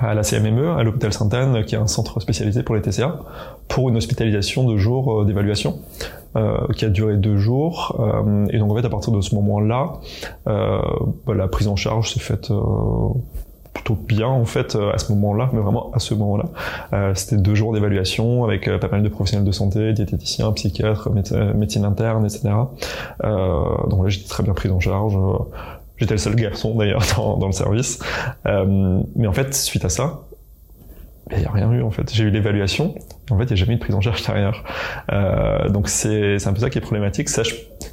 à 0.00 0.14
la 0.14 0.24
CMME, 0.24 0.76
à 0.76 0.82
l'hôpital 0.82 1.12
Sainte-Anne, 1.12 1.64
qui 1.64 1.76
est 1.76 1.78
un 1.78 1.86
centre 1.86 2.18
spécialisé 2.18 2.64
pour 2.64 2.74
les 2.74 2.82
TCA, 2.82 3.20
pour 3.68 3.88
une 3.90 3.96
hospitalisation 3.96 4.64
de 4.64 4.76
jours 4.76 5.24
d'évaluation. 5.24 5.78
qui 6.76 6.84
a 6.84 6.88
duré 6.88 7.16
deux 7.16 7.38
jours 7.38 7.96
et 8.50 8.58
donc 8.58 8.70
en 8.70 8.76
fait 8.76 8.84
à 8.84 8.90
partir 8.90 9.10
de 9.12 9.22
ce 9.22 9.34
moment-là 9.36 9.94
bah, 10.44 11.34
la 11.34 11.48
prise 11.48 11.66
en 11.66 11.76
charge 11.76 12.12
s'est 12.12 12.20
faite 12.20 12.52
plutôt 13.76 13.94
bien 13.94 14.28
en 14.28 14.46
fait 14.46 14.74
euh, 14.74 14.92
à 14.92 14.98
ce 14.98 15.12
moment-là, 15.12 15.50
mais 15.52 15.60
vraiment 15.60 15.90
à 15.92 15.98
ce 15.98 16.14
moment-là. 16.14 16.44
Euh, 16.92 17.14
c'était 17.14 17.36
deux 17.36 17.54
jours 17.54 17.74
d'évaluation 17.74 18.44
avec 18.44 18.68
euh, 18.68 18.78
pas 18.78 18.88
mal 18.88 19.02
de 19.02 19.08
professionnels 19.08 19.46
de 19.46 19.52
santé, 19.52 19.92
diététiciens, 19.92 20.50
psychiatres, 20.52 21.10
médecine 21.10 21.84
interne, 21.84 22.24
etc. 22.24 22.48
donc 23.22 24.02
là 24.02 24.08
j'étais 24.08 24.28
très 24.28 24.42
bien 24.42 24.54
pris 24.54 24.70
en 24.70 24.80
charge. 24.80 25.14
J'étais 25.98 26.14
le 26.14 26.18
seul 26.18 26.34
garçon 26.34 26.74
d'ailleurs 26.74 27.02
dans, 27.16 27.36
dans, 27.36 27.46
le 27.46 27.52
service. 27.52 27.98
mais 28.44 29.26
en 29.26 29.32
fait, 29.32 29.54
suite 29.54 29.84
à 29.84 29.88
ça, 29.88 30.20
il 31.32 31.38
n'y 31.38 31.44
a 31.44 31.50
rien 31.50 31.72
eu 31.72 31.82
en 31.82 31.90
fait. 31.90 32.12
J'ai 32.12 32.24
eu 32.24 32.30
l'évaluation, 32.30 32.94
en 33.30 33.38
fait 33.38 33.44
il 33.44 33.48
n'y 33.48 33.52
a 33.54 33.56
jamais 33.56 33.72
eu 33.72 33.76
de 33.76 33.80
prise 33.80 33.94
en 33.96 34.00
charge 34.00 34.24
derrière. 34.24 34.62
Euh, 35.12 35.68
donc 35.68 35.88
c'est 35.88 36.36
un 36.46 36.52
peu 36.52 36.60
ça 36.60 36.70
qui 36.70 36.78
est 36.78 36.82
problématique. 36.82 37.28
Ça, 37.28 37.42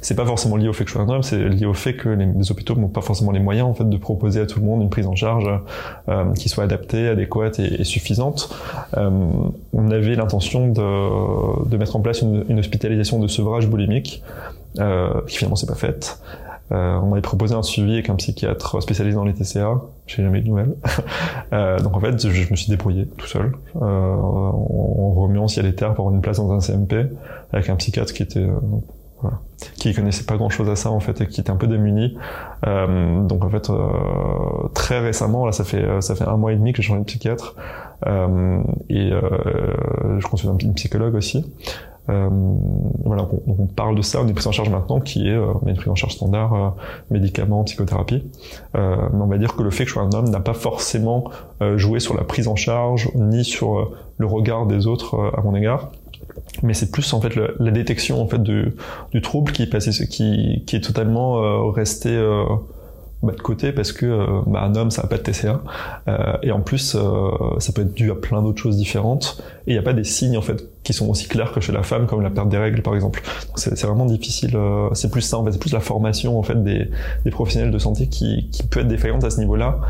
c'est 0.00 0.14
pas 0.14 0.24
forcément 0.24 0.56
lié 0.56 0.68
au 0.68 0.72
fait 0.72 0.84
que 0.84 0.90
je 0.90 0.96
suis 0.96 1.04
un 1.04 1.08
homme, 1.08 1.22
c'est 1.22 1.48
lié 1.48 1.66
au 1.66 1.74
fait 1.74 1.94
que 1.94 2.08
les, 2.08 2.52
hôpitaux 2.52 2.76
n'ont 2.76 2.88
pas 2.88 3.00
forcément 3.00 3.32
les 3.32 3.40
moyens 3.40 3.66
en 3.66 3.74
fait 3.74 3.88
de 3.88 3.96
proposer 3.96 4.40
à 4.40 4.46
tout 4.46 4.60
le 4.60 4.66
monde 4.66 4.82
une 4.82 4.90
prise 4.90 5.06
en 5.06 5.16
charge 5.16 5.50
euh, 6.08 6.32
qui 6.34 6.48
soit 6.48 6.64
adaptée, 6.64 7.08
adéquate 7.08 7.58
et, 7.58 7.82
suffisante. 7.84 8.54
Euh, 8.96 9.10
on 9.72 9.90
avait 9.90 10.14
l'intention 10.14 10.68
de, 10.68 11.68
de, 11.68 11.76
mettre 11.76 11.96
en 11.96 12.00
place 12.00 12.20
une, 12.22 12.44
une 12.48 12.58
hospitalisation 12.58 13.18
de 13.18 13.26
sevrage 13.26 13.66
boulimique, 13.66 14.22
euh, 14.80 15.20
qui 15.28 15.36
finalement 15.36 15.54
s'est 15.54 15.68
pas 15.68 15.76
faite. 15.76 16.20
Euh, 16.72 16.96
on 16.96 17.08
m'avait 17.08 17.22
proposé 17.22 17.54
un 17.54 17.62
suivi 17.62 17.92
avec 17.94 18.08
un 18.08 18.16
psychiatre 18.16 18.82
spécialisé 18.82 19.14
dans 19.14 19.24
les 19.24 19.34
TCA. 19.34 19.82
J'ai 20.06 20.22
jamais 20.22 20.38
eu 20.38 20.42
de 20.42 20.48
nouvelles. 20.48 20.74
euh, 21.52 21.78
donc 21.78 21.96
en 21.96 22.00
fait, 22.00 22.26
je, 22.26 22.50
me 22.50 22.56
suis 22.56 22.70
débrouillé 22.70 23.06
tout 23.06 23.26
seul, 23.26 23.52
euh, 23.76 23.80
en, 23.80 25.12
remuant 25.12 25.48
ciel 25.48 25.66
et 25.66 25.74
terre 25.74 25.94
pour 25.94 26.10
une 26.10 26.20
place 26.20 26.38
dans 26.38 26.52
un 26.52 26.60
CMP 26.60 27.10
avec 27.52 27.68
un 27.68 27.76
psychiatre 27.76 28.12
qui 28.12 28.22
était 28.22 28.40
euh, 28.40 28.58
voilà, 29.24 29.40
qui 29.76 29.94
connaissait 29.94 30.24
pas 30.24 30.36
grand 30.36 30.50
chose 30.50 30.68
à 30.68 30.76
ça 30.76 30.90
en 30.90 31.00
fait 31.00 31.20
et 31.20 31.26
qui 31.26 31.40
était 31.40 31.50
un 31.50 31.56
peu 31.56 31.66
démuni. 31.66 32.16
Euh, 32.66 33.22
donc 33.22 33.44
en 33.44 33.50
fait, 33.50 33.70
euh, 33.70 34.68
très 34.74 35.00
récemment, 35.00 35.46
là, 35.46 35.52
ça 35.52 35.64
fait 35.64 35.84
ça 36.00 36.14
fait 36.14 36.24
un 36.24 36.36
mois 36.36 36.52
et 36.52 36.56
demi 36.56 36.72
que 36.72 36.82
j'ai 36.82 36.88
changé 36.88 37.00
de 37.00 37.06
psychiatre 37.06 37.56
euh, 38.06 38.62
et 38.88 39.10
je 39.10 40.26
consulte 40.26 40.62
une 40.62 40.74
psychologue 40.74 41.14
aussi. 41.14 41.44
Euh, 42.10 42.28
voilà, 43.04 43.26
on, 43.46 43.56
on, 43.62 43.66
parle 43.66 43.96
de 43.96 44.02
ça, 44.02 44.20
on 44.22 44.28
est 44.28 44.34
pris 44.34 44.46
en 44.46 44.52
charge 44.52 44.68
maintenant 44.68 45.00
qui 45.00 45.28
est 45.28 45.32
euh, 45.32 45.52
une 45.66 45.74
prise 45.74 45.88
en 45.88 45.94
charge 45.94 46.14
standard, 46.14 46.54
euh, 46.54 46.68
médicaments, 47.10 47.64
psychothérapie. 47.64 48.22
Euh, 48.76 48.96
mais 49.12 49.22
on 49.22 49.26
va 49.26 49.38
dire 49.38 49.56
que 49.56 49.62
le 49.62 49.70
fait 49.70 49.84
que 49.84 49.88
je 49.88 49.94
sois 49.94 50.02
un 50.02 50.12
homme 50.12 50.28
n'a 50.28 50.40
pas 50.40 50.52
forcément 50.52 51.30
euh, 51.62 51.78
joué 51.78 52.00
sur 52.00 52.14
la 52.14 52.24
prise 52.24 52.46
en 52.48 52.56
charge 52.56 53.10
ni 53.14 53.44
sur 53.44 53.92
le 54.18 54.26
regard 54.26 54.66
des 54.66 54.86
autres 54.86 55.32
à 55.36 55.40
mon 55.40 55.54
égard 55.54 55.90
mais 56.62 56.72
c'est 56.72 56.90
plus 56.90 57.12
en 57.12 57.20
fait 57.20 57.34
la 57.34 57.70
détection 57.70 58.20
en 58.20 58.26
fait 58.26 58.42
du, 58.42 58.74
du 59.12 59.22
trouble 59.22 59.52
qui 59.52 59.62
est 59.62 60.08
qui, 60.08 60.62
qui 60.66 60.76
est 60.76 60.80
totalement 60.80 61.70
resté 61.70 62.10
bah, 63.24 63.32
de 63.36 63.40
côté 63.40 63.72
parce 63.72 63.92
que 63.92 64.06
euh, 64.06 64.26
bah, 64.46 64.62
un 64.62 64.74
homme 64.74 64.90
ça 64.90 65.02
n'a 65.02 65.08
pas 65.08 65.16
de 65.16 65.22
TCA 65.22 65.60
euh, 66.08 66.36
et 66.42 66.52
en 66.52 66.60
plus 66.60 66.94
euh, 66.94 67.30
ça 67.58 67.72
peut 67.72 67.82
être 67.82 67.94
dû 67.94 68.10
à 68.10 68.14
plein 68.14 68.42
d'autres 68.42 68.60
choses 68.60 68.76
différentes. 68.76 69.42
Et 69.66 69.70
il 69.70 69.74
n'y 69.74 69.78
a 69.78 69.82
pas 69.82 69.92
des 69.92 70.04
signes 70.04 70.36
en 70.36 70.42
fait 70.42 70.68
qui 70.82 70.92
sont 70.92 71.08
aussi 71.08 71.28
clairs 71.28 71.52
que 71.52 71.60
chez 71.60 71.72
la 71.72 71.82
femme 71.82 72.06
comme 72.06 72.20
la 72.22 72.30
perte 72.30 72.48
des 72.48 72.58
règles 72.58 72.82
par 72.82 72.94
exemple. 72.94 73.22
C'est 73.56 73.82
vraiment 73.82 74.06
difficile 74.06 74.56
c'est 74.92 75.10
plus 75.10 75.22
ça 75.22 75.38
en 75.38 75.44
fait 75.44 75.52
c'est 75.52 75.60
plus 75.60 75.72
la 75.72 75.80
formation 75.80 76.38
en 76.38 76.42
fait 76.42 76.62
des, 76.62 76.90
des 77.24 77.30
professionnels 77.30 77.70
de 77.70 77.78
santé 77.78 78.08
qui, 78.08 78.48
qui 78.52 78.62
peut 78.64 78.80
être 78.80 78.88
défaillante 78.88 79.24
à 79.24 79.30
ce 79.30 79.38
niveau 79.38 79.56
là 79.56 79.80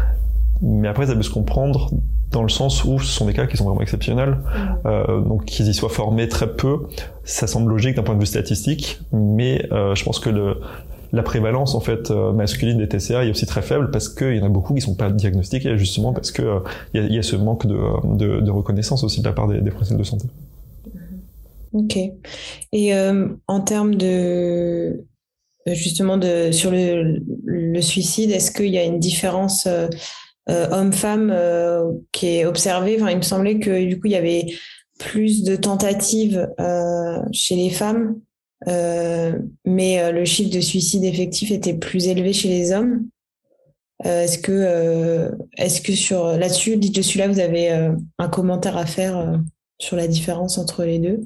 mais 0.63 0.89
après 0.89 1.07
ça 1.07 1.15
peut 1.15 1.23
se 1.23 1.31
comprendre 1.31 1.91
dans 2.35 2.43
le 2.43 2.49
sens 2.49 2.85
où 2.85 2.99
ce 2.99 3.07
sont 3.07 3.27
des 3.27 3.33
cas 3.33 3.47
qui 3.47 3.57
sont 3.57 3.65
vraiment 3.65 3.81
exceptionnels, 3.81 4.31
mmh. 4.31 4.77
euh, 4.87 5.21
donc 5.21 5.45
qu'ils 5.45 5.69
y 5.69 5.75
soient 5.75 5.89
formés 5.89 6.29
très 6.29 6.49
peu, 6.49 6.81
ça 7.23 7.47
semble 7.47 7.71
logique 7.71 7.95
d'un 7.95 8.03
point 8.03 8.17
de 8.17 8.21
vue 8.21 8.27
statistique, 8.27 9.01
mais 9.13 9.67
euh, 9.73 9.95
je 9.95 10.05
pense 10.05 10.19
que 10.19 10.31
le, 10.31 10.59
la 11.15 11.23
prévalence 11.23 11.75
en 11.75 11.81
fait 11.81 12.11
euh, 12.11 12.33
masculine 12.33 12.79
des 12.79 12.89
TCA 12.89 13.25
est 13.25 13.31
aussi 13.31 13.47
très 13.47 13.63
faible 13.63 13.91
parce 13.91 14.09
qu'il 14.09 14.37
y 14.37 14.41
en 14.41 14.47
a 14.47 14.49
beaucoup 14.49 14.75
qui 14.75 14.81
sont 14.81 14.97
pas 14.97 15.11
diagnostiqués 15.11 15.79
justement 15.79 16.13
parce 16.13 16.33
que 16.33 16.43
euh, 16.43 16.61
il 16.93 17.15
y, 17.15 17.19
a, 17.19 17.23
ce 17.23 17.37
manque 17.37 17.67
de, 17.67 18.41
de, 18.41 18.51
reconnaissance 18.51 19.05
aussi 19.05 19.21
de 19.21 19.27
la 19.27 19.33
part 19.33 19.47
des, 19.47 19.61
des 19.61 19.71
professionnels 19.71 20.03
de 20.03 20.07
santé. 20.07 20.27
Ok. 21.73 21.97
Et 22.73 22.95
euh, 22.95 23.29
en 23.47 23.61
termes 23.61 23.95
de 23.95 25.05
justement 25.67 26.19
de 26.19 26.51
sur 26.51 26.71
le, 26.73 27.81
suicide, 27.81 28.31
est-ce 28.33 28.51
qu'il 28.51 28.73
y 28.73 28.79
a 28.79 28.85
une 28.85 28.99
différence 28.99 29.67
euh, 29.67 29.89
homme-femme 30.49 31.31
euh, 31.33 31.93
qui 32.13 32.27
est 32.27 32.45
observée? 32.45 32.99
Il 32.99 33.17
me 33.17 33.23
semblait 33.23 33.61
que 33.61 33.85
du 33.85 34.01
coup 34.01 34.07
il 34.07 34.13
y 34.13 34.17
avait 34.17 34.47
plus 34.99 35.45
de 35.45 35.57
tentatives 35.57 36.49
chez 37.33 37.57
les 37.57 37.71
femmes 37.71 38.15
euh, 38.15 38.34
mais 38.67 40.01
euh, 40.01 40.13
le 40.13 40.25
chiffre 40.25 40.55
de 40.55 40.61
suicide 40.61 41.05
effectif 41.05 41.51
était 41.51 41.75
plus 41.75 42.07
élevé 42.07 42.33
chez 42.33 42.49
les 42.49 42.73
hommes. 42.73 43.07
Euh, 44.05 44.23
est-ce 44.23 44.39
que, 44.39 45.31
est-ce 45.57 45.81
que 45.81 45.93
sur 45.93 46.37
là-dessus, 46.37 46.77
dites 46.77 46.97
je 46.97 47.03
suis 47.03 47.19
là, 47.19 47.29
vous 47.29 47.41
avez 47.41 47.71
un 48.19 48.29
commentaire 48.29 48.77
à 48.77 48.87
faire 48.87 49.41
sur 49.79 49.97
la 49.97 50.09
différence 50.09 50.59
entre 50.59 50.85
les 50.85 50.99
deux? 50.99 51.21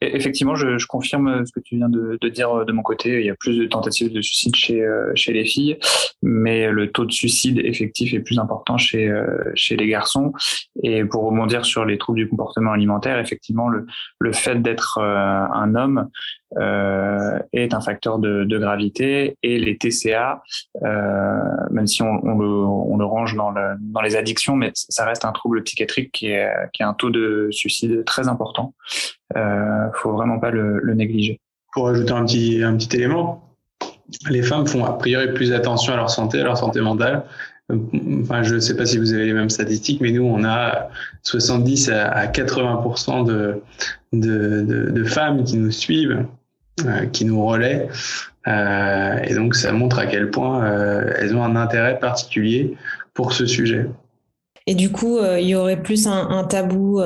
Effectivement, 0.00 0.54
je, 0.54 0.78
je, 0.78 0.86
confirme 0.86 1.44
ce 1.44 1.52
que 1.52 1.60
tu 1.60 1.76
viens 1.76 1.88
de, 1.88 2.18
de, 2.20 2.28
dire 2.28 2.64
de 2.64 2.72
mon 2.72 2.82
côté. 2.82 3.20
Il 3.20 3.26
y 3.26 3.30
a 3.30 3.34
plus 3.34 3.58
de 3.58 3.66
tentatives 3.66 4.12
de 4.12 4.22
suicide 4.22 4.56
chez, 4.56 4.84
chez 5.14 5.32
les 5.32 5.44
filles, 5.44 5.78
mais 6.22 6.70
le 6.70 6.90
taux 6.90 7.04
de 7.04 7.12
suicide 7.12 7.58
effectif 7.58 8.14
est 8.14 8.20
plus 8.20 8.38
important 8.38 8.78
chez, 8.78 9.12
chez 9.54 9.76
les 9.76 9.86
garçons. 9.86 10.32
Et 10.82 11.04
pour 11.04 11.24
rebondir 11.24 11.64
sur 11.64 11.84
les 11.84 11.98
troubles 11.98 12.18
du 12.18 12.28
comportement 12.28 12.72
alimentaire, 12.72 13.18
effectivement, 13.18 13.68
le, 13.68 13.86
le 14.18 14.32
fait 14.32 14.62
d'être 14.62 14.98
un 14.98 15.74
homme 15.74 16.08
euh, 16.58 17.38
est 17.52 17.74
un 17.74 17.80
facteur 17.80 18.18
de, 18.18 18.42
de, 18.42 18.58
gravité 18.58 19.36
et 19.44 19.60
les 19.60 19.78
TCA, 19.78 20.42
euh, 20.82 21.38
même 21.70 21.86
si 21.86 22.02
on, 22.02 22.18
on, 22.24 22.38
le, 22.38 22.48
on, 22.48 22.96
le, 22.96 23.04
range 23.04 23.36
dans, 23.36 23.50
le, 23.52 23.76
dans, 23.78 24.00
les 24.00 24.16
addictions, 24.16 24.56
mais 24.56 24.72
ça 24.74 25.04
reste 25.04 25.24
un 25.24 25.30
trouble 25.30 25.62
psychiatrique 25.62 26.10
qui, 26.10 26.26
est, 26.26 26.50
qui 26.72 26.82
a 26.82 26.88
un 26.88 26.94
taux 26.94 27.10
de 27.10 27.48
suicide 27.52 28.04
très 28.04 28.26
important. 28.26 28.74
Euh, 29.36 29.88
faut 29.94 30.12
vraiment 30.12 30.38
pas 30.38 30.50
le, 30.50 30.94
négliger. 30.94 31.40
Pour 31.72 31.88
ajouter 31.88 32.12
un 32.12 32.24
petit, 32.24 32.88
élément, 32.94 33.44
les 34.28 34.42
femmes 34.42 34.66
font 34.66 34.84
a 34.84 34.92
priori 34.98 35.32
plus 35.32 35.52
attention 35.52 35.92
à 35.92 35.96
leur 35.96 36.10
santé, 36.10 36.40
à 36.40 36.44
leur 36.44 36.58
santé 36.58 36.80
mentale. 36.80 37.24
Enfin, 38.22 38.42
je 38.42 38.56
ne 38.56 38.60
sais 38.60 38.76
pas 38.76 38.84
si 38.86 38.98
vous 38.98 39.12
avez 39.12 39.26
les 39.26 39.32
mêmes 39.32 39.50
statistiques, 39.50 40.00
mais 40.00 40.10
nous, 40.10 40.24
on 40.24 40.42
a 40.44 40.88
70 41.22 41.90
à 41.90 42.26
80% 42.26 43.24
de, 43.24 43.62
de, 44.12 44.62
de, 44.62 44.90
de 44.90 45.04
femmes 45.04 45.44
qui 45.44 45.56
nous 45.56 45.70
suivent 45.70 46.26
euh, 46.86 47.06
qui 47.06 47.24
nous 47.24 47.44
relaient. 47.44 47.88
Euh, 48.46 49.18
et 49.24 49.34
donc, 49.34 49.54
ça 49.54 49.72
montre 49.72 49.98
à 49.98 50.06
quel 50.06 50.30
point 50.30 50.64
euh, 50.64 51.12
elles 51.18 51.36
ont 51.36 51.44
un 51.44 51.56
intérêt 51.56 51.98
particulier 51.98 52.74
pour 53.12 53.32
ce 53.32 53.44
sujet. 53.44 53.86
Et 54.66 54.74
du 54.74 54.92
coup, 54.92 55.18
il 55.38 55.46
y 55.46 55.54
aurait 55.54 55.82
plus 55.82 56.06
un, 56.06 56.28
un 56.28 56.44
tabou 56.44 57.00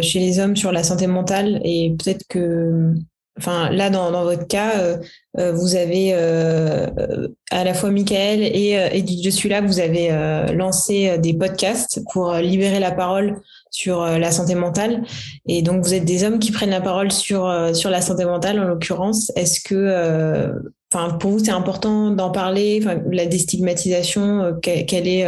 chez 0.00 0.18
les 0.18 0.40
hommes 0.40 0.56
sur 0.56 0.72
la 0.72 0.82
santé 0.82 1.06
mentale 1.06 1.60
et 1.64 1.94
peut-être 1.98 2.24
que 2.28 2.94
Enfin, 3.38 3.70
là, 3.70 3.88
dans, 3.88 4.10
dans 4.10 4.24
votre 4.24 4.46
cas, 4.46 4.78
euh, 4.78 4.98
euh, 5.38 5.52
vous 5.52 5.74
avez 5.74 6.10
euh, 6.12 7.28
à 7.50 7.64
la 7.64 7.72
fois 7.72 7.90
Michael 7.90 8.42
et, 8.42 8.72
et 8.72 9.22
Je 9.24 9.30
suis 9.30 9.48
là, 9.48 9.62
vous 9.62 9.80
avez 9.80 10.10
lancé 10.54 11.18
des 11.18 11.32
podcasts 11.32 12.02
pour 12.12 12.34
libérer 12.34 12.78
la 12.78 12.92
parole 12.92 13.40
sur 13.70 14.04
la 14.04 14.30
santé 14.30 14.54
mentale. 14.54 15.04
Et 15.46 15.62
donc, 15.62 15.82
vous 15.82 15.94
êtes 15.94 16.04
des 16.04 16.24
hommes 16.24 16.38
qui 16.38 16.52
prennent 16.52 16.70
la 16.70 16.82
parole 16.82 17.10
sur, 17.10 17.50
sur 17.74 17.88
la 17.88 18.02
santé 18.02 18.24
mentale, 18.26 18.60
en 18.60 18.64
l'occurrence. 18.64 19.32
Est-ce 19.34 19.60
que, 19.60 20.52
enfin, 20.92 21.14
pour 21.16 21.30
vous, 21.30 21.38
c'est 21.38 21.50
important 21.50 22.10
d'en 22.10 22.30
parler? 22.30 22.84
La 23.10 23.26
déstigmatisation, 23.26 24.58
quelle, 24.60 25.08
est, 25.08 25.26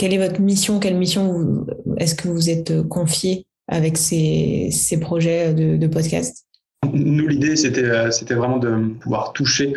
quelle 0.00 0.14
est 0.14 0.28
votre 0.28 0.40
mission 0.40 0.80
Quelle 0.80 0.96
mission 0.96 1.66
est-ce 1.98 2.14
que 2.14 2.28
vous 2.28 2.48
êtes 2.48 2.88
confié 2.88 3.44
avec 3.68 3.98
ces, 3.98 4.70
ces 4.72 4.98
projets 4.98 5.52
de, 5.52 5.86
podcast? 5.88 6.46
Nous, 6.90 7.28
l'idée, 7.28 7.54
c'était, 7.54 7.84
euh, 7.84 8.10
c'était 8.10 8.32
vraiment 8.32 8.56
de 8.56 8.94
pouvoir 8.98 9.34
toucher, 9.34 9.74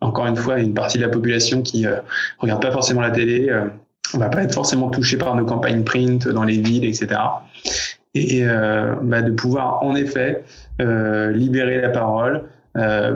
encore 0.00 0.26
une 0.26 0.36
fois, 0.36 0.58
une 0.58 0.72
partie 0.72 0.96
de 0.96 1.02
la 1.02 1.10
population 1.10 1.60
qui 1.60 1.86
euh, 1.86 1.96
regarde 2.38 2.62
pas 2.62 2.72
forcément 2.72 3.02
la 3.02 3.10
télé, 3.10 3.50
euh, 3.50 3.66
on 4.14 4.18
va 4.18 4.30
pas 4.30 4.42
être 4.42 4.54
forcément 4.54 4.88
touché 4.88 5.18
par 5.18 5.36
nos 5.36 5.44
campagnes 5.44 5.84
print 5.84 6.26
dans 6.26 6.44
les 6.44 6.62
villes, 6.62 6.86
etc. 6.86 7.20
Et 8.14 8.44
euh, 8.44 8.94
bah, 9.02 9.20
de 9.20 9.32
pouvoir, 9.32 9.82
en 9.82 9.94
effet, 9.94 10.44
euh, 10.80 11.30
libérer 11.30 11.82
la 11.82 11.90
parole, 11.90 12.44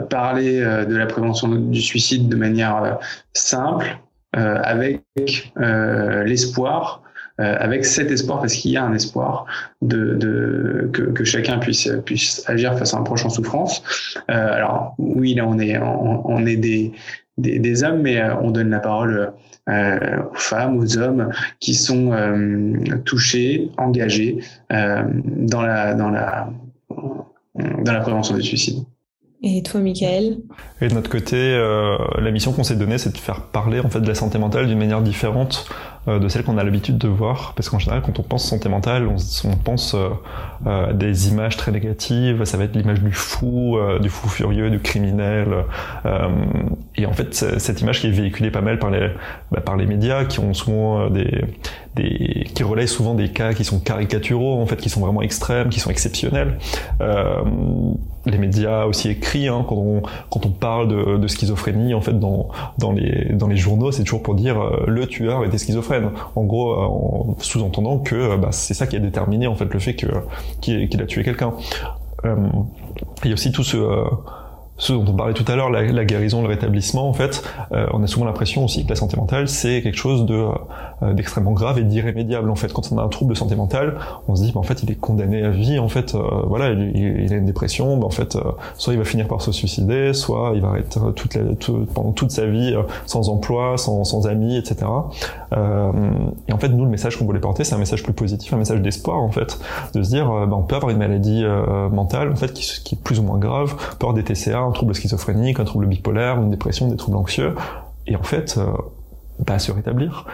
parler 0.09 0.59
de 0.59 0.95
la 0.95 1.05
prévention 1.05 1.47
du 1.47 1.81
suicide 1.81 2.27
de 2.27 2.35
manière 2.35 2.99
simple, 3.31 3.97
avec 4.33 5.53
l'espoir 5.55 7.03
euh, 7.41 7.55
avec 7.59 7.83
cet 7.83 8.11
espoir, 8.11 8.41
parce 8.41 8.53
qu'il 8.53 8.69
y 8.69 8.77
a 8.77 8.83
un 8.83 8.93
espoir 8.93 9.47
de, 9.81 10.13
de 10.13 10.87
que, 10.93 11.01
que, 11.01 11.23
chacun 11.23 11.57
puisse 11.57 11.89
puisse 12.05 12.47
agir 12.47 12.77
face 12.77 12.93
à 12.93 12.97
un 12.97 13.01
proche 13.01 13.25
en 13.25 13.29
souffrance. 13.29 13.81
Euh, 14.29 14.53
alors 14.53 14.93
oui, 14.99 15.33
là 15.33 15.47
on 15.47 15.57
est 15.57 15.79
on, 15.79 16.45
est 16.45 16.57
des, 16.57 16.91
des, 17.39 17.83
hommes, 17.83 18.03
mais 18.03 18.21
euh, 18.21 18.35
on 18.39 18.51
donne 18.51 18.69
la 18.69 18.79
parole 18.79 19.33
euh, 19.67 20.21
aux 20.31 20.35
femmes, 20.35 20.77
aux 20.77 20.97
hommes 20.99 21.31
qui 21.59 21.73
sont 21.73 22.11
euh, 22.11 22.77
touchés, 23.03 23.71
engagés 23.77 24.37
dans 24.69 25.63
la 25.63 25.95
dans 25.95 26.11
la 26.11 26.49
dans 27.55 27.93
la 27.93 27.99
prévention 28.01 28.35
des 28.35 28.43
suicides. 28.43 28.83
Et 29.45 29.61
toi, 29.61 29.81
Michael 29.81 30.37
Et 30.79 30.87
de 30.87 30.93
notre 30.93 31.09
côté, 31.09 31.35
euh, 31.35 31.97
la 32.17 32.31
mission 32.31 32.53
qu'on 32.53 32.63
s'est 32.63 32.77
donnée, 32.77 32.97
c'est 32.97 33.11
de 33.11 33.17
faire 33.17 33.41
parler 33.47 33.81
en 33.81 33.89
fait 33.89 33.99
de 33.99 34.07
la 34.07 34.15
santé 34.15 34.37
mentale 34.37 34.67
d'une 34.67 34.77
manière 34.77 35.01
différente 35.01 35.67
de 36.07 36.27
celle 36.27 36.43
qu'on 36.43 36.57
a 36.57 36.63
l'habitude 36.63 36.97
de 36.97 37.07
voir. 37.07 37.53
Parce 37.55 37.69
qu'en 37.69 37.79
général, 37.79 38.01
quand 38.01 38.19
on 38.19 38.23
pense 38.23 38.45
santé 38.45 38.67
mentale, 38.67 39.07
on, 39.07 39.15
on 39.47 39.55
pense 39.55 39.95
euh, 39.95 40.09
à 40.65 40.93
des 40.93 41.29
images 41.29 41.57
très 41.57 41.71
négatives. 41.71 42.43
Ça 42.43 42.57
va 42.57 42.65
être 42.65 42.75
l'image 42.75 43.01
du 43.01 43.11
fou, 43.11 43.77
euh, 43.77 43.99
du 43.99 44.09
fou 44.09 44.27
furieux, 44.27 44.69
du 44.69 44.79
criminel. 44.79 45.47
et 46.95 47.05
en 47.05 47.13
fait, 47.13 47.33
cette 47.33 47.81
image 47.81 48.01
qui 48.01 48.07
est 48.07 48.11
véhiculée 48.11 48.51
pas 48.51 48.61
mal 48.61 48.79
par 48.79 48.91
les, 48.91 49.09
bah, 49.51 49.61
par 49.61 49.77
les 49.77 49.85
médias, 49.85 50.25
qui 50.25 50.39
ont 50.39 50.53
souvent 50.53 51.09
des, 51.09 51.45
des, 51.95 52.47
qui 52.53 52.63
relayent 52.63 52.87
souvent 52.87 53.13
des 53.13 53.29
cas 53.29 53.53
qui 53.53 53.63
sont 53.63 53.79
caricaturaux, 53.79 54.61
en 54.61 54.65
fait, 54.65 54.77
qui 54.77 54.89
sont 54.89 55.01
vraiment 55.01 55.21
extrêmes, 55.21 55.69
qui 55.69 55.79
sont 55.79 55.89
exceptionnels. 55.89 56.57
les 58.25 58.37
médias 58.37 58.85
aussi 58.85 59.09
écrits, 59.09 59.47
hein, 59.47 59.65
quand, 59.67 59.75
on, 59.75 60.01
quand 60.29 60.45
on 60.45 60.49
parle 60.49 60.87
de, 60.87 61.17
de 61.17 61.27
schizophrénie, 61.27 61.93
en 61.93 62.01
fait, 62.01 62.17
dans, 62.17 62.49
dans, 62.77 62.91
les, 62.91 63.33
dans 63.33 63.47
les 63.47 63.57
journaux, 63.57 63.91
c'est 63.91 64.03
toujours 64.03 64.23
pour 64.23 64.35
dire 64.35 64.57
le 64.87 65.07
tueur 65.07 65.43
était 65.45 65.57
schizophrène 65.57 65.92
en 66.35 66.43
gros, 66.43 66.71
euh, 66.71 66.85
en 66.85 67.35
sous-entendant 67.39 67.99
que 67.99 68.15
euh, 68.15 68.37
bah, 68.37 68.49
c'est 68.51 68.73
ça 68.73 68.87
qui 68.87 68.95
a 68.95 68.99
déterminé 68.99 69.47
en 69.47 69.55
fait 69.55 69.71
le 69.71 69.79
fait 69.79 69.95
que 69.95 70.07
qu'il 70.61 71.01
a 71.01 71.05
tué 71.05 71.23
quelqu'un. 71.23 71.53
Euh, 72.25 72.35
il 73.23 73.29
y 73.29 73.31
a 73.31 73.33
aussi 73.33 73.51
tout 73.51 73.63
ce 73.63 73.77
dont 74.91 75.05
on 75.07 75.15
parlait 75.15 75.33
tout 75.33 75.49
à 75.49 75.55
l'heure, 75.55 75.69
la, 75.69 76.05
guérison, 76.05 76.41
le 76.41 76.47
rétablissement, 76.47 77.07
en 77.07 77.13
fait, 77.13 77.43
on 77.71 78.03
a 78.03 78.07
souvent 78.07 78.25
l'impression 78.25 78.65
aussi 78.65 78.83
que 78.83 78.89
la 78.89 78.95
santé 78.95 79.17
mentale, 79.17 79.47
c'est 79.47 79.81
quelque 79.81 79.97
chose 79.97 80.25
de 80.25 80.35
euh, 80.35 80.51
d'extrêmement 81.11 81.51
grave 81.51 81.79
et 81.79 81.83
d'irrémédiable 81.83 82.49
en 82.49 82.55
fait. 82.55 82.71
Quand 82.71 82.91
on 82.91 82.97
a 82.97 83.03
un 83.03 83.07
trouble 83.07 83.33
de 83.33 83.37
santé 83.37 83.55
mentale, 83.55 83.95
on 84.27 84.35
se 84.35 84.43
dit 84.43 84.51
bah, 84.53 84.59
en 84.59 84.63
fait 84.63 84.83
il 84.83 84.91
est 84.91 84.95
condamné 84.95 85.43
à 85.43 85.49
vie 85.49 85.79
en 85.79 85.89
fait. 85.89 86.15
Euh, 86.15 86.21
voilà, 86.47 86.71
il, 86.71 87.33
a 87.33 87.35
une 87.35 87.45
dépression, 87.45 87.97
bah, 87.97 88.05
en 88.05 88.11
fait 88.11 88.35
euh, 88.35 88.41
soit 88.77 88.93
il 88.93 88.99
va 88.99 89.05
finir 89.05 89.27
par 89.27 89.41
se 89.41 89.51
suicider, 89.51 90.13
soit 90.13 90.53
il 90.55 90.61
va 90.61 90.77
être 90.77 91.11
toute 91.11 91.35
la, 91.35 91.41
pendant 91.93 92.11
toute 92.11 92.31
sa 92.31 92.45
vie 92.45 92.75
sans 93.05 93.29
emploi, 93.29 93.77
sans, 93.77 94.03
sans 94.03 94.27
amis, 94.27 94.57
etc. 94.57 94.85
et 95.51 96.53
en 96.53 96.57
fait 96.57 96.69
nous 96.69 96.83
le 96.83 96.89
message 96.89 97.17
qu'on 97.17 97.25
voulait 97.25 97.39
porter, 97.39 97.63
c'est 97.63 97.75
un 97.75 97.79
message 97.79 98.03
plus 98.03 98.13
positif, 98.13 98.53
un 98.53 98.57
message 98.57 98.81
d'espoir 98.81 99.17
en 99.17 99.31
fait, 99.31 99.59
de 99.93 100.03
se 100.03 100.09
dire 100.09 100.27
bah, 100.27 100.55
on 100.55 100.63
peut 100.63 100.75
avoir 100.75 100.91
une 100.91 100.99
maladie 100.99 101.43
mentale 101.91 102.31
en 102.31 102.35
fait 102.35 102.53
qui, 102.53 102.95
est 102.95 103.01
plus 103.01 103.19
ou 103.19 103.23
moins 103.23 103.37
grave, 103.37 103.75
avoir 103.95 104.13
des 104.13 104.23
TCA, 104.23 104.59
un 104.59 104.71
trouble 104.71 104.95
schizophrénique, 104.95 105.59
un 105.59 105.65
trouble 105.65 105.87
bipolaire, 105.87 106.37
une 106.37 106.49
dépression, 106.49 106.87
des 106.87 106.97
troubles 106.97 107.17
anxieux, 107.17 107.55
et 108.07 108.15
en 108.15 108.23
fait 108.23 108.59
bah, 109.45 109.59
se 109.59 109.71
rétablir, 109.71 110.25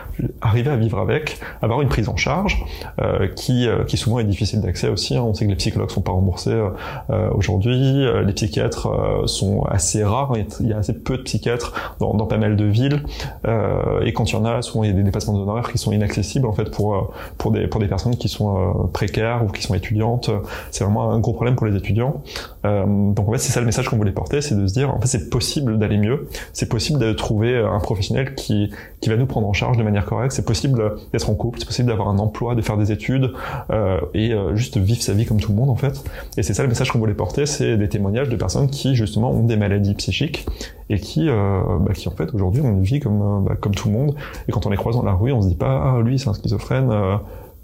arriver 0.42 0.70
à 0.70 0.76
vivre 0.76 1.00
avec, 1.00 1.40
avoir 1.62 1.82
une 1.82 1.90
prise 1.90 2.10
en 2.10 2.16
charge 2.16 2.64
euh, 3.02 3.28
qui, 3.28 3.68
euh, 3.68 3.84
qui 3.84 3.98
souvent 3.98 4.20
est 4.20 4.24
difficile 4.24 4.62
d'accès 4.62 4.90
aussi. 4.90 5.16
Hein. 5.16 5.24
On 5.24 5.34
sait 5.34 5.46
que 5.46 5.50
les 5.50 5.56
psychologues 5.56 5.90
sont 5.90 6.02
pas 6.02 6.12
remboursés 6.12 6.52
euh, 6.52 6.70
euh 7.10 7.30
aujourd'hui, 7.34 8.06
les 8.26 8.34
psychiatres 8.34 8.90
sont 9.26 9.64
assez 9.64 10.04
rares, 10.04 10.34
il 10.60 10.68
y 10.68 10.74
a 10.74 10.78
assez 10.78 10.94
peu 10.94 11.18
de 11.18 11.24
psychiatres 11.24 11.96
dans, 12.00 12.14
dans 12.14 12.26
pas 12.26 12.38
mal 12.38 12.56
de 12.56 12.66
villes, 12.66 13.04
et 13.46 14.14
quand 14.14 14.32
il 14.32 14.34
y 14.34 14.36
en 14.36 14.46
a, 14.46 14.62
souvent 14.62 14.84
il 14.84 14.88
y 14.90 14.94
a 14.94 14.96
des 14.96 15.04
dépassements 15.04 15.38
d'honoraires 15.38 15.72
qui 15.72 15.78
sont 15.78 15.92
inaccessibles 15.92 16.46
en 16.48 16.54
fait 16.54 16.70
pour 16.72 17.14
pour 17.38 17.52
des 17.52 17.68
pour 17.68 17.80
des 17.80 17.88
personnes 17.88 18.16
qui 18.18 18.28
sont 18.28 18.90
précaires 18.92 19.44
ou 19.46 19.48
qui 19.50 19.62
sont 19.62 19.76
étudiantes. 19.76 20.30
C'est 20.72 20.84
vraiment 20.84 21.12
un 21.12 21.20
gros 21.20 21.34
problème 21.34 21.56
pour 21.56 21.68
les 21.68 21.76
étudiants. 21.78 22.22
donc 22.64 23.28
en 23.28 23.32
fait 23.32 23.38
c'est 23.38 23.52
ça 23.52 23.60
le 23.60 23.66
message 23.66 23.88
qu'on 23.88 23.98
voulait 23.98 24.12
porter, 24.12 24.42
c'est 24.42 24.56
de 24.56 24.68
se 24.68 24.74
dire 24.74 24.94
en 24.94 25.00
fait 25.00 25.08
c'est 25.08 25.30
possible 25.30 25.78
d'aller 25.78 25.98
mieux, 25.98 26.28
c'est 26.54 26.70
possible 26.70 27.00
de 27.00 27.14
trouver 27.14 27.58
un 27.58 27.80
professionnel 27.80 28.36
qui 28.36 28.72
qui 29.02 29.10
va 29.10 29.16
nous 29.16 29.26
prendre 29.26 29.48
en 29.48 29.54
charge 29.54 29.78
de 29.78 29.84
manière 29.84 30.06
correcte. 30.06 30.34
C'est 30.34 30.46
possible 30.46 30.98
d'être 31.14 31.30
en 31.30 31.36
couple, 31.36 31.60
c'est 31.60 31.66
possible 31.66 31.90
d'avoir 31.90 32.10
un 32.10 32.20
emploi, 32.20 32.56
de 32.56 32.62
faire 32.62 32.78
des 32.78 32.92
études 32.92 33.32
euh, 33.72 34.00
et 34.14 34.34
euh, 34.34 34.56
juste 34.56 34.78
vivre 34.78 35.02
sa 35.02 35.14
vie 35.14 35.26
comme 35.26 35.40
tout 35.40 35.52
le 35.52 35.58
monde 35.58 35.70
en 35.70 35.76
fait. 35.76 36.04
Et 36.38 36.44
c'est 36.44 36.54
ça 36.54 36.64
le 36.64 36.70
message 36.70 36.92
qu'on 36.92 37.00
voulait 37.00 37.14
porter, 37.14 37.46
c'est 37.46 37.78
des 37.78 37.90
témoignages 37.90 38.30
de 38.30 38.36
personnes 38.36 38.70
qui 38.70 38.96
justement 38.96 39.32
ont 39.32 39.44
des 39.44 39.58
maladies 39.58 39.96
psychiques 39.96 40.46
et 40.90 41.00
qui, 41.00 41.30
euh, 41.30 41.62
bah, 41.80 41.94
qui 41.94 42.08
en 42.08 42.12
fait 42.12 42.34
aujourd'hui 42.34 42.62
une 42.62 42.82
vie 42.82 43.00
comme 43.00 43.22
euh, 43.22 43.48
bah, 43.48 43.56
comme 43.60 43.76
tout 43.76 43.88
le 43.88 43.94
monde. 43.94 44.16
Et 44.48 44.52
quand 44.52 44.66
on 44.66 44.70
les 44.70 44.78
croise 44.78 44.96
dans 44.96 45.04
la 45.04 45.14
rue, 45.14 45.32
on 45.32 45.42
se 45.42 45.48
dit 45.48 45.56
pas 45.56 45.96
ah 45.96 46.02
lui 46.02 46.20
c'est 46.20 46.30
un 46.30 46.34
schizophrène. 46.34 46.90
Euh, 46.92 47.18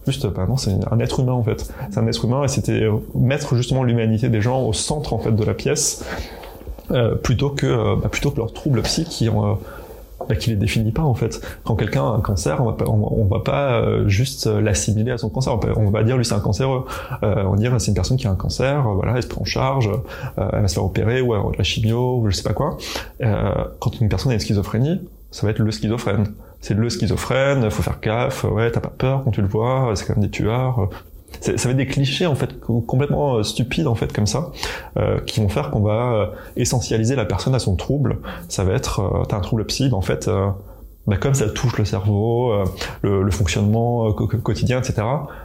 juste 0.08 0.28
bah 0.28 0.46
non 0.48 0.56
c'est 0.56 0.78
un 0.92 1.00
être 1.00 1.20
humain 1.20 1.32
en 1.32 1.42
fait 1.42 1.74
c'est 1.90 1.98
un 1.98 2.06
être 2.06 2.26
humain 2.26 2.44
et 2.44 2.48
c'était 2.48 2.88
mettre 3.16 3.56
justement 3.56 3.82
l'humanité 3.82 4.30
des 4.30 4.40
gens 4.40 4.62
au 4.62 4.72
centre 4.72 5.14
en 5.14 5.18
fait 5.18 5.32
de 5.32 5.44
la 5.44 5.56
pièce 5.56 6.06
euh, 6.92 7.16
plutôt 7.16 7.50
que 7.50 7.96
bah, 8.00 8.08
plutôt 8.10 8.30
que 8.30 8.38
leurs 8.38 8.54
troubles 8.54 8.84
psy 8.84 9.06
qui 9.06 9.30
ont 9.30 9.58
bah, 10.28 10.36
qui 10.36 10.50
les 10.50 10.56
définit 10.56 10.92
pas 10.92 11.04
en 11.04 11.14
fait. 11.14 11.42
Quand 11.64 11.76
quelqu'un 11.76 12.04
a 12.04 12.16
un 12.16 12.22
cancer, 12.22 12.62
on 12.62 12.66
va 12.66 12.74
pas, 12.74 12.86
on, 12.88 13.26
va 13.26 13.40
pas 13.40 13.74
euh, 13.74 14.08
juste 14.08 14.48
euh, 14.48 14.62
l'assimiler 14.62 15.12
à 15.12 15.18
son 15.18 15.30
cancer. 15.30 15.58
On, 15.78 15.90
va 15.90 16.04
dire 16.04 16.18
lui 16.18 16.26
c'est 16.26 16.34
un 16.34 16.40
cancéreux. 16.40 16.86
Euh, 17.24 17.44
on 17.46 17.52
va 17.52 17.58
dire 17.58 17.80
c'est 17.80 17.90
une 17.90 17.96
personne 17.96 18.18
qui 18.18 18.28
a 18.28 18.32
un 18.32 18.36
cancer, 18.36 18.88
euh, 18.88 18.94
voilà, 18.94 19.14
elle 19.16 19.24
se 19.24 19.28
prend 19.28 19.42
en 19.42 19.46
charge, 19.46 19.90
elle 20.38 20.62
va 20.62 20.68
se 20.68 20.74
faire 20.74 20.86
opérer 20.86 21.22
ou 21.22 21.34
avoir 21.34 21.52
de 21.52 21.58
la 21.58 21.64
chimio 21.64 22.20
ou 22.20 22.30
je 22.30 22.36
sais 22.36 22.44
pas 22.44 22.54
quoi. 22.54 22.78
quand 23.80 24.00
une 24.00 24.10
personne 24.10 24.32
a 24.32 24.36
une 24.36 24.40
schizophrénie, 24.40 25.02
ça 25.32 25.46
va 25.46 25.52
être 25.52 25.60
le 25.60 25.72
schizophrène. 25.72 26.34
C'est 26.62 26.74
le 26.74 26.90
schizophrène, 26.90 27.70
faut 27.70 27.84
faire 27.84 28.00
gaffe, 28.02 28.44
ouais, 28.46 28.72
t'as 28.72 28.80
pas 28.80 28.94
peur 28.96 29.24
quand 29.24 29.32
tu 29.32 29.42
le 29.42 29.48
vois, 29.48 29.92
c'est 29.96 30.06
quand 30.06 30.16
même 30.16 30.24
des 30.24 30.32
tueurs, 30.32 30.90
ça 31.42 31.52
va 31.52 31.72
être 31.72 31.78
des 31.78 31.88
clichés 31.88 32.26
en 32.26 32.36
fait 32.36 32.60
complètement 32.60 33.36
euh, 33.36 33.44
stupides 33.44 33.88
en 33.88 33.96
fait 33.96 34.12
comme 34.14 34.28
ça 34.28 34.52
euh, 34.98 35.20
qui 35.20 35.42
vont 35.42 35.50
faire 35.50 35.72
qu'on 35.72 35.82
va 35.82 36.14
euh, 36.14 36.26
essentialiser 36.56 37.16
la 37.16 37.26
personne 37.26 37.56
à 37.56 37.60
son 37.60 37.76
trouble. 37.76 38.20
Ça 38.50 38.64
va 38.64 38.74
être 38.74 39.00
euh, 39.02 39.24
t'as 39.28 39.38
un 39.38 39.42
trouble 39.42 39.66
psy 39.66 39.90
en 39.92 40.02
fait 40.02 40.30
bah, 41.08 41.18
comme 41.18 41.34
ça 41.34 41.50
touche 41.50 41.78
le 41.78 41.86
cerveau 41.86 42.52
le, 43.02 43.22
le, 43.22 43.32
fonctionnement 43.32 44.12
quotidien 44.14 44.80
etc 44.80 45.04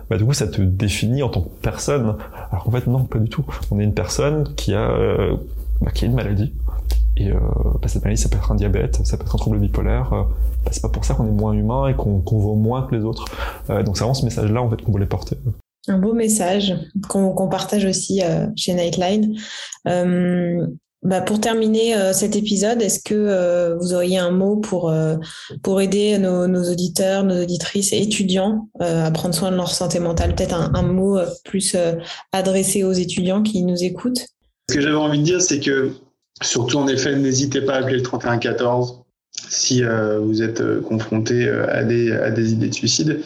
bah 0.08 0.16
du 0.16 0.24
coup 0.24 0.32
ça 0.32 0.48
te 0.48 0.62
définit 0.62 1.22
en 1.22 1.28
tant 1.28 1.42
que 1.42 1.48
personne. 1.62 2.16
Alors 2.50 2.64
qu'en 2.64 2.70
fait 2.70 2.86
non 2.86 3.04
pas 3.04 3.18
du 3.18 3.28
tout. 3.28 3.44
On 3.70 3.80
est 3.80 3.84
une 3.84 3.94
personne 3.94 4.54
qui 4.54 4.74
a 4.74 4.90
bah, 5.80 5.90
qui 5.92 6.04
a 6.04 6.08
une 6.08 6.14
maladie. 6.14 6.52
Et 7.16 7.30
bah, 7.32 7.88
cette 7.88 8.04
maladie 8.04 8.22
ça 8.22 8.28
peut 8.28 8.36
être 8.36 8.52
un 8.52 8.54
diabète 8.54 9.00
ça 9.04 9.16
peut 9.16 9.24
être 9.24 9.34
un 9.34 9.38
trouble 9.38 9.58
bipolaire 9.58 10.10
bah, 10.10 10.70
c'est 10.70 10.82
pas 10.82 10.88
pour 10.88 11.04
ça 11.04 11.14
qu'on 11.14 11.26
est 11.26 11.30
moins 11.30 11.52
humain 11.52 11.88
et 11.88 11.94
qu'on 11.94 12.22
vaut 12.24 12.54
moins 12.54 12.82
que 12.82 12.94
les 12.94 13.04
autres. 13.04 13.24
Donc 13.68 13.96
c'est 13.96 14.04
vraiment 14.04 14.14
ce 14.14 14.24
message 14.24 14.50
là 14.50 14.62
en 14.62 14.70
fait 14.70 14.80
qu'on 14.80 14.92
voulait 14.92 15.06
porter 15.06 15.36
un 15.88 15.98
beau 15.98 16.12
message 16.12 16.74
qu'on 17.08 17.48
partage 17.48 17.84
aussi 17.84 18.22
euh, 18.22 18.46
chez 18.56 18.74
Nightline. 18.74 19.36
Euh, 19.88 20.66
bah 21.02 21.22
pour 21.22 21.40
terminer 21.40 21.96
euh, 21.96 22.12
cet 22.12 22.36
épisode, 22.36 22.82
est-ce 22.82 23.02
que 23.02 23.74
vous 23.80 23.94
auriez 23.94 24.18
un 24.18 24.30
mot 24.30 24.56
pour 24.56 24.92
pour 25.62 25.80
aider 25.80 26.18
nos, 26.18 26.70
auditeurs, 26.70 27.24
nos 27.24 27.42
auditrices 27.42 27.92
et 27.94 28.02
étudiants 28.02 28.68
à 28.80 29.10
prendre 29.10 29.34
soin 29.34 29.50
de 29.50 29.56
leur 29.56 29.70
santé 29.70 29.98
mentale? 29.98 30.34
Peut-être 30.34 30.54
un, 30.54 30.72
un, 30.74 30.82
mot 30.82 31.18
plus 31.44 31.74
adressé 32.32 32.84
aux 32.84 32.92
étudiants 32.92 33.42
qui 33.42 33.62
nous 33.62 33.82
écoutent. 33.82 34.26
Ce 34.68 34.74
que 34.74 34.82
j'avais 34.82 34.94
envie 34.94 35.20
de 35.20 35.24
dire, 35.24 35.40
c'est 35.40 35.60
que 35.60 35.92
surtout 36.42 36.76
en 36.76 36.86
effet, 36.86 37.16
n'hésitez 37.16 37.62
pas 37.62 37.76
à 37.76 37.78
appeler 37.78 37.96
le 37.96 38.02
3114 38.02 39.02
si 39.48 39.82
vous 39.82 40.42
êtes 40.42 40.82
confronté 40.82 41.48
à 41.48 41.82
des, 41.82 42.12
à 42.12 42.30
des 42.30 42.52
idées 42.52 42.68
de 42.68 42.74
suicide. 42.74 43.20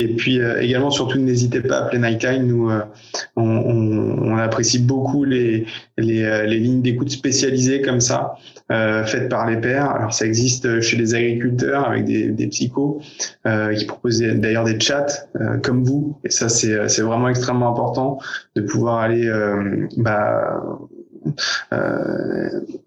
Et 0.00 0.08
puis 0.08 0.40
également, 0.60 0.90
surtout, 0.90 1.18
n'hésitez 1.18 1.60
pas 1.60 1.78
à 1.78 1.84
appeler 1.84 1.98
Nightline. 1.98 2.46
Nous, 2.46 2.70
on, 3.36 3.42
on, 3.42 4.36
apprécie 4.36 4.78
beaucoup 4.78 5.24
les, 5.24 5.66
les, 5.96 6.46
les 6.46 6.58
lignes 6.58 6.82
d'écoute 6.82 7.10
spécialisées 7.10 7.82
comme 7.82 8.00
ça, 8.00 8.36
faites 8.68 9.28
par 9.28 9.50
les 9.50 9.56
pairs. 9.56 9.90
Alors, 9.90 10.12
ça 10.14 10.24
existe 10.24 10.80
chez 10.80 10.96
les 10.96 11.14
agriculteurs 11.14 11.88
avec 11.88 12.04
des, 12.04 12.28
des 12.28 12.46
psychos 12.46 13.00
qui 13.76 13.84
proposent 13.86 14.20
d'ailleurs 14.20 14.64
des 14.64 14.78
chats 14.78 15.06
comme 15.64 15.82
vous. 15.82 16.18
Et 16.24 16.30
ça, 16.30 16.48
c'est 16.48 17.02
vraiment 17.02 17.28
extrêmement 17.28 17.70
important 17.70 18.20
de 18.54 18.62
pouvoir 18.62 18.98
aller 18.98 19.28
bah, 19.96 20.62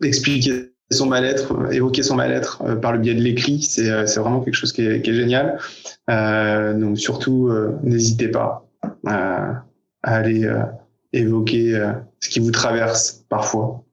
expliquer 0.02 0.72
son 0.92 1.08
mal-être, 1.08 1.72
évoquer 1.72 2.04
son 2.04 2.16
mal-être 2.16 2.62
euh, 2.66 2.76
par 2.76 2.92
le 2.92 3.00
biais 3.00 3.16
de 3.16 3.22
l'écrit, 3.22 3.62
c'est 3.62 3.90
euh, 3.90 4.06
vraiment 4.18 4.42
quelque 4.42 4.56
chose 4.56 4.74
qui 4.74 4.82
est, 4.82 5.14
génial. 5.14 5.58
Euh, 6.10 6.74
donc 6.74 6.98
surtout, 6.98 7.48
euh, 7.48 7.78
n'hésitez 7.84 8.28
pas 8.28 8.66
à 9.06 9.64
aller 10.04 10.50
évoquer 11.14 11.92
ce 12.20 12.30
qui 12.30 12.40
vous 12.40 12.52
traverse 12.52 13.24
parfois. 13.30 13.84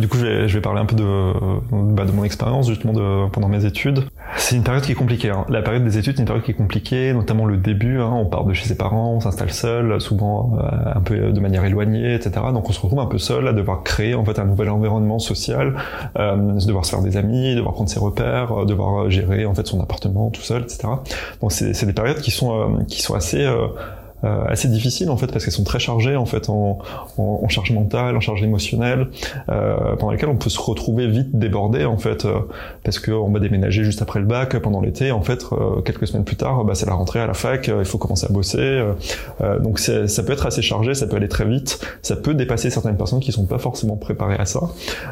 Du 0.00 0.08
coup, 0.08 0.16
je 0.18 0.26
vais, 0.26 0.48
je 0.48 0.54
vais 0.54 0.60
parler 0.60 0.80
un 0.80 0.86
peu 0.86 0.96
de, 0.96 1.94
bah, 1.94 2.04
de 2.04 2.10
mon 2.10 2.24
expérience 2.24 2.68
justement 2.68 2.92
de, 2.92 3.30
pendant 3.30 3.48
mes 3.48 3.64
études. 3.64 4.04
C'est 4.38 4.56
une 4.56 4.62
période 4.62 4.82
qui 4.82 4.92
est 4.92 4.94
compliquée. 4.94 5.30
Hein. 5.30 5.44
La 5.48 5.62
période 5.62 5.84
des 5.84 5.98
études, 5.98 6.14
c'est 6.16 6.22
une 6.22 6.26
période 6.26 6.44
qui 6.44 6.52
est 6.52 6.54
compliquée, 6.54 7.12
notamment 7.12 7.44
le 7.44 7.56
début. 7.56 8.00
Hein. 8.00 8.10
On 8.12 8.24
part 8.24 8.44
de 8.44 8.54
chez 8.54 8.66
ses 8.66 8.76
parents, 8.76 9.14
on 9.14 9.20
s'installe 9.20 9.50
seul, 9.50 10.00
souvent 10.00 10.56
euh, 10.58 10.92
un 10.94 11.00
peu 11.00 11.32
de 11.32 11.40
manière 11.40 11.64
éloignée, 11.64 12.14
etc. 12.14 12.46
Donc 12.52 12.68
on 12.68 12.72
se 12.72 12.80
retrouve 12.80 13.00
un 13.00 13.06
peu 13.06 13.18
seul 13.18 13.48
à 13.48 13.52
devoir 13.52 13.82
créer 13.82 14.14
en 14.14 14.24
fait 14.24 14.38
un 14.38 14.44
nouvel 14.44 14.70
environnement 14.70 15.18
social, 15.18 15.74
euh, 16.18 16.36
devoir 16.66 16.84
se 16.84 16.90
faire 16.90 17.02
des 17.02 17.16
amis, 17.16 17.54
devoir 17.54 17.74
prendre 17.74 17.90
ses 17.90 17.98
repères, 17.98 18.52
euh, 18.52 18.64
devoir 18.64 19.10
gérer 19.10 19.44
en 19.44 19.54
fait 19.54 19.66
son 19.66 19.80
appartement 19.80 20.30
tout 20.30 20.42
seul, 20.42 20.62
etc. 20.62 20.88
Donc 21.40 21.52
c'est 21.52 21.86
des 21.86 21.92
périodes 21.92 22.20
qui 22.20 22.30
sont 22.30 22.58
euh, 22.58 22.84
qui 22.86 23.02
sont 23.02 23.14
assez 23.14 23.46
euh, 24.24 24.44
assez 24.48 24.68
difficiles 24.68 25.10
en 25.10 25.16
fait 25.16 25.28
parce 25.28 25.44
qu'elles 25.44 25.54
sont 25.54 25.64
très 25.64 25.78
chargées 25.78 26.16
en 26.16 26.26
fait 26.26 26.48
en, 26.48 26.78
en, 27.18 27.40
en 27.42 27.48
charge 27.48 27.70
mentale, 27.70 28.16
en 28.16 28.20
charge 28.20 28.42
émotionnelle, 28.42 29.08
euh, 29.48 29.96
pendant 29.96 30.12
lesquelles 30.12 30.28
on 30.28 30.36
peut 30.36 30.50
se 30.50 30.60
retrouver 30.60 31.06
vite 31.06 31.38
débordé 31.38 31.84
en 31.84 31.98
fait 31.98 32.24
euh, 32.24 32.40
parce 32.84 32.98
qu'on 32.98 33.30
va 33.30 33.38
déménager 33.38 33.84
juste 33.84 34.02
après 34.02 34.20
le 34.20 34.26
bac 34.26 34.58
pendant 34.58 34.80
l'été. 34.80 35.12
En 35.12 35.22
fait, 35.22 35.44
euh, 35.52 35.80
quelques 35.82 36.06
semaines 36.06 36.24
plus 36.24 36.36
tard, 36.36 36.64
bah, 36.64 36.74
c'est 36.74 36.86
la 36.86 36.94
rentrée 36.94 37.20
à 37.20 37.26
la 37.26 37.34
fac, 37.34 37.68
il 37.68 37.84
faut 37.84 37.98
commencer 37.98 38.26
à 38.28 38.32
bosser. 38.32 38.82
donc 39.60 39.78
ça 39.78 40.22
peut 40.22 40.32
être 40.32 40.46
assez 40.46 40.62
chargé, 40.62 40.94
ça 40.94 41.06
peut 41.06 41.16
aller 41.16 41.28
très 41.28 41.44
vite, 41.44 41.80
ça 42.02 42.16
peut 42.16 42.34
dépasser 42.34 42.70
certaines 42.70 42.96
personnes 42.96 43.20
qui 43.20 43.32
sont 43.32 43.46
pas 43.46 43.58
forcément 43.58 43.96
préparées 43.96 44.36
à 44.36 44.46
ça. 44.46 44.60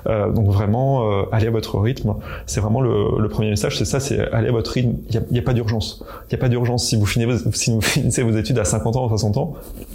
donc 0.06 0.46
vraiment, 0.46 1.08
allez 1.30 1.46
à 1.46 1.50
votre 1.50 1.78
rythme. 1.78 2.14
C'est 2.46 2.60
vraiment 2.60 2.80
le, 2.80 3.20
le, 3.20 3.28
premier 3.28 3.50
message, 3.50 3.78
c'est 3.78 3.84
ça, 3.84 4.00
c'est 4.00 4.20
aller 4.32 4.48
à 4.48 4.52
votre 4.52 4.72
rythme. 4.72 4.94
Il 5.10 5.22
n'y 5.30 5.38
a, 5.38 5.42
a, 5.42 5.44
pas 5.44 5.52
d'urgence. 5.52 6.04
Il 6.30 6.34
n'y 6.34 6.38
a 6.38 6.40
pas 6.40 6.48
d'urgence 6.48 6.86
si 6.86 6.96
vous 6.96 7.06
finissez, 7.06 7.44
si 7.52 7.70
vous 7.70 7.80
finissez 7.96 8.22
vos 8.22 8.36
études 8.36 8.58
à 8.58 8.64
50 8.64 8.95
ans, 8.96 9.08
60 9.08 9.36
ans, 9.36 9.54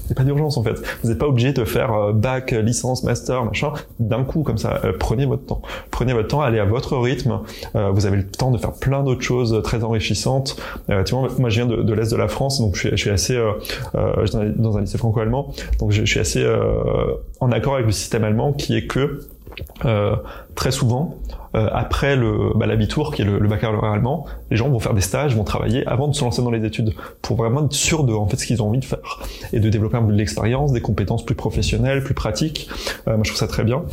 il 0.10 0.16
pas 0.16 0.24
d'urgence 0.24 0.58
en 0.58 0.64
fait. 0.64 0.76
Vous 1.04 1.10
n'êtes 1.10 1.18
pas 1.18 1.28
obligé 1.28 1.54
de 1.54 1.64
faire 1.64 1.94
euh, 1.94 2.14
bac, 2.14 2.52
licence, 2.52 3.04
master, 3.04 3.46
machin, 3.46 3.74
d'un 4.00 4.24
coup 4.24 4.44
comme 4.44 4.58
ça. 4.58 4.82
Euh, 4.84 4.94
prenez 4.98 5.26
votre 5.26 5.46
temps. 5.46 5.62
Prenez 5.90 6.14
votre 6.14 6.28
temps, 6.28 6.42
allez 6.42 6.60
à 6.60 6.66
votre 6.66 6.98
rythme. 6.98 7.40
Euh, 7.76 7.92
vous 7.92 8.06
avez 8.06 8.18
le 8.18 8.28
temps 8.28 8.52
de 8.52 8.58
faire 8.58 8.74
plein 8.74 9.04
d'autres 9.04 9.22
choses 9.22 9.62
très 9.64 9.84
enrichissantes. 9.84 10.58
tu 11.06 11.16
moi 11.16 11.50
je 11.50 11.62
viens 11.62 11.66
de, 11.66 11.94
l'Est 11.94 12.12
de 12.12 12.18
la 12.18 12.28
France, 12.28 12.60
donc 12.60 12.76
je 12.76 12.80
suis, 12.80 12.90
je 12.92 12.96
suis 12.96 13.10
assez 13.10 13.38
dans 13.94 14.78
un 14.78 14.82
lycée 14.82 14.98
franco-allemand, 14.98 15.54
donc 15.80 15.92
je, 15.92 16.04
suis 16.04 16.20
assez 16.20 16.46
en 17.40 17.52
accord 17.52 17.76
avec 17.76 17.86
le 17.86 17.92
système 17.92 18.24
allemand 18.24 18.54
qui 18.54 18.76
est 18.76 18.88
que 18.88 19.22
euh, 19.86 20.16
très 20.56 20.72
souvent, 20.72 21.18
euh, 21.56 21.68
après 21.72 22.16
le 22.16 22.52
bah, 22.56 22.66
l'abitur, 22.66 23.14
qui 23.14 23.22
est 23.22 23.26
le, 23.26 23.40
le, 23.40 23.48
baccalauréat 23.48 23.94
allemand, 23.94 24.26
les 24.50 24.58
gens 24.58 24.70
vont 24.70 24.80
faire 24.80 24.94
des 24.94 25.02
stages, 25.02 25.36
vont 25.36 25.44
travailler 25.44 25.86
avant 25.86 26.08
de 26.08 26.16
se 26.16 26.24
lancer 26.24 26.42
dans 26.42 26.52
les 26.52 26.66
études, 26.66 26.94
pour 27.22 27.36
vraiment 27.36 27.66
être 27.66 27.74
sûr 27.74 28.04
de 28.04 28.14
en 28.14 28.28
fait 28.28 28.38
ce 28.38 28.46
qu'ils 28.46 28.62
ont 28.62 28.68
envie 28.68 28.80
de 28.80 28.86
faire 28.86 29.22
et 29.52 29.60
de 29.60 29.70
développer 29.70 29.98
un 29.98 30.04
peu 30.04 30.14
de 30.14 30.18
l'expérience, 30.18 30.72
des 30.72 30.82
compétences 30.82 31.26
plus 31.26 31.36
professionnelles, 31.36 32.04
plus 32.04 32.14
pratiques. 32.14 32.70
Euh, 33.08 33.16
moi, 33.16 33.22
je 33.24 33.30
trouve 33.30 33.40
ça 33.40 33.48
très 33.48 33.64
bien. 33.64 33.84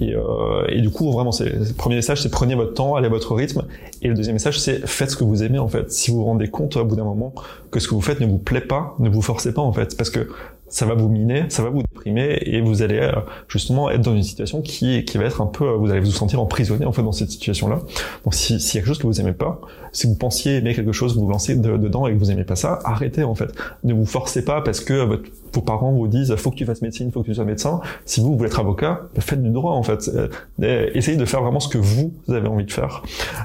Et, 0.00 0.14
euh, 0.14 0.64
et 0.68 0.80
du 0.80 0.90
coup, 0.90 1.10
vraiment, 1.10 1.32
c'est 1.32 1.46
le 1.46 1.74
premier 1.76 1.96
message, 1.96 2.22
c'est 2.22 2.30
prenez 2.30 2.54
votre 2.54 2.74
temps, 2.74 2.96
allez 2.96 3.06
à 3.06 3.10
votre 3.10 3.34
rythme. 3.34 3.64
Et 4.02 4.08
le 4.08 4.14
deuxième 4.14 4.34
message, 4.34 4.60
c'est 4.60 4.86
faites 4.86 5.10
ce 5.10 5.16
que 5.16 5.24
vous 5.24 5.42
aimez 5.42 5.58
en 5.58 5.68
fait. 5.68 5.90
Si 5.90 6.10
vous 6.10 6.18
vous 6.18 6.24
rendez 6.24 6.48
compte 6.48 6.76
au 6.76 6.84
bout 6.84 6.96
d'un 6.96 7.04
moment 7.04 7.32
que 7.70 7.80
ce 7.80 7.88
que 7.88 7.94
vous 7.94 8.02
faites 8.02 8.20
ne 8.20 8.26
vous 8.26 8.38
plaît 8.38 8.60
pas, 8.60 8.94
ne 8.98 9.08
vous 9.08 9.22
forcez 9.22 9.52
pas 9.52 9.62
en 9.62 9.72
fait, 9.72 9.96
parce 9.96 10.10
que 10.10 10.28
ça 10.68 10.86
va 10.86 10.94
vous 10.94 11.08
miner, 11.08 11.44
ça 11.48 11.62
va 11.62 11.70
vous 11.70 11.82
déprimer 11.82 12.38
et 12.42 12.60
vous 12.60 12.82
allez 12.82 12.98
euh, 12.98 13.12
justement 13.48 13.90
être 13.90 14.02
dans 14.02 14.14
une 14.14 14.22
situation 14.22 14.62
qui 14.62 15.04
qui 15.04 15.18
va 15.18 15.24
être 15.24 15.40
un 15.40 15.46
peu, 15.46 15.64
euh, 15.64 15.76
vous 15.76 15.90
allez 15.90 16.00
vous 16.00 16.10
sentir 16.10 16.40
emprisonné 16.40 16.84
en 16.86 16.92
fait 16.92 17.02
dans 17.02 17.12
cette 17.12 17.30
situation-là. 17.30 17.80
Donc 18.24 18.34
si 18.34 18.60
s'il 18.60 18.78
y 18.78 18.78
a 18.78 18.80
quelque 18.80 18.88
chose 18.88 18.98
que 18.98 19.06
vous 19.06 19.20
aimez 19.20 19.32
pas, 19.32 19.60
si 19.92 20.06
vous 20.06 20.16
pensiez 20.16 20.56
aimer 20.56 20.74
quelque 20.74 20.92
chose, 20.92 21.16
vous 21.16 21.24
vous 21.24 21.30
lancez 21.30 21.56
dedans 21.56 22.06
et 22.06 22.12
que 22.12 22.18
vous 22.18 22.30
aimez 22.30 22.44
pas 22.44 22.56
ça, 22.56 22.80
arrêtez 22.84 23.22
en 23.22 23.34
fait. 23.34 23.52
Ne 23.84 23.94
vous 23.94 24.06
forcez 24.06 24.44
pas 24.44 24.60
parce 24.60 24.80
que 24.80 25.04
votre 25.04 25.24
vos 25.56 25.62
parents 25.62 25.92
vous 25.92 26.08
disent 26.08 26.34
faut 26.36 26.50
que 26.50 26.56
tu 26.56 26.64
fasses 26.64 26.82
médecine, 26.82 27.10
faut 27.10 27.22
que 27.22 27.26
tu 27.26 27.34
sois 27.34 27.44
médecin. 27.44 27.80
Si 28.04 28.20
vous, 28.20 28.36
voulez 28.36 28.48
être 28.48 28.60
avocat, 28.60 29.00
bah, 29.14 29.20
faites 29.20 29.42
du 29.42 29.50
droit 29.50 29.72
en 29.72 29.82
fait. 29.82 30.10
Euh, 30.14 30.90
essayez 30.94 31.16
de 31.16 31.24
faire 31.24 31.42
vraiment 31.42 31.60
ce 31.60 31.68
que 31.68 31.78
vous 31.78 32.12
avez 32.28 32.46
envie 32.46 32.64
de 32.64 32.72
faire. 32.72 33.02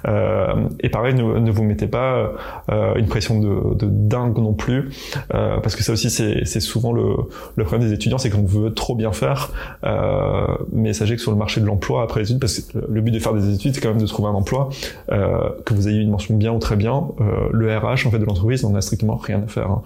Euh, 0.08 0.68
et 0.80 0.90
pareil, 0.90 1.16
ne, 1.16 1.40
ne, 1.40 1.52
vous 1.52 1.64
mettez 1.64 1.88
pas 1.88 2.32
euh, 2.70 2.96
une 2.96 3.08
pression 3.08 3.40
de, 3.40 3.76
de, 3.76 3.88
dingue 3.90 4.38
non 4.38 4.54
plus, 4.54 4.90
euh, 5.34 5.60
parce 5.60 5.76
que 5.76 5.84
ça 5.84 5.94
aussi 5.94 6.10
c'est 6.10 6.60
souvent 6.60 6.94
le, 6.94 7.16
le, 7.56 7.64
problème 7.64 7.88
des 7.88 7.94
étudiants, 7.94 8.18
c'est 8.18 8.30
qu'on 8.30 8.44
veut 8.44 8.74
trop 8.74 8.96
bien 8.96 9.12
faire, 9.12 9.52
euh, 9.84 10.46
mais 10.72 10.94
sachez 10.94 11.16
que 11.16 11.22
sur 11.22 11.32
le 11.32 11.38
marché 11.38 11.62
de 11.62 11.66
l'emploi 11.66 12.04
après 12.04 12.22
les 12.22 12.28
études, 12.28 12.40
parce 12.40 12.60
que 12.60 12.78
le 12.78 13.02
but 13.02 13.12
de 13.12 13.20
faire 13.20 13.34
des 13.34 13.54
études 13.54 13.76
c'est 13.76 13.82
quand 13.82 13.90
même 13.90 14.02
de 14.02 14.06
trouver 14.06 14.30
un 14.30 14.34
emploi, 14.34 14.70
que 15.10 15.74
vous 15.74 15.88
ayez 15.88 16.02
une 16.02 16.12
mention 16.12 16.36
bien 16.36 16.52
ou 16.52 16.60
très 16.60 16.76
bien, 16.76 17.04
le 17.52 17.78
RH 17.78 18.08
en 18.08 18.12
fait 18.12 18.20
de 18.20 18.26
l'entreprise 18.26 18.64
n'en 18.64 18.76
a 18.76 18.82
strictement 18.82 19.16
rien 19.16 19.42
à 19.44 19.48
faire. 19.48 19.72
Hein. 19.72 19.82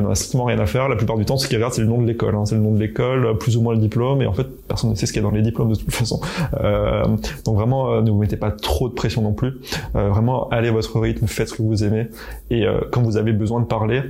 n'en 0.00 0.10
a 0.10 0.14
strictement 0.14 0.44
rien 0.44 0.58
à 0.58 0.66
faire. 0.66 0.88
La 0.88 0.96
plupart 0.96 1.16
du 1.16 1.24
temps, 1.24 1.36
ce 1.36 1.48
c'est 1.72 1.82
le 1.82 1.86
nom 1.86 2.00
de 2.00 2.06
l'école. 2.06 2.34
Hein. 2.34 2.44
C'est 2.44 2.54
le 2.54 2.60
nom 2.60 2.72
de 2.72 2.80
l'école, 2.80 3.38
plus 3.38 3.56
ou 3.56 3.62
moins 3.62 3.74
le 3.74 3.80
diplôme, 3.80 4.22
et 4.22 4.26
en 4.26 4.32
fait, 4.32 4.46
personne 4.68 4.90
ne 4.90 4.94
sait 4.94 5.06
ce 5.06 5.12
qu'il 5.12 5.22
y 5.22 5.24
a 5.24 5.28
dans 5.28 5.34
les 5.34 5.42
diplômes 5.42 5.70
de 5.70 5.76
toute 5.76 5.92
façon. 5.92 6.20
Euh, 6.60 7.04
donc 7.44 7.56
vraiment, 7.56 7.92
euh, 7.92 8.02
ne 8.02 8.10
vous 8.10 8.18
mettez 8.18 8.36
pas 8.36 8.50
trop 8.50 8.88
de 8.88 8.94
pression 8.94 9.22
non 9.22 9.32
plus. 9.32 9.54
Euh, 9.96 10.08
vraiment, 10.08 10.48
allez 10.50 10.68
à 10.68 10.72
votre 10.72 10.98
rythme, 11.00 11.26
faites 11.26 11.48
ce 11.48 11.54
que 11.54 11.62
vous 11.62 11.84
aimez, 11.84 12.08
et 12.50 12.66
euh, 12.66 12.80
quand 12.90 13.02
vous 13.02 13.16
avez 13.16 13.32
besoin 13.32 13.60
de 13.60 13.66
parler, 13.66 14.02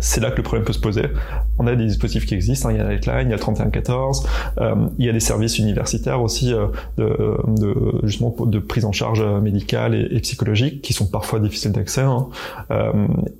c'est 0.00 0.20
là 0.20 0.30
que 0.30 0.36
le 0.36 0.42
problème 0.42 0.64
peut 0.64 0.72
se 0.72 0.80
poser. 0.80 1.04
On 1.58 1.66
a 1.66 1.76
des 1.76 1.86
dispositifs 1.86 2.26
qui 2.26 2.34
existent, 2.34 2.68
hein. 2.68 2.72
il 2.72 2.78
y 2.78 2.80
a 2.80 2.84
Lightline, 2.84 3.28
il 3.28 3.30
y 3.30 3.34
a 3.34 3.38
3114, 3.38 4.26
euh, 4.58 4.74
il 4.98 5.06
y 5.06 5.08
a 5.08 5.12
des 5.12 5.20
services 5.20 5.58
universitaires 5.58 6.22
aussi 6.22 6.52
euh, 6.52 6.66
de, 6.98 7.36
de, 7.46 7.74
justement 8.04 8.34
de 8.40 8.58
prise 8.58 8.84
en 8.84 8.92
charge 8.92 9.22
médicale 9.42 9.94
et, 9.94 10.20
psychologique 10.20 10.82
qui 10.82 10.92
sont 10.92 11.06
parfois 11.06 11.40
difficiles 11.40 11.72
d'accès. 11.72 12.02
Hein. 12.02 12.28
Euh, 12.70 12.92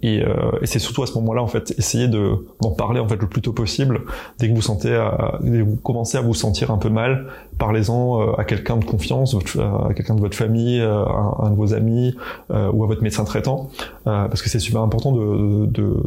et, 0.03 0.23
euh, 0.23 0.35
et 0.63 0.67
c'est 0.67 0.79
surtout 0.79 1.03
à 1.03 1.07
ce 1.07 1.15
moment-là 1.15 1.43
en 1.43 1.47
fait 1.47 1.75
essayer 1.79 2.09
de 2.09 2.47
d'en 2.61 2.71
parler 2.71 3.01
en 3.01 3.09
fait 3.09 3.21
le 3.21 3.29
plus 3.29 3.43
tôt 3.43 3.53
possible. 3.53 4.03
Dès 4.39 4.49
que 4.49 4.55
vous 4.55 4.63
sentez, 4.63 4.95
à, 4.95 5.39
dès 5.43 5.59
que 5.59 5.63
vous 5.63 5.77
commencez 5.77 6.19
à 6.19 6.21
vous 6.21 6.35
sentir 6.35 6.71
un 6.71 6.79
peu 6.79 6.89
mal, 6.89 7.27
parlez-en 7.59 8.21
euh, 8.21 8.33
à 8.39 8.45
quelqu'un 8.45 8.77
de 8.77 8.85
confiance, 8.85 9.35
à 9.35 9.95
quelqu'un 9.95 10.15
de 10.15 10.21
votre 10.21 10.37
famille, 10.37 10.81
à 10.81 11.35
un 11.43 11.51
de 11.51 11.57
vos 11.57 11.75
amis 11.75 12.17
ou 12.51 12.85
à 12.85 12.87
votre 12.87 13.03
médecin 13.03 13.25
traitant, 13.25 13.71
parce 14.05 14.43
que 14.43 14.49
c'est 14.49 14.59
super 14.59 14.81
important 14.83 15.13
de, 15.13 15.67
de 15.67 16.03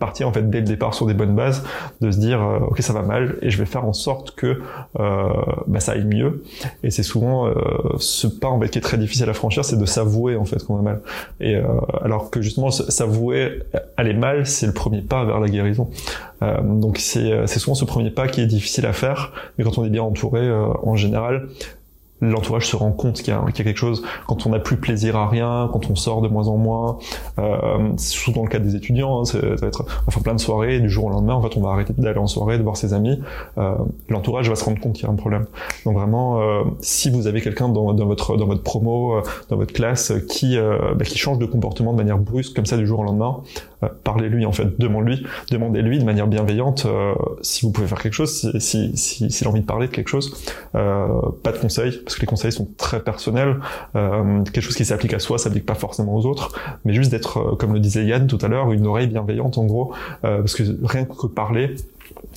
partir 0.00 0.26
en 0.26 0.32
fait 0.32 0.48
dès 0.50 0.58
le 0.58 0.66
départ 0.66 0.94
sur 0.94 1.06
des 1.06 1.14
bonnes 1.14 1.36
bases, 1.36 1.62
de 2.00 2.10
se 2.10 2.18
dire 2.18 2.42
euh, 2.42 2.58
ok 2.70 2.80
ça 2.80 2.92
va 2.92 3.02
mal 3.02 3.36
et 3.42 3.50
je 3.50 3.58
vais 3.58 3.66
faire 3.66 3.84
en 3.84 3.92
sorte 3.92 4.32
que 4.34 4.60
euh, 4.98 5.28
bah, 5.68 5.78
ça 5.78 5.92
aille 5.92 6.04
mieux. 6.04 6.42
Et 6.82 6.90
c'est 6.90 7.04
souvent 7.04 7.46
euh, 7.46 7.54
ce 7.98 8.26
pas 8.26 8.48
en 8.48 8.58
fait 8.60 8.70
qui 8.70 8.78
est 8.78 8.82
très 8.82 8.98
difficile 8.98 9.28
à 9.28 9.34
franchir, 9.34 9.64
c'est 9.64 9.78
de 9.78 9.84
s'avouer 9.84 10.36
en 10.36 10.44
fait 10.44 10.64
qu'on 10.64 10.76
va 10.76 10.82
mal. 10.82 11.00
Et 11.38 11.54
euh, 11.54 11.64
alors 12.02 12.30
que 12.30 12.42
justement 12.42 12.70
s'avouer 12.70 13.60
aller 13.96 14.14
mal, 14.14 14.46
c'est 14.46 14.66
le 14.66 14.72
premier 14.72 15.02
pas 15.02 15.24
vers 15.24 15.38
la 15.38 15.48
guérison. 15.48 15.90
donc 16.62 16.98
c'est 16.98 17.46
souvent 17.46 17.74
ce 17.74 17.84
premier 17.84 18.10
pas 18.10 18.26
qui 18.26 18.40
est 18.40 18.46
difficile 18.46 18.86
à 18.86 18.94
faire, 18.94 19.32
mais 19.56 19.64
quand 19.64 19.76
on 19.76 19.84
est 19.84 19.90
bien 19.90 20.02
entouré, 20.02 20.50
en 20.50 20.96
général, 20.96 21.48
l'entourage 22.20 22.66
se 22.66 22.76
rend 22.76 22.92
compte 22.92 23.22
qu'il 23.22 23.32
y, 23.32 23.36
a 23.36 23.52
quelque 23.52 23.76
chose 23.76 24.02
quand 24.26 24.46
on 24.46 24.50
n'a 24.50 24.58
plus 24.58 24.76
plaisir 24.76 25.16
à 25.16 25.28
rien, 25.28 25.68
quand 25.72 25.90
on 25.90 25.96
sort 25.96 26.20
de 26.20 26.28
moins 26.28 26.48
en 26.48 26.56
moins. 26.56 26.98
Euh, 27.38 27.92
c'est 27.96 28.16
souvent 28.16 28.42
le 28.42 28.48
cas 28.48 28.58
des 28.58 28.76
étudiants. 28.76 29.20
Hein, 29.20 29.24
ça 29.24 29.38
va 29.38 29.66
être 29.66 29.84
on 30.06 30.10
fait 30.10 30.20
plein 30.20 30.34
de 30.34 30.40
soirées 30.40 30.80
du 30.80 30.90
jour 30.90 31.06
au 31.06 31.10
lendemain, 31.10 31.34
en 31.34 31.42
fait, 31.42 31.56
on 31.56 31.60
va 31.60 31.70
arrêter 31.70 31.92
d'aller 31.96 32.18
en 32.18 32.26
soirée, 32.26 32.58
de 32.58 32.62
voir 32.62 32.76
ses 32.76 32.94
amis. 32.94 33.20
Euh, 33.58 33.74
l'entourage 34.08 34.48
va 34.48 34.54
se 34.56 34.64
rendre 34.64 34.80
compte 34.80 34.94
qu'il 34.94 35.04
y 35.04 35.06
a 35.06 35.12
un 35.12 35.16
problème. 35.16 35.46
Donc 35.84 35.94
vraiment, 35.94 36.40
euh, 36.40 36.62
si 36.80 37.10
vous 37.10 37.26
avez 37.26 37.40
quelqu'un 37.40 37.68
dans, 37.68 37.94
votre 37.94 38.36
dans 38.36 38.46
votre 38.46 38.62
promo, 38.62 39.14
euh, 39.14 39.22
dans 39.48 39.56
votre 39.56 39.72
classe 39.72 40.12
qui 40.28 40.56
euh, 40.56 40.94
bah, 40.94 41.04
qui 41.04 41.18
change 41.18 41.38
de 41.38 41.46
comportement 41.46 41.92
de 41.92 41.98
manière 41.98 42.18
brusque 42.18 42.54
comme 42.54 42.66
ça 42.66 42.76
du 42.76 42.86
jour 42.86 43.00
au 43.00 43.04
lendemain, 43.04 43.40
euh, 43.40 43.69
parlez-lui 44.04 44.46
en 44.46 44.52
fait, 44.52 44.78
demandez-lui, 44.78 45.26
demandez-lui 45.50 45.98
de 45.98 46.04
manière 46.04 46.26
bienveillante 46.26 46.86
si 47.42 47.64
vous 47.64 47.72
pouvez 47.72 47.86
faire 47.86 48.00
quelque 48.00 48.14
chose, 48.14 48.52
si 48.58 48.60
s'il 48.60 48.96
si, 48.96 49.30
si, 49.30 49.44
a 49.44 49.48
envie 49.48 49.60
de 49.60 49.66
parler 49.66 49.86
de 49.86 49.92
quelque 49.92 50.08
chose. 50.08 50.36
pas 50.72 51.52
de 51.52 51.58
conseils 51.58 52.00
parce 52.04 52.16
que 52.16 52.20
les 52.20 52.26
conseils 52.26 52.52
sont 52.52 52.68
très 52.76 53.00
personnels. 53.00 53.56
Euh, 53.96 54.42
quelque 54.44 54.62
chose 54.62 54.76
qui 54.76 54.84
s'applique 54.84 55.14
à 55.14 55.18
soi 55.18 55.38
s'applique 55.38 55.66
pas 55.66 55.74
forcément 55.74 56.14
aux 56.16 56.26
autres, 56.26 56.52
mais 56.84 56.92
juste 56.92 57.10
d'être, 57.10 57.38
euh, 57.38 57.56
comme 57.56 57.72
le 57.72 57.80
disait 57.80 58.04
Yann 58.04 58.26
tout 58.26 58.38
à 58.42 58.48
l'heure, 58.48 58.72
une 58.72 58.86
oreille 58.86 59.08
bienveillante 59.08 59.58
en 59.58 59.64
gros, 59.64 59.92
euh, 60.24 60.38
parce 60.38 60.54
que 60.54 60.62
rien 60.84 61.04
que 61.04 61.26
parler, 61.26 61.76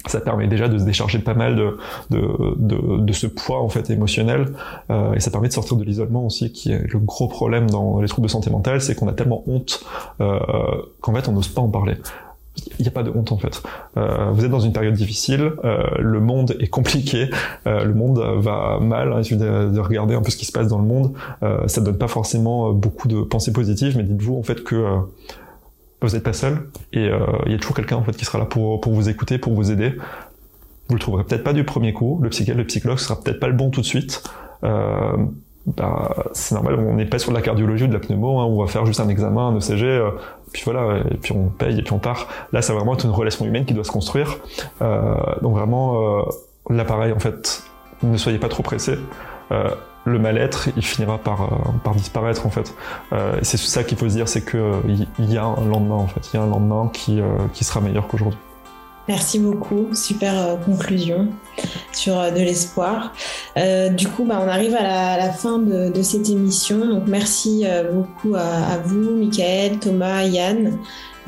ça 0.08 0.20
permet 0.20 0.48
déjà 0.48 0.68
de 0.68 0.78
se 0.78 0.84
décharger 0.84 1.20
pas 1.20 1.34
mal 1.34 1.56
de, 1.56 1.78
de, 2.10 2.56
de, 2.58 2.98
de 3.00 3.14
ce 3.14 3.28
poids 3.28 3.62
en 3.62 3.70
fait 3.70 3.90
émotionnel 3.90 4.54
euh, 4.90 5.14
et 5.14 5.20
ça 5.20 5.32
permet 5.32 5.48
de 5.48 5.54
sortir 5.54 5.78
de 5.78 5.84
l'isolement 5.84 6.26
aussi 6.26 6.52
qui 6.52 6.72
est 6.72 6.92
le 6.92 7.00
gros 7.00 7.28
problème 7.28 7.70
dans 7.70 8.02
les 8.02 8.08
troubles 8.08 8.28
de 8.28 8.32
santé 8.32 8.50
mentale 8.50 8.82
c'est 8.82 8.96
qu'on 8.96 9.08
a 9.08 9.14
tellement 9.14 9.44
honte 9.48 9.84
euh, 10.22 10.40
qu'en 11.02 11.14
fait 11.14 11.28
on 11.28 11.32
n'ose 11.32 11.48
pas 11.48 11.62
en 11.62 11.70
parler 11.70 11.96
il 12.80 12.84
n'y 12.84 12.88
a 12.88 12.92
pas 12.92 13.04
de 13.04 13.10
honte 13.10 13.32
en 13.32 13.38
fait. 13.38 13.62
Euh, 13.98 14.32
vous 14.32 14.46
êtes 14.46 14.52
dans 14.52 14.60
une 14.60 14.74
période 14.74 14.94
difficile, 14.94 15.54
euh, 15.64 15.84
le 16.00 16.20
monde 16.20 16.56
est 16.60 16.68
compliqué, 16.68 17.30
euh, 17.68 17.84
le 17.84 17.94
monde 17.94 18.20
va 18.20 18.80
mal. 18.80 19.12
Hein, 19.12 19.18
il 19.20 19.26
suffit 19.26 19.40
de, 19.40 19.70
de, 19.70 19.80
regarder 19.80 20.16
un 20.16 20.22
peu 20.22 20.32
ce 20.32 20.38
qui 20.38 20.46
se 20.46 20.52
passe 20.52 20.68
dans 20.68 20.78
le 20.78 20.86
monde. 20.86 21.14
Euh, 21.42 21.68
ça 21.68 21.82
donne 21.82 21.98
pas 21.98 22.08
forcément 22.08 22.72
beaucoup 22.72 23.08
de 23.08 23.22
pensées 23.22 23.54
positives, 23.54 23.98
mais 23.98 24.04
dites-vous 24.04 24.38
en 24.38 24.44
fait 24.44 24.64
que 24.64 24.76
euh, 24.76 24.98
vous 26.08 26.14
n'êtes 26.14 26.24
pas 26.24 26.34
seul 26.34 26.70
et 26.92 27.08
euh, 27.08 27.20
il 27.46 27.52
y 27.52 27.56
a 27.56 27.58
toujours 27.58 27.76
quelqu'un 27.76 27.98
en 27.98 28.04
fait 28.04 28.16
qui 28.16 28.26
sera 28.26 28.38
là 28.38 28.46
pour, 28.46 28.82
pour 28.82 28.94
vous 28.94 29.10
écouter, 29.10 29.38
pour 29.38 29.54
vous 29.54 29.72
aider. 29.72 29.96
Vous 30.90 30.96
le 30.96 31.00
trouverez 31.00 31.24
peut-être 31.24 31.44
pas 31.44 31.54
du 31.54 31.64
premier 31.64 31.94
coup, 31.94 32.20
le 32.22 32.30
psychiatre, 32.30 32.58
le 32.58 32.66
psychologue 32.66 33.00
sera 33.00 33.20
peut-être 33.20 33.40
pas 33.40 33.48
le 33.48 33.54
bon 33.54 33.70
tout 33.70 33.82
de 33.82 33.86
suite. 33.86 34.24
Euh, 34.64 35.18
bah, 35.66 36.14
c'est 36.34 36.56
normal, 36.56 36.76
on 36.78 36.96
n'est 36.96 37.06
pas 37.06 37.20
sur 37.20 37.32
de 37.32 37.38
la 37.38 37.42
cardiologie 37.42 37.86
ou 37.86 37.88
de 37.88 37.94
la 37.94 38.00
pneumo, 38.00 38.40
hein, 38.40 38.46
on 38.46 38.62
va 38.62 38.68
faire 38.68 38.86
juste 38.86 39.00
un 39.00 39.08
examen, 39.08 39.48
un 39.48 39.58
ECG, 39.58 39.84
euh, 39.84 40.12
puis 40.52 40.62
voilà, 40.66 41.04
puis 41.22 41.32
on 41.32 41.48
paye 41.48 41.80
et 41.80 41.82
puis 41.82 41.94
on 41.94 42.00
part. 42.00 42.28
Là, 42.52 42.62
ça 42.62 42.74
va 42.74 42.80
vraiment 42.80 42.96
être 42.96 43.06
une 43.06 43.12
relation 43.12 43.46
humaine 43.46 43.64
qui 43.64 43.74
doit 43.74 43.86
se 43.86 43.92
construire. 43.92 44.40
Donc 44.82 45.56
vraiment, 45.56 46.20
euh, 46.20 46.24
l'appareil, 46.70 47.14
en 47.14 47.20
fait, 47.20 47.64
ne 48.04 48.18
soyez 48.18 48.40
pas 48.40 48.50
trop 48.50 48.62
pressés. 48.62 48.98
Euh, 50.08 50.12
le 50.12 50.20
mal-être, 50.20 50.70
il 50.76 50.84
finira 50.84 51.18
par, 51.18 51.42
euh, 51.42 51.72
par 51.84 51.96
disparaître 51.96 52.46
en 52.46 52.50
fait. 52.50 52.74
Euh, 53.12 53.40
et 53.40 53.44
c'est 53.44 53.58
ça 53.58 53.84
qu'il 53.84 53.98
faut 53.98 54.10
se 54.10 54.16
dire, 54.16 54.28
c'est 54.28 54.44
qu'il 54.44 55.08
il 55.20 55.34
y 55.34 55.38
a 55.38 55.46
un 55.46 55.66
lendemain 55.66 55.96
en 55.96 56.08
fait, 56.08 56.22
il 56.34 56.38
y 56.38 56.40
a 56.40 56.44
un 56.44 56.50
lendemain 56.50 56.90
qui, 56.94 57.22
qui 57.54 57.64
sera 57.64 57.82
meilleur 57.82 58.08
qu'aujourd'hui. 58.08 58.40
Merci 59.10 59.38
beaucoup, 59.40 59.94
super 59.94 60.40
euh, 60.40 60.56
conclusion 60.56 61.28
sur 61.92 62.18
euh, 62.18 62.32
de 62.32 62.38
l'espoir. 62.38 63.14
Euh, 63.58 63.90
du 63.90 64.08
coup, 64.08 64.24
bah, 64.24 64.40
on 64.42 64.48
arrive 64.48 64.76
à 64.76 65.18
la, 65.18 65.32
fin 65.34 65.60
de, 65.60 66.02
cette 66.02 66.30
émission. 66.30 66.86
Donc, 66.86 67.04
merci 67.08 67.64
euh, 67.66 67.92
beaucoup 67.92 68.36
à, 68.36 68.74
à, 68.74 68.78
vous, 68.78 69.12
Michael, 69.12 69.80
Thomas, 69.80 70.24
Yann. 70.24 70.78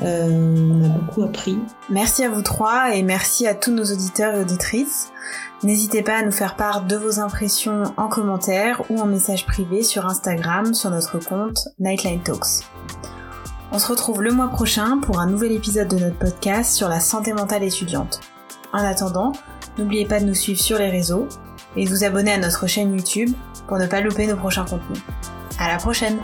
On 0.00 0.84
a 0.84 0.88
beaucoup 0.88 1.22
appris. 1.22 1.58
Merci 1.88 2.24
à 2.24 2.30
vous 2.30 2.42
trois 2.42 2.94
et 2.94 3.02
merci 3.02 3.46
à 3.46 3.54
tous 3.54 3.72
nos 3.72 3.84
auditeurs 3.84 4.34
et 4.34 4.40
auditrices. 4.40 5.12
N'hésitez 5.62 6.02
pas 6.02 6.16
à 6.16 6.22
nous 6.22 6.32
faire 6.32 6.56
part 6.56 6.84
de 6.84 6.96
vos 6.96 7.18
impressions 7.18 7.84
en 7.96 8.08
commentaire 8.08 8.82
ou 8.90 9.00
en 9.00 9.06
message 9.06 9.46
privé 9.46 9.82
sur 9.82 10.06
Instagram 10.06 10.74
sur 10.74 10.90
notre 10.90 11.18
compte 11.18 11.68
Nightline 11.78 12.22
Talks. 12.22 12.64
On 13.72 13.78
se 13.78 13.88
retrouve 13.88 14.22
le 14.22 14.32
mois 14.32 14.48
prochain 14.48 14.98
pour 14.98 15.18
un 15.18 15.26
nouvel 15.26 15.52
épisode 15.52 15.88
de 15.88 15.98
notre 15.98 16.18
podcast 16.18 16.74
sur 16.74 16.88
la 16.88 17.00
santé 17.00 17.32
mentale 17.32 17.64
étudiante. 17.64 18.20
En 18.72 18.78
attendant, 18.78 19.32
n'oubliez 19.78 20.06
pas 20.06 20.20
de 20.20 20.26
nous 20.26 20.34
suivre 20.34 20.60
sur 20.60 20.78
les 20.78 20.90
réseaux 20.90 21.26
et 21.76 21.84
de 21.84 21.90
vous 21.90 22.04
abonner 22.04 22.32
à 22.32 22.38
notre 22.38 22.66
chaîne 22.66 22.94
YouTube 22.94 23.34
pour 23.66 23.78
ne 23.78 23.86
pas 23.86 24.00
louper 24.00 24.26
nos 24.26 24.36
prochains 24.36 24.64
contenus. 24.64 25.02
À 25.58 25.68
la 25.68 25.78
prochaine! 25.78 26.18